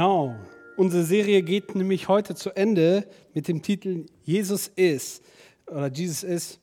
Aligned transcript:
Genau. 0.00 0.34
Unsere 0.78 1.04
Serie 1.04 1.42
geht 1.42 1.74
nämlich 1.74 2.08
heute 2.08 2.34
zu 2.34 2.56
Ende 2.56 3.06
mit 3.34 3.48
dem 3.48 3.60
Titel 3.60 4.06
Jesus 4.24 4.66
ist 4.74 5.22
oder 5.66 5.88
Jesus 5.88 6.22
ist. 6.22 6.58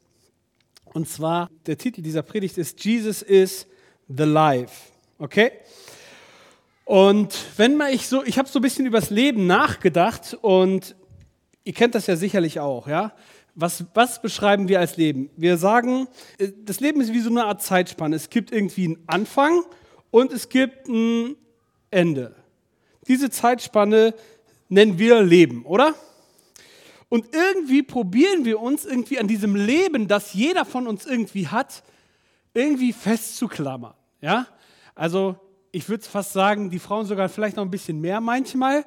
Und 0.85 1.07
zwar 1.07 1.47
der 1.67 1.77
Titel 1.77 2.01
dieser 2.01 2.23
Predigt 2.23 2.57
ist 2.57 2.83
Jesus 2.83 3.21
is 3.21 3.67
the 4.07 4.23
Life. 4.23 4.91
Okay? 5.19 5.51
Und 6.83 7.37
wenn 7.57 7.77
man 7.77 7.93
ich 7.93 8.07
so, 8.07 8.23
ich 8.23 8.39
habe 8.39 8.49
so 8.49 8.57
ein 8.57 8.63
bisschen 8.63 8.87
übers 8.87 9.11
Leben 9.11 9.45
nachgedacht 9.45 10.35
und 10.41 10.95
ihr 11.63 11.73
kennt 11.73 11.93
das 11.93 12.07
ja 12.07 12.15
sicherlich 12.15 12.59
auch, 12.59 12.87
ja? 12.87 13.13
Was, 13.53 13.85
was 13.93 14.19
beschreiben 14.19 14.67
wir 14.67 14.79
als 14.79 14.97
Leben? 14.97 15.29
Wir 15.37 15.57
sagen, 15.57 16.07
äh, 16.39 16.49
das 16.65 16.79
Leben 16.79 17.01
ist 17.01 17.13
wie 17.13 17.19
so 17.19 17.29
eine 17.29 17.45
Art 17.45 17.61
Zeitspanne. 17.61 18.15
Es 18.15 18.31
gibt 18.31 18.51
irgendwie 18.51 18.85
einen 18.85 19.03
Anfang 19.05 19.61
und 20.09 20.33
es 20.33 20.49
gibt 20.49 20.87
ein 20.87 21.35
Ende. 21.91 22.33
Diese 23.07 23.29
Zeitspanne 23.29 24.13
nennen 24.69 24.99
wir 24.99 25.21
Leben, 25.21 25.65
oder? 25.65 25.95
Und 27.09 27.33
irgendwie 27.33 27.83
probieren 27.83 28.43
wir 28.43 28.59
uns 28.59 28.85
irgendwie 28.85 29.19
an 29.19 29.27
diesem 29.27 29.55
Leben, 29.55 30.07
das 30.07 30.33
jeder 30.33 30.65
von 30.65 30.87
uns 30.87 31.05
irgendwie 31.05 31.47
hat, 31.47 31.83
irgendwie 32.53 32.91
festzuklammern. 32.91 33.93
Ja? 34.19 34.47
Also 34.93 35.37
ich 35.71 35.87
würde 35.87 36.03
fast 36.03 36.33
sagen, 36.33 36.69
die 36.69 36.79
Frauen 36.79 37.05
sogar 37.05 37.29
vielleicht 37.29 37.55
noch 37.55 37.63
ein 37.63 37.71
bisschen 37.71 38.01
mehr 38.01 38.19
manchmal 38.19 38.83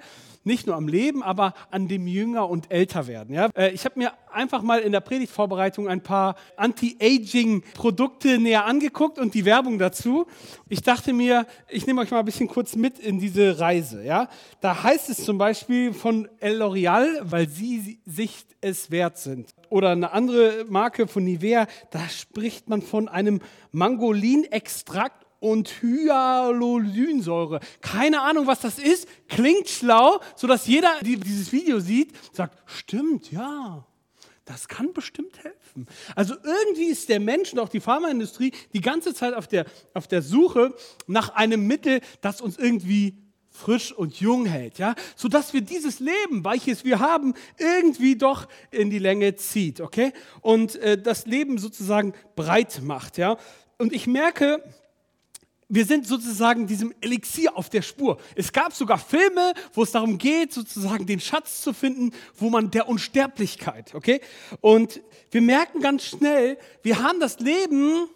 nicht 0.50 0.66
nur 0.66 0.76
am 0.76 0.88
Leben, 0.88 1.22
aber 1.22 1.54
an 1.70 1.88
dem 1.88 2.06
Jünger 2.06 2.50
und 2.50 2.70
älter 2.70 3.06
werden. 3.06 3.34
Ja? 3.34 3.48
Äh, 3.54 3.70
ich 3.70 3.84
habe 3.84 3.98
mir 3.98 4.12
einfach 4.32 4.62
mal 4.62 4.80
in 4.80 4.92
der 4.92 5.00
Predigtvorbereitung 5.00 5.88
ein 5.88 6.02
paar 6.02 6.34
Anti-Aging-Produkte 6.56 8.38
näher 8.38 8.66
angeguckt 8.66 9.18
und 9.18 9.34
die 9.34 9.44
Werbung 9.44 9.78
dazu. 9.78 10.26
Ich 10.68 10.82
dachte 10.82 11.12
mir, 11.12 11.46
ich 11.68 11.86
nehme 11.86 12.02
euch 12.02 12.10
mal 12.10 12.18
ein 12.18 12.24
bisschen 12.24 12.48
kurz 12.48 12.76
mit 12.76 12.98
in 12.98 13.18
diese 13.18 13.58
Reise. 13.58 14.04
Ja? 14.04 14.28
Da 14.60 14.82
heißt 14.82 15.08
es 15.08 15.24
zum 15.24 15.38
Beispiel 15.38 15.94
von 15.94 16.28
El 16.40 16.60
L'Oreal, 16.60 17.20
weil 17.22 17.48
sie 17.48 18.00
sich 18.04 18.44
es 18.60 18.90
wert 18.90 19.18
sind. 19.18 19.54
Oder 19.68 19.90
eine 19.90 20.12
andere 20.12 20.66
Marke 20.68 21.06
von 21.06 21.24
Nivea, 21.24 21.66
da 21.90 22.08
spricht 22.08 22.68
man 22.68 22.82
von 22.82 23.08
einem 23.08 23.40
Mangolin-Extrakt 23.72 25.19
und 25.40 25.82
Hyaluronsäure. 25.82 27.60
Keine 27.80 28.20
Ahnung, 28.20 28.46
was 28.46 28.60
das 28.60 28.78
ist. 28.78 29.08
Klingt 29.28 29.68
schlau, 29.68 30.20
sodass 30.36 30.66
jeder, 30.66 31.00
der 31.00 31.16
dieses 31.16 31.50
Video 31.50 31.80
sieht, 31.80 32.12
sagt, 32.32 32.62
stimmt, 32.66 33.32
ja, 33.32 33.84
das 34.44 34.68
kann 34.68 34.92
bestimmt 34.92 35.42
helfen. 35.42 35.86
Also 36.14 36.34
irgendwie 36.42 36.86
ist 36.86 37.08
der 37.08 37.20
Mensch 37.20 37.52
und 37.52 37.58
auch 37.58 37.68
die 37.68 37.80
Pharmaindustrie 37.80 38.52
die 38.72 38.80
ganze 38.80 39.14
Zeit 39.14 39.34
auf 39.34 39.46
der, 39.46 39.64
auf 39.94 40.08
der 40.08 40.22
Suche 40.22 40.74
nach 41.06 41.30
einem 41.30 41.66
Mittel, 41.66 42.00
das 42.20 42.40
uns 42.40 42.58
irgendwie 42.58 43.16
frisch 43.48 43.92
und 43.92 44.20
jung 44.20 44.46
hält, 44.46 44.78
ja, 44.78 44.94
sodass 45.16 45.52
wir 45.52 45.60
dieses 45.60 46.00
Leben, 46.00 46.44
welches 46.44 46.84
wir 46.84 47.00
haben, 47.00 47.34
irgendwie 47.58 48.16
doch 48.16 48.48
in 48.70 48.90
die 48.90 48.98
Länge 48.98 49.34
zieht, 49.36 49.80
okay, 49.80 50.12
und 50.40 50.76
äh, 50.76 51.00
das 51.00 51.26
Leben 51.26 51.58
sozusagen 51.58 52.14
breit 52.36 52.80
macht, 52.82 53.18
ja. 53.18 53.36
Und 53.78 53.92
ich 53.92 54.06
merke, 54.06 54.62
wir 55.70 55.86
sind 55.86 56.06
sozusagen 56.06 56.66
diesem 56.66 56.92
Elixier 57.00 57.56
auf 57.56 57.70
der 57.70 57.82
Spur. 57.82 58.18
Es 58.34 58.52
gab 58.52 58.74
sogar 58.74 58.98
Filme, 58.98 59.54
wo 59.72 59.84
es 59.84 59.92
darum 59.92 60.18
geht, 60.18 60.52
sozusagen 60.52 61.06
den 61.06 61.20
Schatz 61.20 61.62
zu 61.62 61.72
finden, 61.72 62.12
wo 62.36 62.50
man 62.50 62.70
der 62.72 62.88
Unsterblichkeit, 62.88 63.94
okay? 63.94 64.20
Und 64.60 65.00
wir 65.30 65.40
merken 65.40 65.80
ganz 65.80 66.04
schnell, 66.04 66.58
wir 66.82 67.02
haben 67.02 67.20
das 67.20 67.38
Leben 67.38 68.08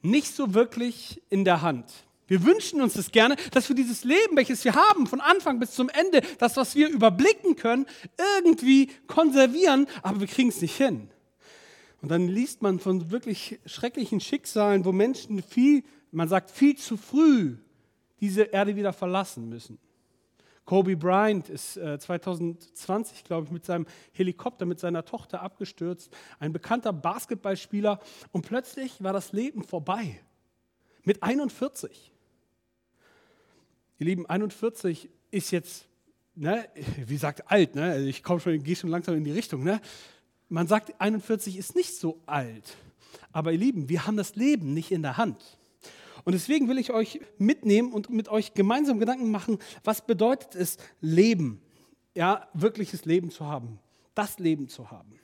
nicht 0.00 0.34
so 0.34 0.54
wirklich 0.54 1.20
in 1.28 1.44
der 1.44 1.60
Hand. 1.60 1.84
Wir 2.28 2.44
wünschen 2.44 2.80
uns 2.80 2.94
das 2.94 3.10
gerne, 3.10 3.36
dass 3.50 3.68
wir 3.68 3.76
dieses 3.76 4.04
Leben, 4.04 4.36
welches 4.36 4.64
wir 4.64 4.74
haben, 4.74 5.08
von 5.08 5.20
Anfang 5.20 5.58
bis 5.58 5.72
zum 5.72 5.88
Ende, 5.88 6.22
das, 6.38 6.56
was 6.56 6.76
wir 6.76 6.88
überblicken 6.88 7.56
können, 7.56 7.86
irgendwie 8.36 8.90
konservieren, 9.08 9.86
aber 10.02 10.20
wir 10.20 10.26
kriegen 10.28 10.48
es 10.50 10.60
nicht 10.60 10.76
hin. 10.76 11.08
Und 12.00 12.10
dann 12.10 12.28
liest 12.28 12.62
man 12.62 12.78
von 12.78 13.10
wirklich 13.10 13.58
schrecklichen 13.66 14.20
Schicksalen, 14.20 14.84
wo 14.84 14.92
Menschen 14.92 15.42
viel 15.42 15.82
man 16.16 16.28
sagt, 16.28 16.50
viel 16.50 16.76
zu 16.76 16.96
früh 16.96 17.56
diese 18.20 18.44
Erde 18.44 18.74
wieder 18.74 18.94
verlassen 18.94 19.50
müssen. 19.50 19.78
Kobe 20.64 20.96
Bryant 20.96 21.50
ist 21.50 21.76
äh, 21.76 21.98
2020, 21.98 23.22
glaube 23.22 23.46
ich, 23.46 23.52
mit 23.52 23.66
seinem 23.66 23.86
Helikopter, 24.12 24.64
mit 24.64 24.80
seiner 24.80 25.04
Tochter 25.04 25.42
abgestürzt. 25.42 26.10
Ein 26.38 26.54
bekannter 26.54 26.94
Basketballspieler. 26.94 28.00
Und 28.32 28.46
plötzlich 28.46 29.02
war 29.02 29.12
das 29.12 29.32
Leben 29.32 29.62
vorbei. 29.62 30.18
Mit 31.04 31.22
41. 31.22 32.12
Ihr 33.98 34.06
Lieben, 34.06 34.24
41 34.24 35.10
ist 35.30 35.50
jetzt, 35.50 35.86
ne, 36.34 36.66
wie 37.06 37.18
sagt 37.18 37.50
alt, 37.50 37.74
ne? 37.74 37.90
Also 37.90 38.06
ich 38.06 38.22
schon, 38.26 38.62
gehe 38.62 38.74
schon 38.74 38.90
langsam 38.90 39.16
in 39.16 39.24
die 39.24 39.32
Richtung. 39.32 39.62
Ne? 39.62 39.82
Man 40.48 40.66
sagt, 40.66 40.98
41 40.98 41.58
ist 41.58 41.76
nicht 41.76 41.94
so 41.94 42.22
alt. 42.24 42.74
Aber 43.32 43.52
ihr 43.52 43.58
Lieben, 43.58 43.90
wir 43.90 44.06
haben 44.06 44.16
das 44.16 44.34
Leben 44.34 44.72
nicht 44.72 44.90
in 44.90 45.02
der 45.02 45.18
Hand. 45.18 45.58
Und 46.26 46.32
deswegen 46.32 46.68
will 46.68 46.78
ich 46.78 46.92
euch 46.92 47.20
mitnehmen 47.38 47.92
und 47.92 48.10
mit 48.10 48.28
euch 48.28 48.52
gemeinsam 48.52 48.98
Gedanken 48.98 49.30
machen, 49.30 49.58
was 49.84 50.04
bedeutet 50.04 50.56
es, 50.56 50.76
Leben, 51.00 51.62
ja, 52.16 52.48
wirkliches 52.52 53.04
Leben 53.04 53.30
zu 53.30 53.46
haben, 53.46 53.78
das 54.16 54.40
Leben 54.40 54.68
zu 54.68 54.90
haben. 54.90 55.20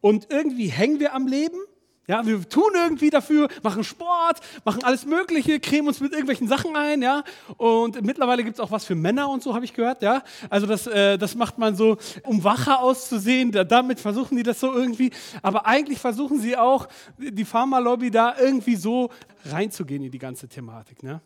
Und 0.00 0.28
irgendwie 0.30 0.68
hängen 0.68 1.00
wir 1.00 1.12
am 1.12 1.26
Leben 1.26 1.58
ja, 2.08 2.24
wir 2.24 2.48
tun 2.48 2.70
irgendwie 2.74 3.10
dafür, 3.10 3.48
machen 3.62 3.84
Sport, 3.84 4.40
machen 4.64 4.82
alles 4.82 5.04
Mögliche, 5.04 5.60
cremen 5.60 5.88
uns 5.88 6.00
mit 6.00 6.12
irgendwelchen 6.12 6.48
Sachen 6.48 6.74
ein, 6.74 7.02
ja. 7.02 7.22
Und 7.58 8.00
mittlerweile 8.02 8.42
gibt 8.42 8.56
es 8.56 8.60
auch 8.60 8.70
was 8.70 8.86
für 8.86 8.94
Männer 8.94 9.28
und 9.28 9.42
so, 9.42 9.54
habe 9.54 9.66
ich 9.66 9.74
gehört, 9.74 10.02
ja. 10.02 10.24
Also 10.48 10.66
das, 10.66 10.86
äh, 10.86 11.18
das 11.18 11.34
macht 11.34 11.58
man 11.58 11.76
so, 11.76 11.98
um 12.24 12.42
wacher 12.42 12.80
auszusehen. 12.80 13.52
Da, 13.52 13.62
damit 13.62 14.00
versuchen 14.00 14.38
die 14.38 14.42
das 14.42 14.58
so 14.58 14.72
irgendwie. 14.72 15.10
Aber 15.42 15.66
eigentlich 15.66 15.98
versuchen 15.98 16.40
sie 16.40 16.56
auch, 16.56 16.88
die 17.18 17.44
Pharmalobby 17.44 18.10
da 18.10 18.36
irgendwie 18.38 18.76
so 18.76 19.10
reinzugehen 19.44 20.02
in 20.02 20.10
die 20.10 20.18
ganze 20.18 20.48
Thematik, 20.48 21.02
ne? 21.02 21.20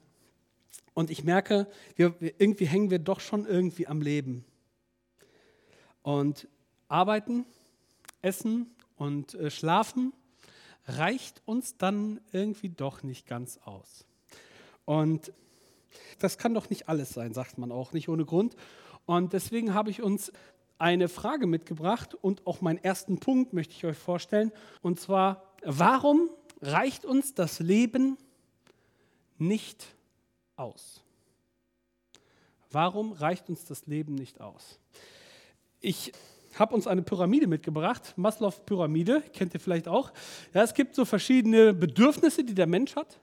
Und 0.94 1.10
ich 1.10 1.22
merke, 1.22 1.69
wir, 1.94 2.15
irgendwie 2.21 2.66
hängen 2.66 2.91
wir 2.91 2.98
doch 2.98 3.21
schon 3.21 3.47
irgendwie 3.47 3.87
am 3.87 4.03
Leben. 4.03 4.44
Und 6.03 6.48
arbeiten, 6.88 7.47
essen 8.21 8.75
und 8.97 9.34
äh, 9.34 9.48
schlafen 9.48 10.12
reicht 10.87 11.43
uns 11.44 11.76
dann 11.76 12.20
irgendwie 12.32 12.69
doch 12.69 13.03
nicht 13.03 13.26
ganz 13.26 13.59
aus. 13.65 14.04
Und 14.84 15.32
das 16.19 16.38
kann 16.38 16.54
doch 16.54 16.70
nicht 16.70 16.88
alles 16.88 17.10
sein, 17.10 17.34
sagt 17.34 17.59
man 17.59 17.72
auch 17.72 17.93
nicht 17.93 18.09
ohne 18.09 18.25
Grund. 18.25 18.56
Und 19.06 19.32
deswegen 19.32 19.75
habe 19.75 19.91
ich 19.91 20.03
uns 20.03 20.32
eine 20.78 21.09
Frage 21.09 21.47
mitgebracht 21.47 22.15
und 22.15 22.47
auch 22.47 22.60
meinen 22.60 22.82
ersten 22.82 23.19
Punkt 23.19 23.53
möchte 23.53 23.75
ich 23.75 23.84
euch 23.84 23.97
vorstellen. 23.97 24.50
Und 24.81 24.98
zwar, 24.98 25.54
warum 25.62 26.31
reicht 26.60 27.04
uns 27.04 27.34
das 27.34 27.60
Leben 27.60 28.16
nicht 29.38 29.87
aus? 30.56 31.03
Warum 32.71 33.12
reicht 33.12 33.48
uns 33.48 33.65
das 33.65 33.87
Leben 33.87 34.15
nicht 34.15 34.41
aus? 34.41 34.78
Ich 35.81 36.12
habe 36.59 36.75
uns 36.75 36.87
eine 36.87 37.03
Pyramide 37.03 37.47
mitgebracht, 37.47 38.15
Maslow-Pyramide, 38.17 39.23
kennt 39.33 39.55
ihr 39.55 39.61
vielleicht 39.61 39.89
auch. 39.89 40.13
Ja, 40.55 40.63
es 40.63 40.75
gibt 40.75 40.95
so 40.95 41.05
verschiedene 41.05 41.73
Bedürfnisse, 41.73 42.45
die 42.45 42.55
der 42.55 42.67
Mensch 42.67 42.97
hat. 42.97 43.19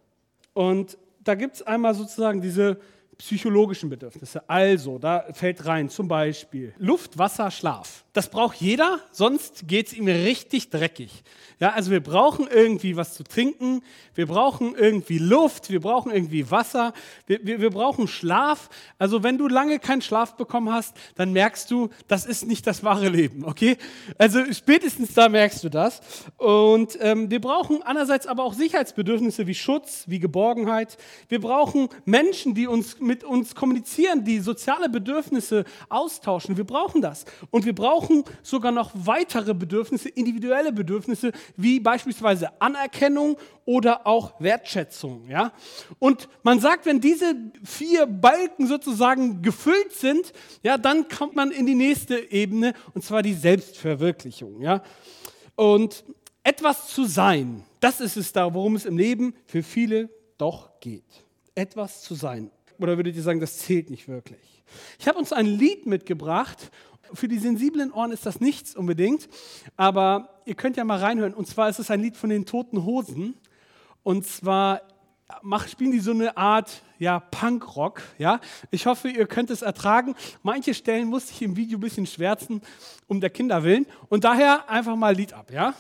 Und 0.54 0.98
da 1.24 1.36
gibt 1.36 1.56
es 1.56 1.62
einmal 1.62 1.94
sozusagen 1.94 2.42
diese 2.42 2.80
psychologischen 3.20 3.90
Bedürfnisse. 3.90 4.50
Also, 4.50 4.98
da 4.98 5.26
fällt 5.34 5.66
rein 5.66 5.90
zum 5.90 6.08
Beispiel 6.08 6.74
Luft, 6.78 7.18
Wasser, 7.18 7.52
Schlaf. 7.52 8.06
Das 8.14 8.30
braucht 8.30 8.60
jeder, 8.60 9.00
sonst 9.12 9.68
geht 9.68 9.88
es 9.88 9.94
ihm 9.94 10.08
richtig 10.08 10.72
dreckig. 10.72 11.24
Ja, 11.60 11.74
also 11.74 11.92
wir 11.92 12.00
brauchen 12.00 12.48
irgendwie 12.48 12.96
was 12.96 13.14
zu 13.14 13.24
trinken, 13.24 13.84
wir 14.16 14.26
brauchen 14.26 14.76
irgendwie 14.76 15.20
Luft, 15.20 15.70
wir 15.70 15.80
brauchen 15.80 16.12
irgendwie 16.12 16.50
Wasser, 16.50 16.94
wir, 17.28 17.40
wir, 17.44 17.62
wir 17.62 17.70
brauchen 17.70 18.08
Schlaf. 18.08 18.70
Also 18.98 19.24
wenn 19.24 19.38
du 19.38 19.48
lange 19.48 19.78
keinen 19.78 20.02
Schlaf 20.02 20.38
bekommen 20.38 20.72
hast, 20.72 20.96
dann 21.16 21.34
merkst 21.34 21.70
du, 21.70 21.90
das 22.08 22.26
ist 22.26 22.48
nicht 22.48 22.66
das 22.66 22.84
wahre 22.84 23.10
Leben, 23.10 23.46
okay? 23.46 23.78
Also 24.18 24.40
spätestens 24.54 25.14
da 25.14 25.30
merkst 25.30 25.64
du 25.64 25.70
das. 25.70 26.02
Und 26.38 26.98
ähm, 27.02 27.30
wir 27.30 27.42
brauchen 27.42 27.84
andererseits 27.84 28.26
aber 28.26 28.44
auch 28.44 28.54
Sicherheitsbedürfnisse 28.54 29.46
wie 29.46 29.56
Schutz, 29.56 30.06
wie 30.08 30.20
Geborgenheit. 30.20 30.98
Wir 31.28 31.42
brauchen 31.42 31.90
Menschen, 32.06 32.56
die 32.56 32.68
uns 32.68 33.00
mit 33.10 33.24
uns 33.24 33.56
kommunizieren, 33.56 34.24
die 34.24 34.40
soziale 34.40 34.88
Bedürfnisse 34.88 35.66
austauschen. 35.90 36.58
Wir 36.58 36.64
brauchen 36.64 37.02
das. 37.02 37.26
Und 37.50 37.66
wir 37.66 37.74
brauchen 37.74 38.24
sogar 38.44 38.72
noch 38.72 38.92
weitere 38.94 39.56
Bedürfnisse, 39.56 40.10
individuelle 40.10 40.72
Bedürfnisse, 40.72 41.32
wie 41.58 41.80
beispielsweise 41.80 42.62
Anerkennung 42.62 43.36
oder 43.66 44.06
auch 44.06 44.40
Wertschätzung. 44.40 45.28
Ja? 45.28 45.54
Und 45.98 46.30
man 46.44 46.60
sagt, 46.60 46.86
wenn 46.86 47.02
diese 47.02 47.34
vier 47.64 48.06
Balken 48.06 48.68
sozusagen 48.68 49.42
gefüllt 49.42 49.94
sind, 49.94 50.32
ja, 50.62 50.78
dann 50.78 51.08
kommt 51.08 51.36
man 51.36 51.50
in 51.50 51.66
die 51.66 51.76
nächste 51.76 52.32
Ebene, 52.32 52.74
und 52.94 53.04
zwar 53.04 53.24
die 53.24 53.34
Selbstverwirklichung. 53.34 54.62
Ja? 54.62 54.84
Und 55.56 56.04
etwas 56.44 56.90
zu 56.90 57.06
sein, 57.06 57.64
das 57.80 58.02
ist 58.02 58.18
es 58.18 58.32
da, 58.34 58.54
worum 58.54 58.76
es 58.76 58.86
im 58.86 59.00
Leben 59.00 59.34
für 59.48 59.64
viele 59.64 60.10
doch 60.38 60.80
geht. 60.80 61.26
Etwas 61.56 62.02
zu 62.04 62.14
sein 62.14 62.52
oder 62.80 62.98
würdet 62.98 63.16
ihr 63.16 63.22
sagen, 63.22 63.40
das 63.40 63.60
zählt 63.60 63.90
nicht 63.90 64.08
wirklich? 64.08 64.64
Ich 65.00 65.08
habe 65.08 65.18
uns 65.18 65.34
ein 65.34 65.46
Lied 65.46 65.86
mitgebracht. 65.86 66.72
Für 67.14 67.28
die 67.28 67.40
sensiblen 67.40 67.92
Ohren 67.92 68.12
ist 68.12 68.26
das 68.26 68.40
nichts 68.40 68.76
unbedingt, 68.76 69.28
aber 69.76 70.42
ihr 70.46 70.56
könnt 70.56 70.78
ja 70.78 70.84
mal 70.84 71.00
reinhören. 71.00 71.34
Und 71.34 71.48
zwar 71.48 71.70
ist 71.70 71.80
es 71.80 71.90
ein 71.90 72.02
Lied 72.02 72.16
von 72.16 72.30
den 72.30 72.46
Toten 72.46 72.86
Hosen. 72.86 73.36
Und 74.04 74.28
zwar 74.28 74.82
spielen 75.68 75.92
die 75.92 76.00
so 76.00 76.12
eine 76.12 76.38
Art 76.38 76.84
ja, 77.00 77.20
Punkrock. 77.20 78.02
Ja? 78.18 78.40
Ich 78.72 78.86
hoffe, 78.86 79.10
ihr 79.10 79.26
könnt 79.26 79.50
es 79.50 79.62
ertragen. 79.62 80.16
Manche 80.44 80.74
Stellen 80.74 81.08
musste 81.08 81.32
ich 81.34 81.42
im 81.42 81.56
Video 81.56 81.78
ein 81.78 81.82
bisschen 81.82 82.06
schwärzen, 82.06 82.62
um 83.08 83.20
der 83.22 83.30
Kinder 83.30 83.64
willen. 83.64 83.86
Und 84.10 84.24
daher 84.24 84.70
einfach 84.70 84.96
mal 84.96 85.16
Lied 85.16 85.34
ab. 85.34 85.52
Ja? 85.52 85.74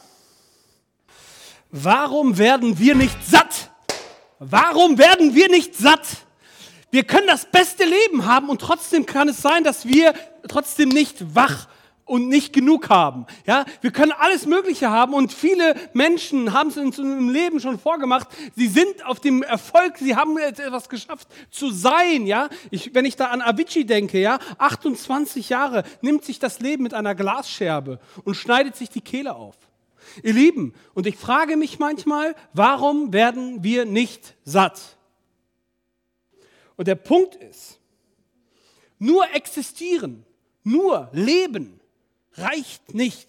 Warum 1.72 2.38
werden 2.38 2.80
wir 2.80 2.96
nicht 2.96 3.24
satt? 3.24 3.70
Warum 4.40 4.98
werden 4.98 5.36
wir 5.36 5.50
nicht 5.50 5.76
satt? 5.76 6.26
Wir 6.92 7.04
können 7.04 7.28
das 7.28 7.46
beste 7.46 7.84
Leben 7.84 8.26
haben 8.26 8.50
und 8.50 8.62
trotzdem 8.62 9.06
kann 9.06 9.30
es 9.30 9.42
sein, 9.42 9.64
dass 9.64 9.86
wir 9.86 10.14
trotzdem 10.48 10.90
nicht 10.90 11.36
wach 11.36 11.68
und 12.10 12.28
nicht 12.28 12.52
genug 12.54 12.90
haben. 12.90 13.28
Ja, 13.46 13.66
wir 13.82 13.92
können 13.92 14.12
alles 14.12 14.48
Mögliche 14.48 14.90
haben 14.90 15.14
und 15.14 15.32
viele 15.32 15.76
Menschen 15.94 16.54
haben 16.54 16.70
es 16.70 16.78
in 16.78 16.92
ihrem 16.92 17.30
Leben 17.30 17.60
schon 17.60 17.78
vorgemacht. 17.78 18.28
Sie 18.56 18.68
sind 18.68 19.06
auf 19.06 19.20
dem 19.20 19.44
Erfolg, 19.44 20.00
sie 20.00 20.16
haben 20.16 20.36
etwas 20.40 20.90
geschafft 20.90 21.28
zu 21.52 21.70
sein. 21.70 22.26
Ja, 22.26 22.50
ich, 22.72 22.96
wenn 22.96 23.06
ich 23.06 23.16
da 23.16 23.28
an 23.28 23.42
Avicii 23.42 23.86
denke, 23.86 24.20
ja, 24.20 24.40
28 24.58 25.50
Jahre 25.50 25.84
nimmt 26.02 26.26
sich 26.26 26.40
das 26.40 26.60
Leben 26.60 26.82
mit 26.82 26.96
einer 26.96 27.14
Glasscherbe 27.14 28.00
und 28.24 28.34
schneidet 28.34 28.76
sich 28.76 28.90
die 28.90 29.02
Kehle 29.02 29.36
auf. 29.36 29.56
Ihr 30.24 30.34
Lieben, 30.34 30.74
und 30.96 31.06
ich 31.06 31.18
frage 31.18 31.56
mich 31.56 31.78
manchmal, 31.78 32.34
warum 32.54 33.14
werden 33.14 33.64
wir 33.64 33.86
nicht 33.86 34.34
satt? 34.44 34.98
Und 36.80 36.88
der 36.88 36.96
Punkt 36.96 37.36
ist, 37.36 37.78
nur 39.00 39.30
existieren, 39.34 40.26
nur 40.64 41.10
leben 41.12 41.82
reicht 42.36 42.94
nicht. 42.94 43.28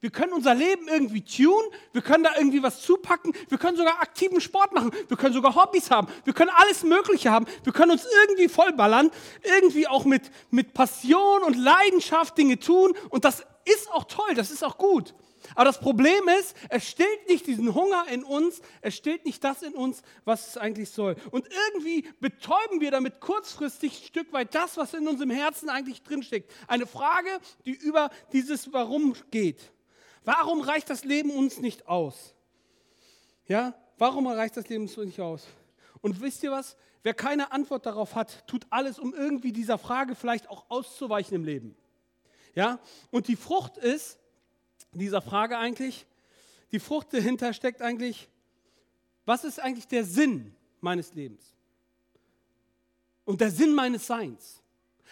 Wir 0.00 0.08
können 0.08 0.32
unser 0.32 0.54
Leben 0.54 0.88
irgendwie 0.88 1.20
tun, 1.20 1.62
wir 1.92 2.00
können 2.00 2.24
da 2.24 2.30
irgendwie 2.34 2.62
was 2.62 2.80
zupacken, 2.80 3.34
wir 3.50 3.58
können 3.58 3.76
sogar 3.76 4.00
aktiven 4.00 4.40
Sport 4.40 4.72
machen, 4.72 4.90
wir 5.06 5.18
können 5.18 5.34
sogar 5.34 5.54
Hobbys 5.54 5.90
haben, 5.90 6.08
wir 6.24 6.32
können 6.32 6.50
alles 6.56 6.82
Mögliche 6.82 7.30
haben, 7.30 7.44
wir 7.62 7.74
können 7.74 7.90
uns 7.90 8.06
irgendwie 8.24 8.48
vollballern, 8.48 9.10
irgendwie 9.42 9.86
auch 9.86 10.06
mit, 10.06 10.30
mit 10.50 10.72
Passion 10.72 11.42
und 11.42 11.58
Leidenschaft 11.58 12.38
Dinge 12.38 12.58
tun 12.58 12.94
und 13.10 13.26
das 13.26 13.44
ist 13.66 13.90
auch 13.92 14.04
toll, 14.04 14.34
das 14.34 14.50
ist 14.50 14.64
auch 14.64 14.78
gut. 14.78 15.12
Aber 15.54 15.64
das 15.64 15.80
Problem 15.80 16.28
ist, 16.40 16.56
es 16.68 16.88
stillt 16.88 17.28
nicht 17.28 17.46
diesen 17.46 17.74
Hunger 17.74 18.06
in 18.10 18.24
uns, 18.24 18.60
es 18.80 18.96
stillt 18.96 19.24
nicht 19.24 19.42
das 19.44 19.62
in 19.62 19.74
uns, 19.74 20.02
was 20.24 20.48
es 20.48 20.56
eigentlich 20.56 20.90
soll. 20.90 21.16
Und 21.30 21.48
irgendwie 21.68 22.08
betäuben 22.20 22.80
wir 22.80 22.90
damit 22.90 23.20
kurzfristig 23.20 24.00
ein 24.00 24.06
Stück 24.06 24.32
weit 24.32 24.54
das, 24.54 24.76
was 24.76 24.94
in 24.94 25.06
unserem 25.08 25.30
Herzen 25.30 25.68
eigentlich 25.68 26.02
drinsteckt. 26.02 26.50
Eine 26.68 26.86
Frage, 26.86 27.28
die 27.64 27.72
über 27.72 28.10
dieses 28.32 28.72
Warum 28.72 29.14
geht. 29.30 29.72
Warum 30.24 30.60
reicht 30.60 30.88
das 30.90 31.04
Leben 31.04 31.30
uns 31.30 31.58
nicht 31.58 31.88
aus? 31.88 32.34
Ja, 33.46 33.74
warum 33.98 34.26
reicht 34.26 34.56
das 34.56 34.68
Leben 34.68 34.84
uns 34.84 34.96
nicht 34.96 35.20
aus? 35.20 35.46
Und 36.00 36.20
wisst 36.20 36.42
ihr 36.42 36.52
was? 36.52 36.76
Wer 37.02 37.14
keine 37.14 37.50
Antwort 37.50 37.86
darauf 37.86 38.14
hat, 38.14 38.46
tut 38.46 38.66
alles, 38.70 38.98
um 38.98 39.12
irgendwie 39.12 39.52
dieser 39.52 39.78
Frage 39.78 40.14
vielleicht 40.14 40.48
auch 40.48 40.66
auszuweichen 40.68 41.34
im 41.34 41.44
Leben. 41.44 41.76
Ja? 42.54 42.78
Und 43.10 43.28
die 43.28 43.36
Frucht 43.36 43.76
ist, 43.76 44.18
dieser 45.00 45.22
Frage 45.22 45.58
eigentlich. 45.58 46.06
Die 46.70 46.80
Frucht 46.80 47.12
dahinter 47.12 47.52
steckt 47.52 47.82
eigentlich, 47.82 48.28
was 49.24 49.44
ist 49.44 49.60
eigentlich 49.60 49.86
der 49.86 50.04
Sinn 50.04 50.54
meines 50.80 51.14
Lebens? 51.14 51.54
Und 53.24 53.40
der 53.40 53.50
Sinn 53.50 53.74
meines 53.74 54.06
Seins? 54.06 54.62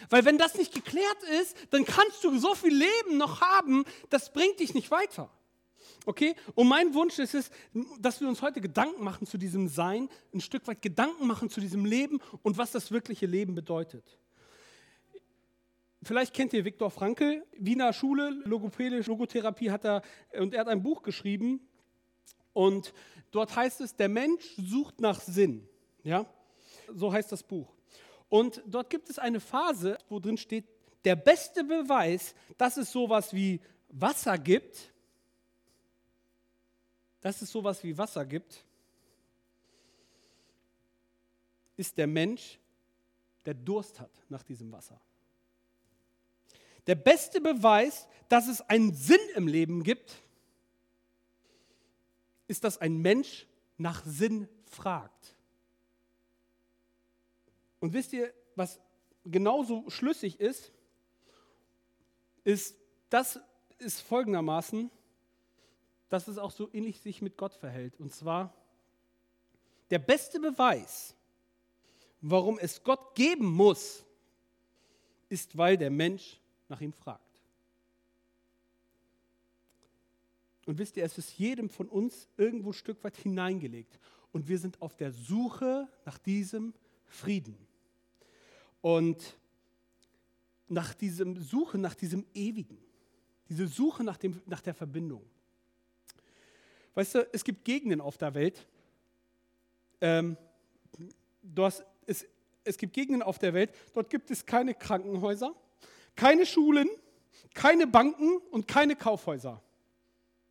Weil 0.09 0.25
wenn 0.25 0.37
das 0.37 0.55
nicht 0.55 0.73
geklärt 0.73 1.23
ist, 1.41 1.55
dann 1.69 1.85
kannst 1.85 2.23
du 2.23 2.37
so 2.37 2.55
viel 2.55 2.73
Leben 2.73 3.17
noch 3.17 3.41
haben, 3.41 3.85
das 4.09 4.33
bringt 4.33 4.59
dich 4.59 4.73
nicht 4.73 4.89
weiter. 4.91 5.29
Okay? 6.05 6.35
Und 6.55 6.67
mein 6.67 6.93
Wunsch 6.93 7.19
ist 7.19 7.35
es, 7.35 7.51
dass 7.99 8.19
wir 8.19 8.27
uns 8.27 8.41
heute 8.41 8.61
Gedanken 8.61 9.03
machen 9.03 9.27
zu 9.27 9.37
diesem 9.37 9.67
Sein, 9.67 10.09
ein 10.33 10.41
Stück 10.41 10.67
weit 10.67 10.81
Gedanken 10.81 11.27
machen 11.27 11.49
zu 11.49 11.61
diesem 11.61 11.85
Leben 11.85 12.19
und 12.41 12.57
was 12.57 12.71
das 12.71 12.91
wirkliche 12.91 13.27
Leben 13.27 13.53
bedeutet. 13.53 14.17
Vielleicht 16.03 16.33
kennt 16.33 16.53
ihr 16.53 16.65
Viktor 16.65 16.89
Frankl, 16.89 17.45
Wiener 17.57 17.93
Schule, 17.93 18.31
logopädische 18.45 19.09
Logotherapie 19.11 19.69
hat 19.69 19.85
er, 19.85 20.01
und 20.33 20.53
er 20.53 20.61
hat 20.61 20.67
ein 20.67 20.81
Buch 20.81 21.03
geschrieben 21.03 21.61
und 22.53 22.93
dort 23.29 23.55
heißt 23.55 23.81
es, 23.81 23.95
der 23.95 24.09
Mensch 24.09 24.43
sucht 24.57 24.99
nach 24.99 25.19
Sinn. 25.21 25.67
Ja, 26.03 26.25
so 26.87 27.13
heißt 27.13 27.31
das 27.31 27.43
Buch. 27.43 27.75
Und 28.29 28.63
dort 28.65 28.89
gibt 28.89 29.09
es 29.09 29.19
eine 29.19 29.39
Phase, 29.39 29.97
wo 30.09 30.19
drin 30.19 30.37
steht, 30.37 30.65
der 31.05 31.15
beste 31.15 31.63
Beweis, 31.63 32.33
dass 32.57 32.77
es 32.77 32.91
sowas 32.91 33.33
wie 33.33 33.59
Wasser 33.89 34.37
gibt, 34.37 34.91
dass 37.19 37.41
es 37.43 37.51
sowas 37.51 37.83
wie 37.83 37.95
Wasser 37.95 38.25
gibt, 38.25 38.65
ist 41.77 41.95
der 41.97 42.07
Mensch, 42.07 42.59
der 43.45 43.53
Durst 43.53 43.99
hat 43.99 44.11
nach 44.29 44.43
diesem 44.43 44.71
Wasser. 44.71 44.99
Der 46.87 46.95
beste 46.95 47.41
Beweis, 47.41 48.07
dass 48.29 48.47
es 48.47 48.61
einen 48.61 48.93
Sinn 48.93 49.19
im 49.35 49.47
Leben 49.47 49.83
gibt, 49.83 50.15
ist, 52.47 52.63
dass 52.63 52.79
ein 52.79 52.97
Mensch 52.97 53.47
nach 53.77 54.03
Sinn 54.05 54.47
fragt. 54.65 55.35
Und 57.79 57.93
wisst 57.93 58.13
ihr, 58.13 58.33
was 58.55 58.79
genauso 59.25 59.89
schlüssig 59.89 60.39
ist, 60.39 60.71
ist, 62.43 62.75
das 63.09 63.39
ist 63.77 64.01
folgendermaßen, 64.01 64.91
dass 66.09 66.27
es 66.27 66.37
auch 66.37 66.51
so 66.51 66.69
ähnlich 66.73 66.99
sich 66.99 67.21
mit 67.21 67.37
Gott 67.37 67.53
verhält. 67.53 67.99
Und 67.99 68.13
zwar, 68.13 68.53
der 69.89 69.99
beste 69.99 70.39
Beweis, 70.39 71.15
warum 72.19 72.59
es 72.59 72.83
Gott 72.83 73.15
geben 73.15 73.45
muss, 73.45 74.05
ist, 75.29 75.57
weil 75.57 75.77
der 75.77 75.89
Mensch 75.89 76.40
nach 76.71 76.81
ihm 76.81 76.93
fragt. 76.93 77.41
Und 80.65 80.77
wisst 80.77 80.97
ihr, 80.97 81.03
es 81.03 81.17
ist 81.17 81.37
jedem 81.37 81.69
von 81.69 81.87
uns 81.87 82.27
irgendwo 82.37 82.69
ein 82.69 82.73
Stück 82.73 83.03
weit 83.03 83.17
hineingelegt. 83.17 83.99
Und 84.31 84.47
wir 84.47 84.57
sind 84.57 84.81
auf 84.81 84.95
der 84.95 85.11
Suche 85.11 85.87
nach 86.05 86.17
diesem 86.17 86.73
Frieden. 87.05 87.57
Und 88.81 89.37
nach 90.67 90.93
diesem 90.93 91.41
Suche 91.41 91.77
nach 91.77 91.95
diesem 91.95 92.25
Ewigen. 92.33 92.77
Diese 93.49 93.67
Suche 93.67 94.03
nach, 94.03 94.17
dem, 94.17 94.41
nach 94.45 94.61
der 94.61 94.73
Verbindung. 94.73 95.23
Weißt 96.93 97.15
du, 97.15 97.27
es 97.33 97.43
gibt 97.43 97.65
Gegenden 97.65 97.99
auf 97.99 98.17
der 98.17 98.33
Welt, 98.33 98.65
ähm, 99.99 100.37
hast, 101.57 101.83
es, 102.05 102.25
es 102.63 102.77
gibt 102.77 102.93
Gegenden 102.93 103.21
auf 103.21 103.39
der 103.39 103.53
Welt, 103.53 103.73
dort 103.93 104.09
gibt 104.09 104.31
es 104.31 104.45
keine 104.45 104.73
Krankenhäuser, 104.73 105.53
keine 106.15 106.45
Schulen, 106.45 106.89
keine 107.53 107.87
Banken 107.87 108.37
und 108.51 108.67
keine 108.67 108.95
Kaufhäuser. 108.95 109.61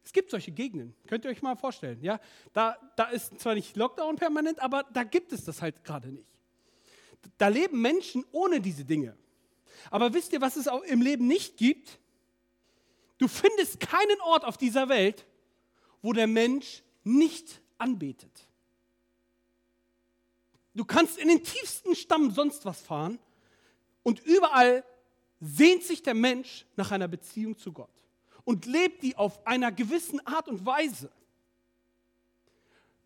Es 0.03 0.13
gibt 0.13 0.31
solche 0.31 0.51
Gegenden, 0.51 0.95
könnt 1.07 1.25
ihr 1.25 1.31
euch 1.31 1.43
mal 1.43 1.57
vorstellen. 1.57 2.03
Ja? 2.03 2.21
Da, 2.53 2.77
da 2.97 3.05
ist 3.05 3.39
zwar 3.39 3.55
nicht 3.55 3.77
Lockdown 3.77 4.17
permanent, 4.17 4.61
aber 4.61 4.85
da 4.93 5.05
gibt 5.05 5.33
es 5.33 5.45
das 5.45 5.63
halt 5.63 5.85
gerade 5.85 6.09
nicht. 6.09 6.27
Da 7.39 7.49
leben 7.49 7.81
Menschen 7.81 8.25
ohne 8.33 8.61
diese 8.61 8.85
Dinge. 8.85 9.17
Aber 9.91 10.13
wisst 10.15 10.33
ihr, 10.33 10.41
was 10.41 10.57
es 10.57 10.69
auch 10.69 10.83
im 10.83 11.03
Leben 11.03 11.27
nicht 11.27 11.57
gibt? 11.57 11.99
Du 13.19 13.29
findest 13.29 13.81
keinen 13.81 14.21
Ort 14.23 14.45
auf 14.45 14.57
dieser 14.57 14.89
Welt, 14.89 15.27
wo 16.03 16.13
der 16.13 16.27
Mensch 16.27 16.83
nicht 17.05 17.61
anbetet. 17.79 18.49
Du 20.75 20.85
kannst 20.85 21.19
in 21.19 21.29
den 21.29 21.45
tiefsten 21.45 21.95
Stamm 21.95 22.31
sonst 22.31 22.65
was 22.65 22.81
fahren 22.81 23.19
und 24.03 24.21
überall 24.21 24.85
sehnt 25.41 25.83
sich 25.83 26.03
der 26.03 26.15
Mensch 26.15 26.67
nach 26.77 26.91
einer 26.91 27.09
Beziehung 27.09 27.57
zu 27.57 27.73
Gott 27.73 27.89
und 28.45 28.67
lebt 28.67 29.03
die 29.03 29.17
auf 29.17 29.47
einer 29.47 29.73
gewissen 29.73 30.25
Art 30.27 30.49
und 30.49 30.65
Weise. 30.65 31.11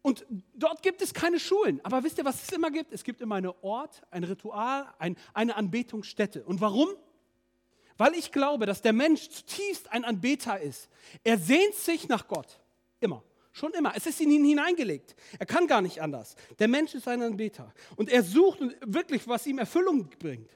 Und 0.03 0.27
dort 0.53 0.83
gibt 0.83 1.01
es 1.01 1.15
keine 1.15 1.41
Schulen. 1.41 1.81
Aber 1.83 2.05
wisst 2.05 2.19
ihr, 2.19 2.25
was 2.27 2.43
es 2.43 2.53
immer 2.53 2.71
gibt? 2.71 2.93
Es 2.93 3.05
gibt 3.05 3.23
immer 3.23 3.37
einen 3.37 3.53
Ort, 3.63 4.03
ein 4.11 4.23
Ritual, 4.25 4.93
ein, 4.99 5.17
eine 5.33 5.57
Anbetungsstätte. 5.57 6.45
Und 6.45 6.61
warum? 6.61 6.89
Weil 7.97 8.15
ich 8.15 8.31
glaube, 8.31 8.67
dass 8.67 8.83
der 8.83 8.93
Mensch 8.93 9.31
zutiefst 9.31 9.91
ein 9.93 10.05
Anbeter 10.05 10.61
ist. 10.61 10.91
Er 11.23 11.39
sehnt 11.39 11.75
sich 11.75 12.09
nach 12.09 12.29
Gott. 12.29 12.61
Immer. 13.01 13.23
Schon 13.53 13.73
immer. 13.73 13.97
Es 13.97 14.05
ist 14.05 14.21
in 14.21 14.31
ihn 14.31 14.45
hineingelegt. 14.45 15.15
Er 15.39 15.47
kann 15.47 15.67
gar 15.67 15.81
nicht 15.81 16.03
anders. 16.03 16.35
Der 16.59 16.69
Mensch 16.69 16.95
ist 16.95 17.09
ein 17.09 17.23
Anbeter. 17.23 17.73
Und 17.97 18.11
er 18.11 18.23
sucht 18.23 18.59
wirklich, 18.85 19.27
was 19.27 19.47
ihm 19.47 19.59
Erfüllung 19.59 20.11
bringt 20.19 20.51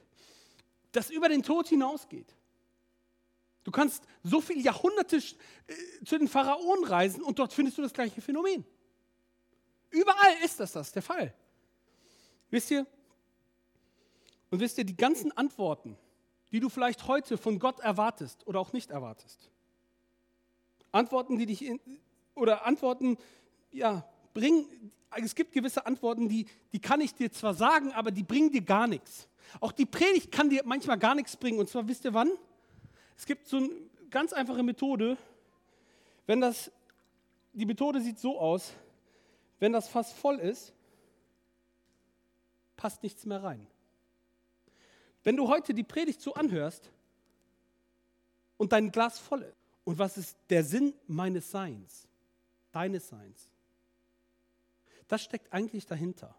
das 0.91 1.09
über 1.09 1.29
den 1.29 1.43
Tod 1.43 1.67
hinausgeht. 1.67 2.35
Du 3.63 3.71
kannst 3.71 4.03
so 4.23 4.41
viele 4.41 4.61
Jahrhunderte 4.61 5.17
äh, 5.17 6.03
zu 6.05 6.17
den 6.17 6.27
Pharaonen 6.27 6.85
reisen 6.85 7.21
und 7.21 7.37
dort 7.39 7.53
findest 7.53 7.77
du 7.77 7.81
das 7.81 7.93
gleiche 7.93 8.21
Phänomen. 8.21 8.65
Überall 9.91 10.33
ist 10.43 10.59
das, 10.59 10.71
das 10.71 10.91
der 10.91 11.01
Fall. 11.01 11.33
Wisst 12.49 12.71
ihr, 12.71 12.85
Und 14.49 14.59
wisst 14.59 14.77
ihr, 14.77 14.83
die 14.83 14.97
ganzen 14.97 15.31
Antworten, 15.31 15.97
die 16.51 16.59
du 16.59 16.69
vielleicht 16.69 17.07
heute 17.07 17.37
von 17.37 17.59
Gott 17.59 17.79
erwartest 17.79 18.47
oder 18.47 18.59
auch 18.59 18.73
nicht 18.73 18.89
erwartest, 18.89 19.51
Antworten, 20.91 21.37
die 21.37 21.45
dich 21.45 21.63
in, 21.63 21.79
oder 22.33 22.65
Antworten, 22.65 23.17
ja, 23.71 24.09
bringen, 24.33 24.91
es 25.23 25.35
gibt 25.35 25.51
gewisse 25.51 25.85
Antworten, 25.85 26.29
die, 26.29 26.45
die 26.71 26.79
kann 26.79 27.01
ich 27.01 27.13
dir 27.13 27.31
zwar 27.31 27.53
sagen, 27.53 27.91
aber 27.93 28.11
die 28.11 28.23
bringen 28.23 28.51
dir 28.51 28.61
gar 28.61 28.87
nichts. 28.87 29.27
Auch 29.59 29.71
die 29.71 29.85
Predigt 29.85 30.31
kann 30.31 30.49
dir 30.49 30.61
manchmal 30.65 30.99
gar 30.99 31.15
nichts 31.15 31.35
bringen. 31.35 31.59
Und 31.59 31.69
zwar 31.69 31.87
wisst 31.87 32.05
ihr 32.05 32.13
wann? 32.13 32.31
Es 33.17 33.25
gibt 33.25 33.47
so 33.47 33.57
eine 33.57 33.69
ganz 34.09 34.33
einfache 34.33 34.63
Methode. 34.63 35.17
Wenn 36.27 36.41
das, 36.41 36.71
die 37.53 37.65
Methode 37.65 38.01
sieht 38.01 38.19
so 38.19 38.39
aus, 38.39 38.73
wenn 39.59 39.73
das 39.73 39.87
Fass 39.87 40.13
voll 40.13 40.39
ist, 40.39 40.73
passt 42.77 43.03
nichts 43.03 43.25
mehr 43.25 43.43
rein. 43.43 43.65
Wenn 45.23 45.35
du 45.35 45.47
heute 45.47 45.73
die 45.73 45.83
Predigt 45.83 46.21
so 46.21 46.33
anhörst 46.33 46.91
und 48.57 48.71
dein 48.71 48.91
Glas 48.91 49.19
voll 49.19 49.41
ist, 49.41 49.55
und 49.83 49.97
was 49.97 50.17
ist 50.17 50.37
der 50.51 50.63
Sinn 50.63 50.93
meines 51.07 51.49
Seins, 51.49 52.07
deines 52.71 53.09
Seins? 53.09 53.48
Das 55.09 55.23
steckt 55.23 55.51
eigentlich 55.51 55.85
dahinter. 55.85 56.33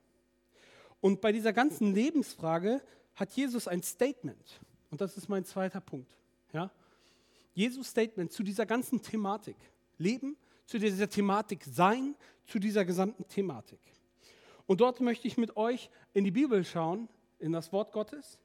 Und 1.02 1.20
bei 1.20 1.32
dieser 1.32 1.52
ganzen 1.52 1.94
Lebensfrage 1.94 2.82
hat 3.14 3.32
Jesus 3.32 3.68
ein 3.68 3.82
Statement. 3.82 4.60
Und 4.90 5.00
das 5.00 5.16
ist 5.18 5.28
mein 5.28 5.44
zweiter 5.44 5.80
Punkt. 5.80 6.16
Ja? 6.52 6.70
Jesus 7.52 7.88
Statement 7.88 8.32
zu 8.32 8.42
dieser 8.42 8.64
ganzen 8.64 9.02
Thematik. 9.02 9.56
Leben, 9.98 10.36
zu 10.64 10.78
dieser 10.78 11.10
Thematik 11.10 11.64
Sein, 11.64 12.14
zu 12.46 12.58
dieser 12.58 12.84
gesamten 12.84 13.26
Thematik. 13.28 13.80
Und 14.66 14.80
dort 14.80 15.00
möchte 15.00 15.26
ich 15.26 15.36
mit 15.36 15.56
euch 15.56 15.90
in 16.14 16.24
die 16.24 16.30
Bibel 16.30 16.64
schauen, 16.64 17.08
in 17.38 17.52
das 17.52 17.72
Wort 17.72 17.92
Gottes. 17.92 18.38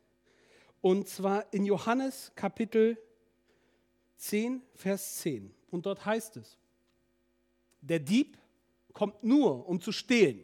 Und 0.82 1.08
zwar 1.08 1.53
in 1.53 1.65
Johannes 1.65 2.32
Kapitel 2.36 2.98
10, 4.17 4.63
Vers 4.74 5.20
10. 5.20 5.53
Und 5.70 5.86
dort 5.86 6.05
heißt 6.05 6.38
es, 6.38 6.58
der 7.82 8.00
Dieb 8.00 8.38
kommt 8.95 9.23
nur, 9.23 9.67
um 9.67 9.79
zu 9.79 9.91
stehlen. 9.91 10.43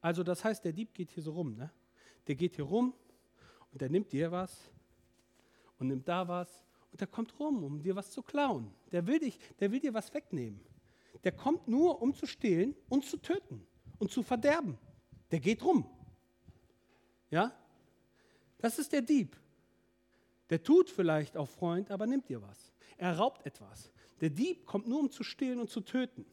Also 0.00 0.24
das 0.24 0.42
heißt, 0.42 0.64
der 0.64 0.72
Dieb 0.72 0.94
geht 0.94 1.12
hier 1.12 1.22
so 1.22 1.32
rum. 1.32 1.54
Ne? 1.54 1.70
Der 2.26 2.34
geht 2.34 2.56
hier 2.56 2.64
rum 2.64 2.94
und 3.70 3.80
der 3.80 3.90
nimmt 3.90 4.10
dir 4.10 4.32
was 4.32 4.72
und 5.78 5.88
nimmt 5.88 6.08
da 6.08 6.26
was 6.26 6.64
und 6.90 7.00
der 7.00 7.06
kommt 7.06 7.38
rum, 7.38 7.62
um 7.62 7.82
dir 7.82 7.94
was 7.94 8.10
zu 8.10 8.22
klauen. 8.22 8.72
Der 8.90 9.06
will, 9.06 9.20
dich, 9.20 9.38
der 9.60 9.70
will 9.70 9.78
dir 9.78 9.92
was 9.92 10.12
wegnehmen. 10.14 10.58
Der 11.22 11.32
kommt 11.32 11.68
nur, 11.68 12.00
um 12.00 12.14
zu 12.14 12.26
stehlen 12.26 12.74
und 12.88 13.04
zu 13.04 13.18
töten 13.18 13.66
und 13.98 14.10
zu 14.10 14.22
verderben. 14.22 14.78
Der 15.30 15.38
geht 15.38 15.62
rum. 15.62 15.84
Ja? 17.30 17.54
Das 18.56 18.78
ist 18.78 18.90
der 18.90 19.02
Dieb. 19.02 19.36
Der 20.48 20.62
tut 20.62 20.88
vielleicht 20.88 21.36
auch 21.36 21.48
Freund, 21.48 21.90
aber 21.90 22.06
nimmt 22.06 22.26
dir 22.30 22.40
was. 22.40 22.72
Er 22.96 23.18
raubt 23.18 23.44
etwas. 23.44 23.92
Der 24.22 24.30
Dieb 24.30 24.64
kommt 24.64 24.88
nur, 24.88 24.98
um 24.98 25.10
zu 25.10 25.22
stehlen 25.22 25.60
und 25.60 25.68
zu 25.68 25.82
töten 25.82 26.24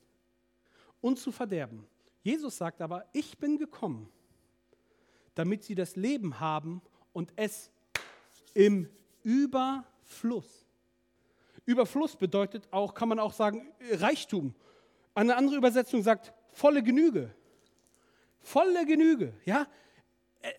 und 1.01 1.19
zu 1.19 1.31
verderben. 1.31 1.85
Jesus 2.23 2.57
sagt 2.57 2.81
aber, 2.81 3.05
ich 3.13 3.37
bin 3.37 3.57
gekommen, 3.57 4.09
damit 5.35 5.63
sie 5.63 5.75
das 5.75 5.95
Leben 5.95 6.39
haben 6.39 6.81
und 7.13 7.31
es 7.35 7.71
im 8.53 8.89
Überfluss. 9.23 10.65
Überfluss 11.65 12.15
bedeutet 12.15 12.67
auch, 12.71 12.93
kann 12.93 13.09
man 13.09 13.19
auch 13.19 13.33
sagen, 13.33 13.71
Reichtum. 13.91 14.55
Eine 15.13 15.35
andere 15.35 15.57
Übersetzung 15.57 16.01
sagt 16.01 16.33
volle 16.51 16.81
Genüge. 16.81 17.33
Volle 18.39 18.85
Genüge, 18.85 19.33
ja? 19.45 19.67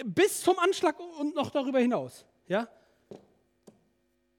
Bis 0.04 0.42
zum 0.42 0.58
Anschlag 0.58 0.98
und 1.18 1.34
noch 1.34 1.50
darüber 1.50 1.80
hinaus, 1.80 2.26
ja? 2.46 2.68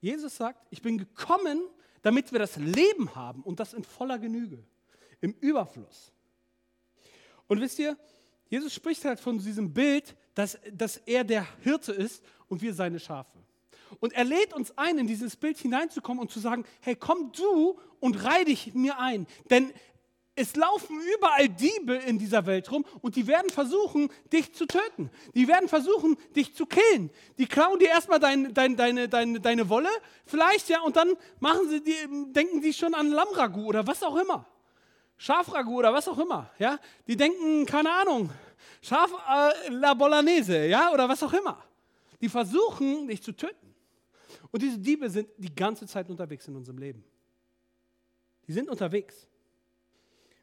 Jesus 0.02 0.38
sagt, 0.38 0.66
ich 0.70 0.82
bin 0.82 0.98
gekommen, 0.98 1.62
damit 2.02 2.32
wir 2.32 2.40
das 2.40 2.56
Leben 2.56 3.16
haben 3.16 3.42
und 3.42 3.60
das 3.60 3.74
in 3.74 3.84
voller 3.84 4.20
Genüge, 4.20 4.64
im 5.22 5.36
Überfluss. 5.40 6.12
Und 7.48 7.62
wisst 7.62 7.80
ihr, 7.80 7.98
Jesus 8.50 8.74
spricht 8.74 9.06
halt 9.06 9.20
von 9.20 9.40
diesem 9.40 9.74
Bild, 9.74 10.16
dass, 10.34 10.58
dass 10.72 10.98
er 10.98 11.24
der 11.24 11.46
Hirte 11.62 11.92
ist 11.92 12.24
und 12.48 12.62
wir 12.62 12.74
seine 12.74 13.00
Schafe. 13.00 13.38
Und 14.00 14.14
er 14.14 14.24
lädt 14.24 14.54
uns 14.54 14.78
ein, 14.78 14.98
in 14.98 15.08
dieses 15.08 15.36
Bild 15.36 15.58
hineinzukommen 15.58 16.22
und 16.22 16.32
zu 16.32 16.40
sagen, 16.40 16.64
hey, 16.82 16.96
komm 16.96 17.32
du 17.32 17.80
und 18.00 18.24
reih 18.24 18.44
dich 18.44 18.74
mir 18.74 19.00
ein. 19.00 19.28
Denn 19.50 19.72
es 20.36 20.56
laufen 20.56 20.98
überall 21.18 21.50
Diebe 21.50 21.96
in 21.96 22.18
dieser 22.18 22.46
Welt 22.46 22.72
rum 22.72 22.86
und 23.02 23.18
die 23.18 23.28
werden 23.28 23.50
versuchen, 23.50 24.10
dich 24.32 24.54
zu 24.54 24.66
töten. 24.68 25.12
Die 25.36 25.48
werden 25.50 25.68
versuchen, 25.68 26.16
dich 26.36 26.56
zu 26.56 26.66
killen. 26.66 27.12
Die 27.38 27.46
klauen 27.46 27.78
dir 27.80 27.90
erstmal 27.90 28.20
dein, 28.20 28.54
dein, 28.54 28.78
deine, 28.78 29.10
deine, 29.10 29.42
deine 29.42 29.68
Wolle, 29.68 29.90
vielleicht, 30.26 30.70
ja, 30.70 30.80
und 30.82 30.96
dann 30.96 31.14
machen 31.40 31.68
sie 31.70 31.84
die, 31.84 32.32
denken 32.32 32.62
die 32.62 32.74
schon 32.74 32.94
an 32.94 33.12
Lammragu 33.12 33.66
oder 33.66 33.86
was 33.86 34.02
auch 34.02 34.16
immer. 34.16 34.48
Schafragu 35.20 35.78
oder 35.80 35.94
was 35.94 36.08
auch 36.08 36.18
immer, 36.18 36.50
ja. 36.58 36.80
Die 37.06 37.18
denken, 37.18 37.66
keine 37.66 37.92
Ahnung, 37.92 38.30
Schaf 38.82 39.12
äh, 39.12 39.70
la 39.70 39.94
Bolognese, 39.94 40.66
ja, 40.66 40.94
oder 40.94 41.10
was 41.10 41.22
auch 41.22 41.34
immer. 41.34 41.62
Die 42.22 42.30
versuchen, 42.30 43.06
dich 43.06 43.22
zu 43.22 43.34
töten. 43.34 43.76
Und 44.50 44.62
diese 44.62 44.80
Diebe 44.80 45.10
sind 45.10 45.30
die 45.38 45.54
ganze 45.54 45.86
Zeit 45.88 46.10
unterwegs 46.10 46.48
in 46.48 46.56
unserem 46.56 46.78
Leben. 46.78 47.04
Die 48.48 48.54
sind 48.54 48.70
unterwegs. 48.70 49.28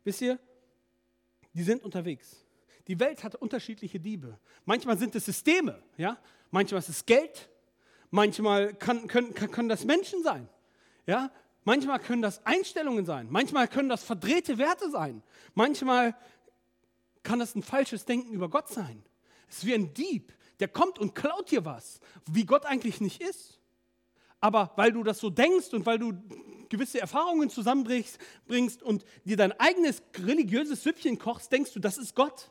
Wisst 0.04 0.20
ihr, 0.20 0.38
die 1.54 1.62
sind 1.62 1.82
unterwegs. 1.82 2.44
Die 2.86 3.00
Welt 3.00 3.24
hat 3.24 3.34
unterschiedliche 3.34 3.98
Diebe. 3.98 4.38
Manchmal 4.66 4.98
sind 4.98 5.14
es 5.16 5.24
Systeme, 5.24 5.82
ja? 5.96 6.18
manchmal 6.50 6.80
ist 6.80 6.90
es 6.90 7.06
Geld, 7.06 7.48
manchmal 8.10 8.74
kann, 8.74 9.06
können, 9.06 9.32
können 9.32 9.70
das 9.70 9.86
Menschen 9.86 10.22
sein. 10.22 10.50
Ja? 11.06 11.32
Manchmal 11.66 11.98
können 11.98 12.22
das 12.22 12.46
Einstellungen 12.46 13.04
sein, 13.06 13.26
manchmal 13.28 13.66
können 13.66 13.88
das 13.88 14.04
verdrehte 14.04 14.56
Werte 14.56 14.88
sein, 14.88 15.24
manchmal 15.54 16.16
kann 17.24 17.40
das 17.40 17.56
ein 17.56 17.64
falsches 17.64 18.04
Denken 18.04 18.32
über 18.32 18.48
Gott 18.48 18.68
sein. 18.68 19.02
Es 19.48 19.58
ist 19.58 19.66
wie 19.66 19.74
ein 19.74 19.92
Dieb, 19.92 20.32
der 20.60 20.68
kommt 20.68 21.00
und 21.00 21.16
klaut 21.16 21.50
dir 21.50 21.64
was, 21.64 21.98
wie 22.30 22.46
Gott 22.46 22.64
eigentlich 22.66 23.00
nicht 23.00 23.20
ist. 23.20 23.58
Aber 24.40 24.74
weil 24.76 24.92
du 24.92 25.02
das 25.02 25.18
so 25.18 25.28
denkst 25.28 25.72
und 25.72 25.86
weil 25.86 25.98
du 25.98 26.12
gewisse 26.68 27.00
Erfahrungen 27.00 27.50
zusammenbringst 27.50 28.20
und 28.84 29.04
dir 29.24 29.36
dein 29.36 29.50
eigenes 29.58 30.04
religiöses 30.18 30.84
Süppchen 30.84 31.18
kochst, 31.18 31.50
denkst 31.50 31.72
du, 31.72 31.80
das 31.80 31.98
ist 31.98 32.14
Gott. 32.14 32.48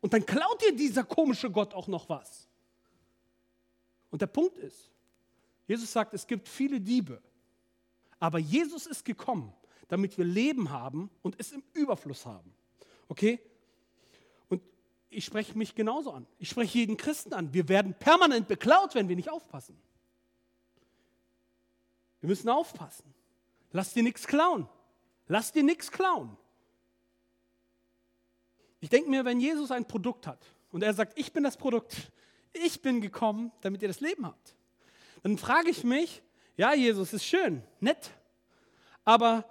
Und 0.00 0.14
dann 0.14 0.24
klaut 0.24 0.62
dir 0.62 0.74
dieser 0.74 1.04
komische 1.04 1.50
Gott 1.50 1.74
auch 1.74 1.86
noch 1.86 2.08
was. 2.08 2.48
Und 4.08 4.22
der 4.22 4.26
Punkt 4.26 4.56
ist, 4.56 4.90
Jesus 5.66 5.92
sagt, 5.92 6.14
es 6.14 6.26
gibt 6.26 6.48
viele 6.48 6.80
Diebe, 6.80 7.20
aber 8.20 8.38
Jesus 8.38 8.86
ist 8.86 9.04
gekommen, 9.04 9.52
damit 9.88 10.16
wir 10.16 10.24
Leben 10.24 10.70
haben 10.70 11.10
und 11.22 11.34
es 11.40 11.50
im 11.50 11.64
Überfluss 11.72 12.26
haben. 12.26 12.54
Okay? 13.08 13.40
Und 14.48 14.62
ich 15.08 15.24
spreche 15.24 15.58
mich 15.58 15.74
genauso 15.74 16.12
an. 16.12 16.26
Ich 16.38 16.50
spreche 16.50 16.78
jeden 16.78 16.96
Christen 16.96 17.32
an. 17.32 17.52
Wir 17.52 17.68
werden 17.68 17.94
permanent 17.98 18.46
beklaut, 18.46 18.94
wenn 18.94 19.08
wir 19.08 19.16
nicht 19.16 19.30
aufpassen. 19.30 19.76
Wir 22.20 22.28
müssen 22.28 22.48
aufpassen. 22.50 23.12
Lass 23.72 23.94
dir 23.94 24.02
nichts 24.02 24.26
klauen. 24.26 24.68
Lass 25.26 25.52
dir 25.52 25.62
nichts 25.62 25.90
klauen. 25.90 26.36
Ich 28.80 28.90
denke 28.90 29.10
mir, 29.10 29.24
wenn 29.24 29.40
Jesus 29.40 29.70
ein 29.70 29.86
Produkt 29.86 30.26
hat 30.26 30.44
und 30.70 30.82
er 30.82 30.92
sagt, 30.92 31.18
ich 31.18 31.32
bin 31.32 31.42
das 31.42 31.56
Produkt, 31.56 32.12
ich 32.52 32.82
bin 32.82 33.00
gekommen, 33.00 33.52
damit 33.60 33.82
ihr 33.82 33.88
das 33.88 34.00
Leben 34.00 34.26
habt, 34.26 34.56
dann 35.22 35.38
frage 35.38 35.70
ich 35.70 35.84
mich, 35.84 36.22
ja, 36.60 36.74
Jesus 36.74 37.14
ist 37.14 37.24
schön, 37.24 37.62
nett, 37.80 38.10
aber 39.02 39.46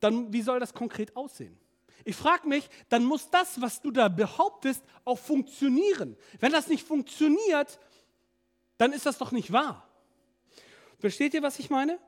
dann, 0.00 0.30
wie 0.34 0.42
soll 0.42 0.60
das 0.60 0.74
konkret 0.74 1.16
aussehen? 1.16 1.58
Ich 2.04 2.14
frage 2.14 2.46
mich, 2.46 2.68
dann 2.90 3.06
muss 3.06 3.30
das, 3.30 3.58
was 3.58 3.80
du 3.80 3.90
da 3.90 4.08
behauptest, 4.08 4.84
auch 5.06 5.18
funktionieren. 5.18 6.14
Wenn 6.40 6.52
das 6.52 6.68
nicht 6.68 6.86
funktioniert, 6.86 7.78
dann 8.76 8.92
ist 8.92 9.06
das 9.06 9.16
doch 9.16 9.32
nicht 9.32 9.50
wahr. 9.50 9.88
Versteht 10.98 11.32
ihr, 11.32 11.42
was 11.42 11.58
ich 11.58 11.70
meine? 11.70 11.98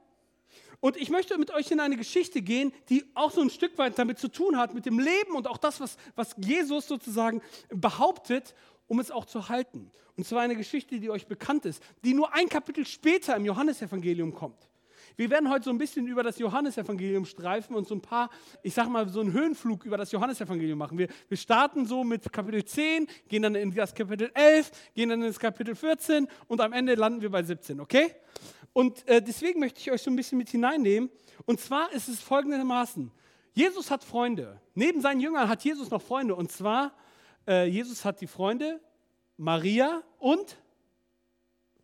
Und 0.80 0.98
ich 0.98 1.08
möchte 1.08 1.38
mit 1.38 1.50
euch 1.52 1.70
in 1.70 1.80
eine 1.80 1.96
Geschichte 1.96 2.42
gehen, 2.42 2.70
die 2.90 3.06
auch 3.14 3.30
so 3.30 3.40
ein 3.40 3.48
Stück 3.48 3.78
weit 3.78 3.98
damit 3.98 4.18
zu 4.18 4.28
tun 4.28 4.58
hat, 4.58 4.74
mit 4.74 4.84
dem 4.84 4.98
Leben 4.98 5.34
und 5.34 5.46
auch 5.46 5.58
das, 5.58 5.80
was, 5.80 5.96
was 6.16 6.34
Jesus 6.36 6.86
sozusagen 6.86 7.40
behauptet, 7.70 8.54
um 8.90 8.98
es 8.98 9.12
auch 9.12 9.24
zu 9.24 9.48
halten. 9.48 9.88
Und 10.16 10.26
zwar 10.26 10.42
eine 10.42 10.56
Geschichte, 10.56 10.98
die 10.98 11.10
euch 11.10 11.28
bekannt 11.28 11.64
ist, 11.64 11.80
die 12.02 12.12
nur 12.12 12.34
ein 12.34 12.48
Kapitel 12.48 12.84
später 12.84 13.36
im 13.36 13.44
Johannesevangelium 13.44 14.34
kommt. 14.34 14.68
Wir 15.16 15.30
werden 15.30 15.48
heute 15.48 15.66
so 15.66 15.70
ein 15.70 15.78
bisschen 15.78 16.08
über 16.08 16.24
das 16.24 16.40
Johannesevangelium 16.40 17.24
streifen 17.24 17.76
und 17.76 17.86
so 17.86 17.94
ein 17.94 18.00
paar, 18.00 18.30
ich 18.64 18.74
sag 18.74 18.88
mal, 18.88 19.08
so 19.08 19.20
einen 19.20 19.32
Höhenflug 19.32 19.84
über 19.84 19.96
das 19.96 20.10
Johannesevangelium 20.10 20.76
machen. 20.76 20.98
Wir, 20.98 21.06
wir 21.28 21.36
starten 21.36 21.86
so 21.86 22.02
mit 22.02 22.32
Kapitel 22.32 22.64
10, 22.64 23.06
gehen 23.28 23.42
dann 23.44 23.54
in 23.54 23.72
das 23.72 23.94
Kapitel 23.94 24.28
11, 24.34 24.72
gehen 24.92 25.10
dann 25.10 25.22
ins 25.22 25.38
Kapitel 25.38 25.76
14 25.76 26.26
und 26.48 26.60
am 26.60 26.72
Ende 26.72 26.96
landen 26.96 27.22
wir 27.22 27.30
bei 27.30 27.44
17, 27.44 27.78
okay? 27.78 28.12
Und 28.72 29.06
äh, 29.06 29.22
deswegen 29.22 29.60
möchte 29.60 29.78
ich 29.78 29.92
euch 29.92 30.02
so 30.02 30.10
ein 30.10 30.16
bisschen 30.16 30.36
mit 30.36 30.48
hineinnehmen. 30.48 31.10
Und 31.46 31.60
zwar 31.60 31.92
ist 31.92 32.08
es 32.08 32.20
folgendermaßen. 32.20 33.12
Jesus 33.52 33.92
hat 33.92 34.02
Freunde. 34.02 34.60
Neben 34.74 35.00
seinen 35.00 35.20
Jüngern 35.20 35.48
hat 35.48 35.62
Jesus 35.62 35.90
noch 35.90 36.02
Freunde. 36.02 36.34
Und 36.34 36.50
zwar, 36.50 36.92
äh, 37.46 37.66
Jesus 37.66 38.04
hat 38.04 38.20
die 38.20 38.26
Freunde 38.26 38.80
Maria 39.36 40.02
und, 40.18 40.56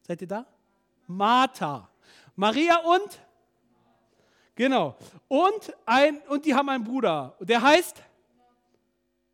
seid 0.02 0.20
ihr 0.20 0.28
da? 0.28 0.46
Martha. 1.06 1.88
Maria 2.34 2.78
und? 2.78 3.20
Genau. 4.54 4.96
Und, 5.28 5.74
ein, 5.84 6.20
und 6.28 6.44
die 6.44 6.54
haben 6.54 6.68
einen 6.68 6.84
Bruder. 6.84 7.36
Der 7.40 7.62
heißt? 7.62 8.02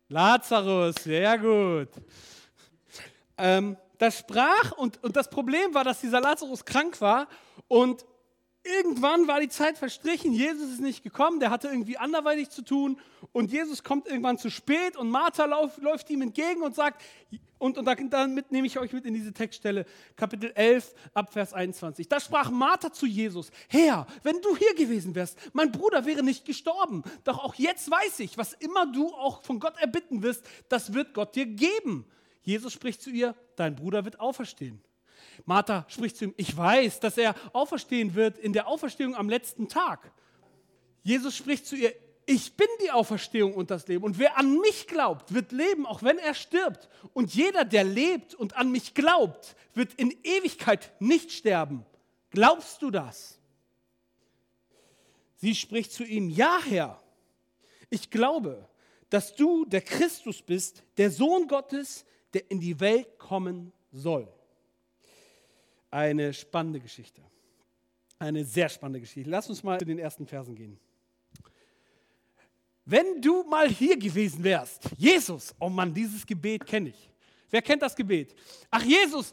Lazarus. 0.09 0.95
Sehr 1.03 1.37
gut. 1.37 1.89
Ähm, 3.37 3.77
das 3.97 4.19
sprach 4.19 4.73
und, 4.73 5.03
und 5.03 5.15
das 5.15 5.29
Problem 5.29 5.73
war, 5.73 5.83
dass 5.83 6.01
dieser 6.01 6.21
Lazarus 6.21 6.63
krank 6.63 6.99
war 7.01 7.27
und 7.67 8.05
irgendwann 8.63 9.27
war 9.27 9.39
die 9.39 9.49
Zeit 9.49 9.77
verstrichen, 9.77 10.33
Jesus 10.33 10.71
ist 10.71 10.81
nicht 10.81 11.03
gekommen, 11.03 11.39
der 11.39 11.49
hatte 11.49 11.67
irgendwie 11.67 11.97
anderweitig 11.97 12.49
zu 12.49 12.61
tun 12.61 12.99
und 13.31 13.51
Jesus 13.51 13.83
kommt 13.83 14.07
irgendwann 14.07 14.37
zu 14.37 14.49
spät 14.49 14.95
und 14.95 15.09
Martha 15.09 15.45
lauf, 15.45 15.77
läuft 15.79 16.09
ihm 16.09 16.21
entgegen 16.21 16.61
und 16.61 16.75
sagt, 16.75 17.01
und, 17.57 17.77
und 17.77 17.85
damit 17.85 18.51
nehme 18.51 18.67
ich 18.67 18.77
euch 18.77 18.91
mit 18.91 19.05
in 19.05 19.13
diese 19.13 19.31
Textstelle, 19.31 19.85
Kapitel 20.17 20.51
11, 20.53 20.93
Abvers 21.13 21.53
21. 21.53 22.09
Da 22.09 22.19
sprach 22.19 22.51
Martha 22.51 22.91
zu 22.91 23.05
Jesus, 23.05 23.51
Herr, 23.69 24.05
wenn 24.23 24.41
du 24.41 24.55
hier 24.57 24.75
gewesen 24.75 25.15
wärst, 25.15 25.37
mein 25.53 25.71
Bruder 25.71 26.05
wäre 26.05 26.23
nicht 26.23 26.45
gestorben, 26.45 27.03
doch 27.23 27.39
auch 27.39 27.55
jetzt 27.55 27.89
weiß 27.89 28.19
ich, 28.19 28.37
was 28.37 28.53
immer 28.53 28.91
du 28.91 29.13
auch 29.13 29.43
von 29.43 29.59
Gott 29.59 29.77
erbitten 29.77 30.23
wirst, 30.23 30.45
das 30.69 30.93
wird 30.93 31.13
Gott 31.13 31.35
dir 31.35 31.45
geben. 31.45 32.05
Jesus 32.41 32.73
spricht 32.73 33.01
zu 33.01 33.09
ihr, 33.09 33.35
dein 33.55 33.75
Bruder 33.75 34.03
wird 34.03 34.19
auferstehen. 34.19 34.81
Martha 35.45 35.85
spricht 35.87 36.17
zu 36.17 36.25
ihm, 36.25 36.33
ich 36.37 36.55
weiß, 36.55 36.99
dass 36.99 37.17
er 37.17 37.35
auferstehen 37.53 38.15
wird 38.15 38.37
in 38.37 38.53
der 38.53 38.67
Auferstehung 38.67 39.15
am 39.15 39.29
letzten 39.29 39.67
Tag. 39.67 40.11
Jesus 41.03 41.35
spricht 41.35 41.65
zu 41.65 41.75
ihr, 41.75 41.93
ich 42.25 42.55
bin 42.55 42.67
die 42.83 42.91
Auferstehung 42.91 43.53
und 43.53 43.69
das 43.69 43.87
Leben. 43.87 44.05
Und 44.05 44.17
wer 44.17 44.37
an 44.37 44.57
mich 44.59 44.87
glaubt, 44.87 45.33
wird 45.33 45.51
leben, 45.51 45.85
auch 45.85 46.03
wenn 46.03 46.17
er 46.17 46.33
stirbt. 46.33 46.87
Und 47.13 47.35
jeder, 47.35 47.65
der 47.65 47.83
lebt 47.83 48.33
und 48.33 48.55
an 48.55 48.71
mich 48.71 48.93
glaubt, 48.93 49.55
wird 49.73 49.93
in 49.95 50.11
Ewigkeit 50.23 50.93
nicht 50.99 51.31
sterben. 51.31 51.85
Glaubst 52.29 52.81
du 52.81 52.91
das? 52.91 53.37
Sie 55.35 55.53
spricht 55.55 55.91
zu 55.91 56.05
ihm, 56.05 56.29
ja 56.29 56.59
Herr, 56.65 57.03
ich 57.89 58.09
glaube, 58.09 58.69
dass 59.09 59.35
du 59.35 59.65
der 59.65 59.81
Christus 59.81 60.41
bist, 60.41 60.83
der 60.97 61.11
Sohn 61.11 61.47
Gottes, 61.47 62.05
der 62.33 62.49
in 62.49 62.61
die 62.61 62.79
Welt 62.79 63.19
kommen 63.19 63.73
soll 63.91 64.33
eine 65.93 66.33
spannende 66.33 66.79
Geschichte. 66.79 67.21
Eine 68.17 68.43
sehr 68.43 68.67
spannende 68.67 68.99
Geschichte. 68.99 69.29
Lass 69.29 69.47
uns 69.49 69.63
mal 69.63 69.79
zu 69.79 69.85
den 69.85 69.99
ersten 69.99 70.25
Versen 70.25 70.55
gehen. 70.55 70.79
Wenn 72.85 73.21
du 73.21 73.43
mal 73.43 73.69
hier 73.69 73.95
gewesen 73.97 74.43
wärst, 74.43 74.89
Jesus, 74.97 75.53
oh 75.59 75.69
Mann, 75.69 75.93
dieses 75.93 76.25
Gebet 76.25 76.65
kenne 76.65 76.89
ich. 76.89 77.09
Wer 77.49 77.61
kennt 77.61 77.81
das 77.81 77.95
Gebet? 77.95 78.35
Ach 78.71 78.83
Jesus, 78.83 79.31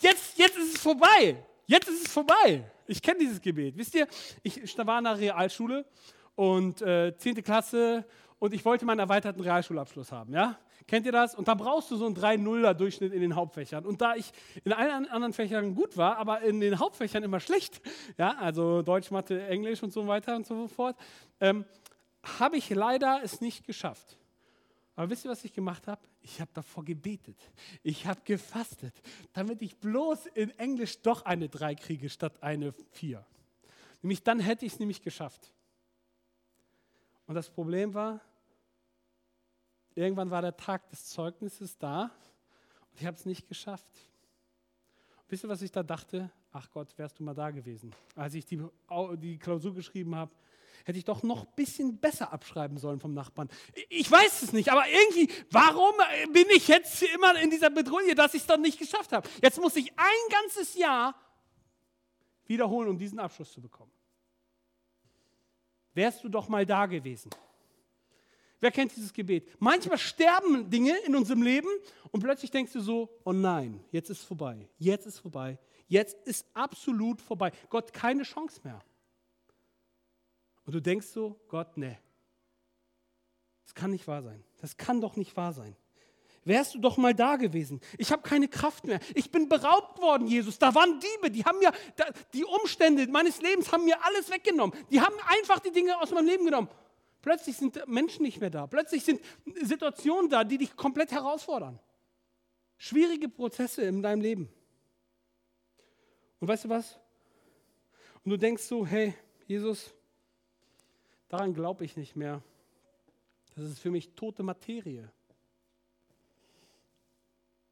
jetzt, 0.00 0.38
jetzt 0.38 0.56
ist 0.58 0.74
es 0.74 0.80
vorbei. 0.80 1.42
Jetzt 1.66 1.88
ist 1.88 2.06
es 2.06 2.12
vorbei. 2.12 2.62
Ich 2.86 3.00
kenne 3.02 3.18
dieses 3.20 3.40
Gebet. 3.40 3.76
Wisst 3.76 3.94
ihr, 3.94 4.06
ich 4.42 4.78
war 4.78 4.98
in 4.98 5.04
der 5.04 5.18
Realschule 5.18 5.84
und 6.34 6.82
äh, 6.82 7.16
10. 7.16 7.42
Klasse 7.42 8.04
und 8.38 8.52
ich 8.52 8.64
wollte 8.64 8.84
meinen 8.84 9.00
erweiterten 9.00 9.40
Realschulabschluss 9.40 10.12
haben. 10.12 10.32
Ja? 10.34 10.58
Kennt 10.86 11.04
ihr 11.04 11.12
das? 11.12 11.34
Und 11.34 11.48
da 11.48 11.54
brauchst 11.54 11.90
du 11.90 11.96
so 11.96 12.06
einen 12.06 12.16
3-0er-Durchschnitt 12.16 13.12
in 13.12 13.20
den 13.20 13.34
Hauptfächern. 13.34 13.84
Und 13.84 14.00
da 14.00 14.14
ich 14.14 14.30
in 14.64 14.72
allen 14.72 15.06
anderen 15.08 15.32
Fächern 15.32 15.74
gut 15.74 15.96
war, 15.96 16.16
aber 16.16 16.42
in 16.42 16.60
den 16.60 16.78
Hauptfächern 16.78 17.24
immer 17.24 17.40
schlecht, 17.40 17.80
ja, 18.18 18.36
also 18.36 18.82
Deutsch, 18.82 19.10
Mathe, 19.10 19.46
Englisch 19.48 19.82
und 19.82 19.92
so 19.92 20.06
weiter 20.06 20.36
und 20.36 20.46
so 20.46 20.68
fort, 20.68 20.96
ähm, 21.40 21.64
habe 22.38 22.56
ich 22.56 22.70
leider 22.70 23.20
es 23.22 23.40
nicht 23.40 23.66
geschafft. 23.66 24.16
Aber 24.94 25.10
wisst 25.10 25.24
ihr, 25.24 25.30
was 25.30 25.44
ich 25.44 25.52
gemacht 25.52 25.88
habe? 25.88 26.00
Ich 26.22 26.40
habe 26.40 26.50
davor 26.54 26.84
gebetet. 26.84 27.36
Ich 27.82 28.06
habe 28.06 28.20
gefastet, 28.24 28.94
damit 29.32 29.60
ich 29.62 29.76
bloß 29.76 30.26
in 30.26 30.50
Englisch 30.58 31.02
doch 31.02 31.24
eine 31.24 31.48
3 31.48 31.74
kriege 31.74 32.08
statt 32.08 32.42
eine 32.42 32.72
4. 32.92 33.24
Nämlich 34.02 34.22
dann 34.22 34.40
hätte 34.40 34.64
ich 34.64 34.72
es 34.72 34.78
nämlich 34.78 35.02
geschafft. 35.02 35.52
Und 37.26 37.34
das 37.34 37.50
Problem 37.50 37.92
war, 37.92 38.20
irgendwann 39.96 40.30
war 40.30 40.42
der 40.42 40.56
Tag 40.56 40.88
des 40.90 41.06
Zeugnisses 41.06 41.76
da 41.78 42.10
und 42.92 43.00
ich 43.00 43.06
habe 43.06 43.16
es 43.16 43.26
nicht 43.26 43.48
geschafft. 43.48 43.90
Und 45.18 45.30
wisst 45.30 45.44
ihr, 45.44 45.48
was 45.48 45.62
ich 45.62 45.72
da 45.72 45.82
dachte? 45.82 46.30
Ach 46.52 46.70
Gott, 46.70 46.96
wärst 46.96 47.18
du 47.18 47.24
mal 47.24 47.34
da 47.34 47.50
gewesen. 47.50 47.94
Als 48.14 48.34
ich 48.34 48.44
die, 48.44 48.62
die 49.16 49.38
Klausur 49.38 49.74
geschrieben 49.74 50.14
habe, 50.14 50.30
hätte 50.84 50.98
ich 50.98 51.04
doch 51.04 51.22
noch 51.22 51.46
ein 51.46 51.52
bisschen 51.56 51.98
besser 51.98 52.32
abschreiben 52.32 52.78
sollen 52.78 53.00
vom 53.00 53.12
Nachbarn. 53.12 53.48
Ich 53.88 54.10
weiß 54.10 54.42
es 54.42 54.52
nicht, 54.52 54.70
aber 54.70 54.84
irgendwie, 54.88 55.32
warum 55.50 55.94
bin 56.32 56.46
ich 56.54 56.68
jetzt 56.68 57.02
immer 57.02 57.40
in 57.40 57.50
dieser 57.50 57.70
Bedrohung, 57.70 58.02
dass 58.14 58.34
ich 58.34 58.42
es 58.42 58.46
dann 58.46 58.62
nicht 58.62 58.78
geschafft 58.78 59.12
habe? 59.12 59.28
Jetzt 59.42 59.60
muss 59.60 59.74
ich 59.76 59.90
ein 59.96 60.30
ganzes 60.30 60.74
Jahr 60.76 61.14
wiederholen, 62.46 62.88
um 62.88 62.98
diesen 62.98 63.18
Abschluss 63.18 63.52
zu 63.52 63.60
bekommen 63.60 63.90
wärst 65.96 66.22
du 66.22 66.28
doch 66.28 66.48
mal 66.48 66.64
da 66.64 66.86
gewesen. 66.86 67.30
Wer 68.66 68.72
kennt 68.72 68.96
dieses 68.96 69.12
Gebet? 69.12 69.48
Manchmal 69.60 69.96
sterben 69.96 70.68
Dinge 70.68 70.92
in 71.06 71.14
unserem 71.14 71.40
Leben 71.40 71.68
und 72.10 72.20
plötzlich 72.20 72.50
denkst 72.50 72.72
du 72.72 72.80
so, 72.80 73.08
oh 73.22 73.32
nein, 73.32 73.78
jetzt 73.92 74.10
ist 74.10 74.24
vorbei, 74.24 74.68
jetzt 74.76 75.06
ist 75.06 75.20
vorbei, 75.20 75.56
jetzt 75.86 76.16
ist 76.26 76.44
absolut 76.52 77.22
vorbei. 77.22 77.52
Gott, 77.70 77.92
keine 77.92 78.24
Chance 78.24 78.60
mehr. 78.64 78.82
Und 80.64 80.74
du 80.74 80.82
denkst 80.82 81.06
so, 81.06 81.38
Gott, 81.46 81.76
nee, 81.76 81.96
das 83.62 83.72
kann 83.72 83.92
nicht 83.92 84.08
wahr 84.08 84.24
sein. 84.24 84.42
Das 84.60 84.76
kann 84.76 85.00
doch 85.00 85.14
nicht 85.14 85.36
wahr 85.36 85.52
sein 85.52 85.76
wärst 86.46 86.74
du 86.74 86.78
doch 86.78 86.96
mal 86.96 87.12
da 87.12 87.34
gewesen. 87.34 87.80
Ich 87.98 88.12
habe 88.12 88.22
keine 88.22 88.46
Kraft 88.46 88.84
mehr. 88.84 89.00
Ich 89.16 89.32
bin 89.32 89.48
beraubt 89.48 90.00
worden, 90.00 90.28
Jesus. 90.28 90.60
Da 90.60 90.72
waren 90.76 91.00
Diebe, 91.00 91.28
die 91.28 91.44
haben 91.44 91.58
mir, 91.58 91.72
die 92.32 92.44
Umstände 92.44 93.04
meines 93.08 93.42
Lebens 93.42 93.72
haben 93.72 93.84
mir 93.84 93.96
alles 94.04 94.30
weggenommen. 94.30 94.78
Die 94.92 95.00
haben 95.00 95.16
einfach 95.26 95.58
die 95.58 95.72
Dinge 95.72 96.00
aus 96.00 96.12
meinem 96.12 96.26
Leben 96.26 96.44
genommen. 96.44 96.68
Plötzlich 97.26 97.56
sind 97.56 97.88
Menschen 97.88 98.22
nicht 98.22 98.40
mehr 98.40 98.50
da. 98.50 98.68
Plötzlich 98.68 99.02
sind 99.02 99.20
Situationen 99.60 100.30
da, 100.30 100.44
die 100.44 100.58
dich 100.58 100.76
komplett 100.76 101.10
herausfordern. 101.10 101.80
Schwierige 102.78 103.28
Prozesse 103.28 103.82
in 103.82 104.00
deinem 104.00 104.20
Leben. 104.20 104.48
Und 106.38 106.46
weißt 106.46 106.66
du 106.66 106.68
was? 106.68 107.00
Und 108.22 108.30
du 108.30 108.36
denkst 108.36 108.62
so, 108.62 108.86
hey, 108.86 109.12
Jesus, 109.48 109.92
daran 111.28 111.52
glaube 111.52 111.84
ich 111.84 111.96
nicht 111.96 112.14
mehr. 112.14 112.44
Das 113.56 113.64
ist 113.64 113.80
für 113.80 113.90
mich 113.90 114.14
tote 114.14 114.44
Materie. 114.44 115.10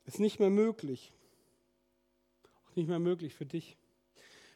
Ist 0.05 0.19
nicht 0.19 0.41
mehr 0.41 0.51
möglich. 0.51 1.13
Auch 2.67 2.75
nicht 2.75 2.89
mehr 2.89 2.99
möglich 2.99 3.33
für 3.33 3.47
dich. 3.47 3.77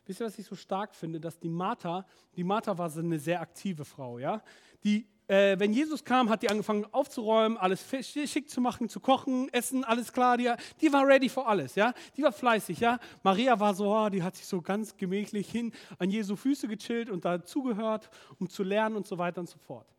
Wisst 0.08 0.22
ihr, 0.22 0.26
was 0.26 0.38
ich 0.38 0.46
so 0.46 0.56
stark 0.56 0.94
finde? 0.94 1.20
Dass 1.20 1.38
die 1.38 1.50
Martha, 1.50 2.06
die 2.34 2.42
Martha 2.42 2.78
war 2.78 2.88
so 2.88 3.00
eine 3.00 3.18
sehr 3.18 3.42
aktive 3.42 3.84
Frau, 3.84 4.18
ja? 4.18 4.42
Die, 4.82 5.06
äh, 5.26 5.58
wenn 5.58 5.74
Jesus 5.74 6.02
kam, 6.02 6.30
hat 6.30 6.42
die 6.42 6.48
angefangen 6.48 6.86
aufzuräumen, 6.92 7.58
alles 7.58 7.84
schick 8.00 8.48
zu 8.48 8.62
machen, 8.62 8.88
zu 8.88 9.00
kochen, 9.00 9.52
essen, 9.52 9.84
alles 9.84 10.10
klar. 10.10 10.38
Die, 10.38 10.50
die 10.80 10.90
war 10.94 11.06
ready 11.06 11.28
für 11.28 11.44
alles, 11.44 11.74
ja? 11.74 11.92
Die 12.16 12.22
war 12.22 12.32
fleißig, 12.32 12.80
ja? 12.80 12.98
Maria 13.22 13.60
war 13.60 13.74
so, 13.74 13.94
oh, 13.94 14.08
die 14.08 14.22
hat 14.22 14.34
sich 14.34 14.46
so 14.46 14.62
ganz 14.62 14.96
gemächlich 14.96 15.50
hin 15.50 15.72
an 15.98 16.08
Jesu 16.08 16.36
Füße 16.36 16.68
gechillt 16.68 17.10
und 17.10 17.26
da 17.26 17.44
zugehört, 17.44 18.08
um 18.38 18.48
zu 18.48 18.62
lernen 18.62 18.96
und 18.96 19.06
so 19.06 19.18
weiter 19.18 19.42
und 19.42 19.50
so 19.50 19.58
fort. 19.58 19.94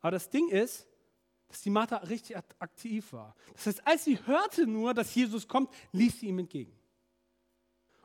Aber 0.00 0.12
das 0.12 0.30
Ding 0.30 0.50
ist, 0.50 0.86
dass 1.48 1.62
die 1.62 1.70
Martha 1.70 1.96
richtig 1.96 2.36
aktiv 2.36 3.12
war. 3.12 3.34
Das 3.54 3.66
heißt, 3.66 3.86
als 3.88 4.04
sie 4.04 4.24
hörte 4.24 4.68
nur, 4.68 4.94
dass 4.94 5.12
Jesus 5.12 5.48
kommt, 5.48 5.68
lief 5.90 6.20
sie 6.20 6.28
ihm 6.28 6.38
entgegen. 6.38 6.72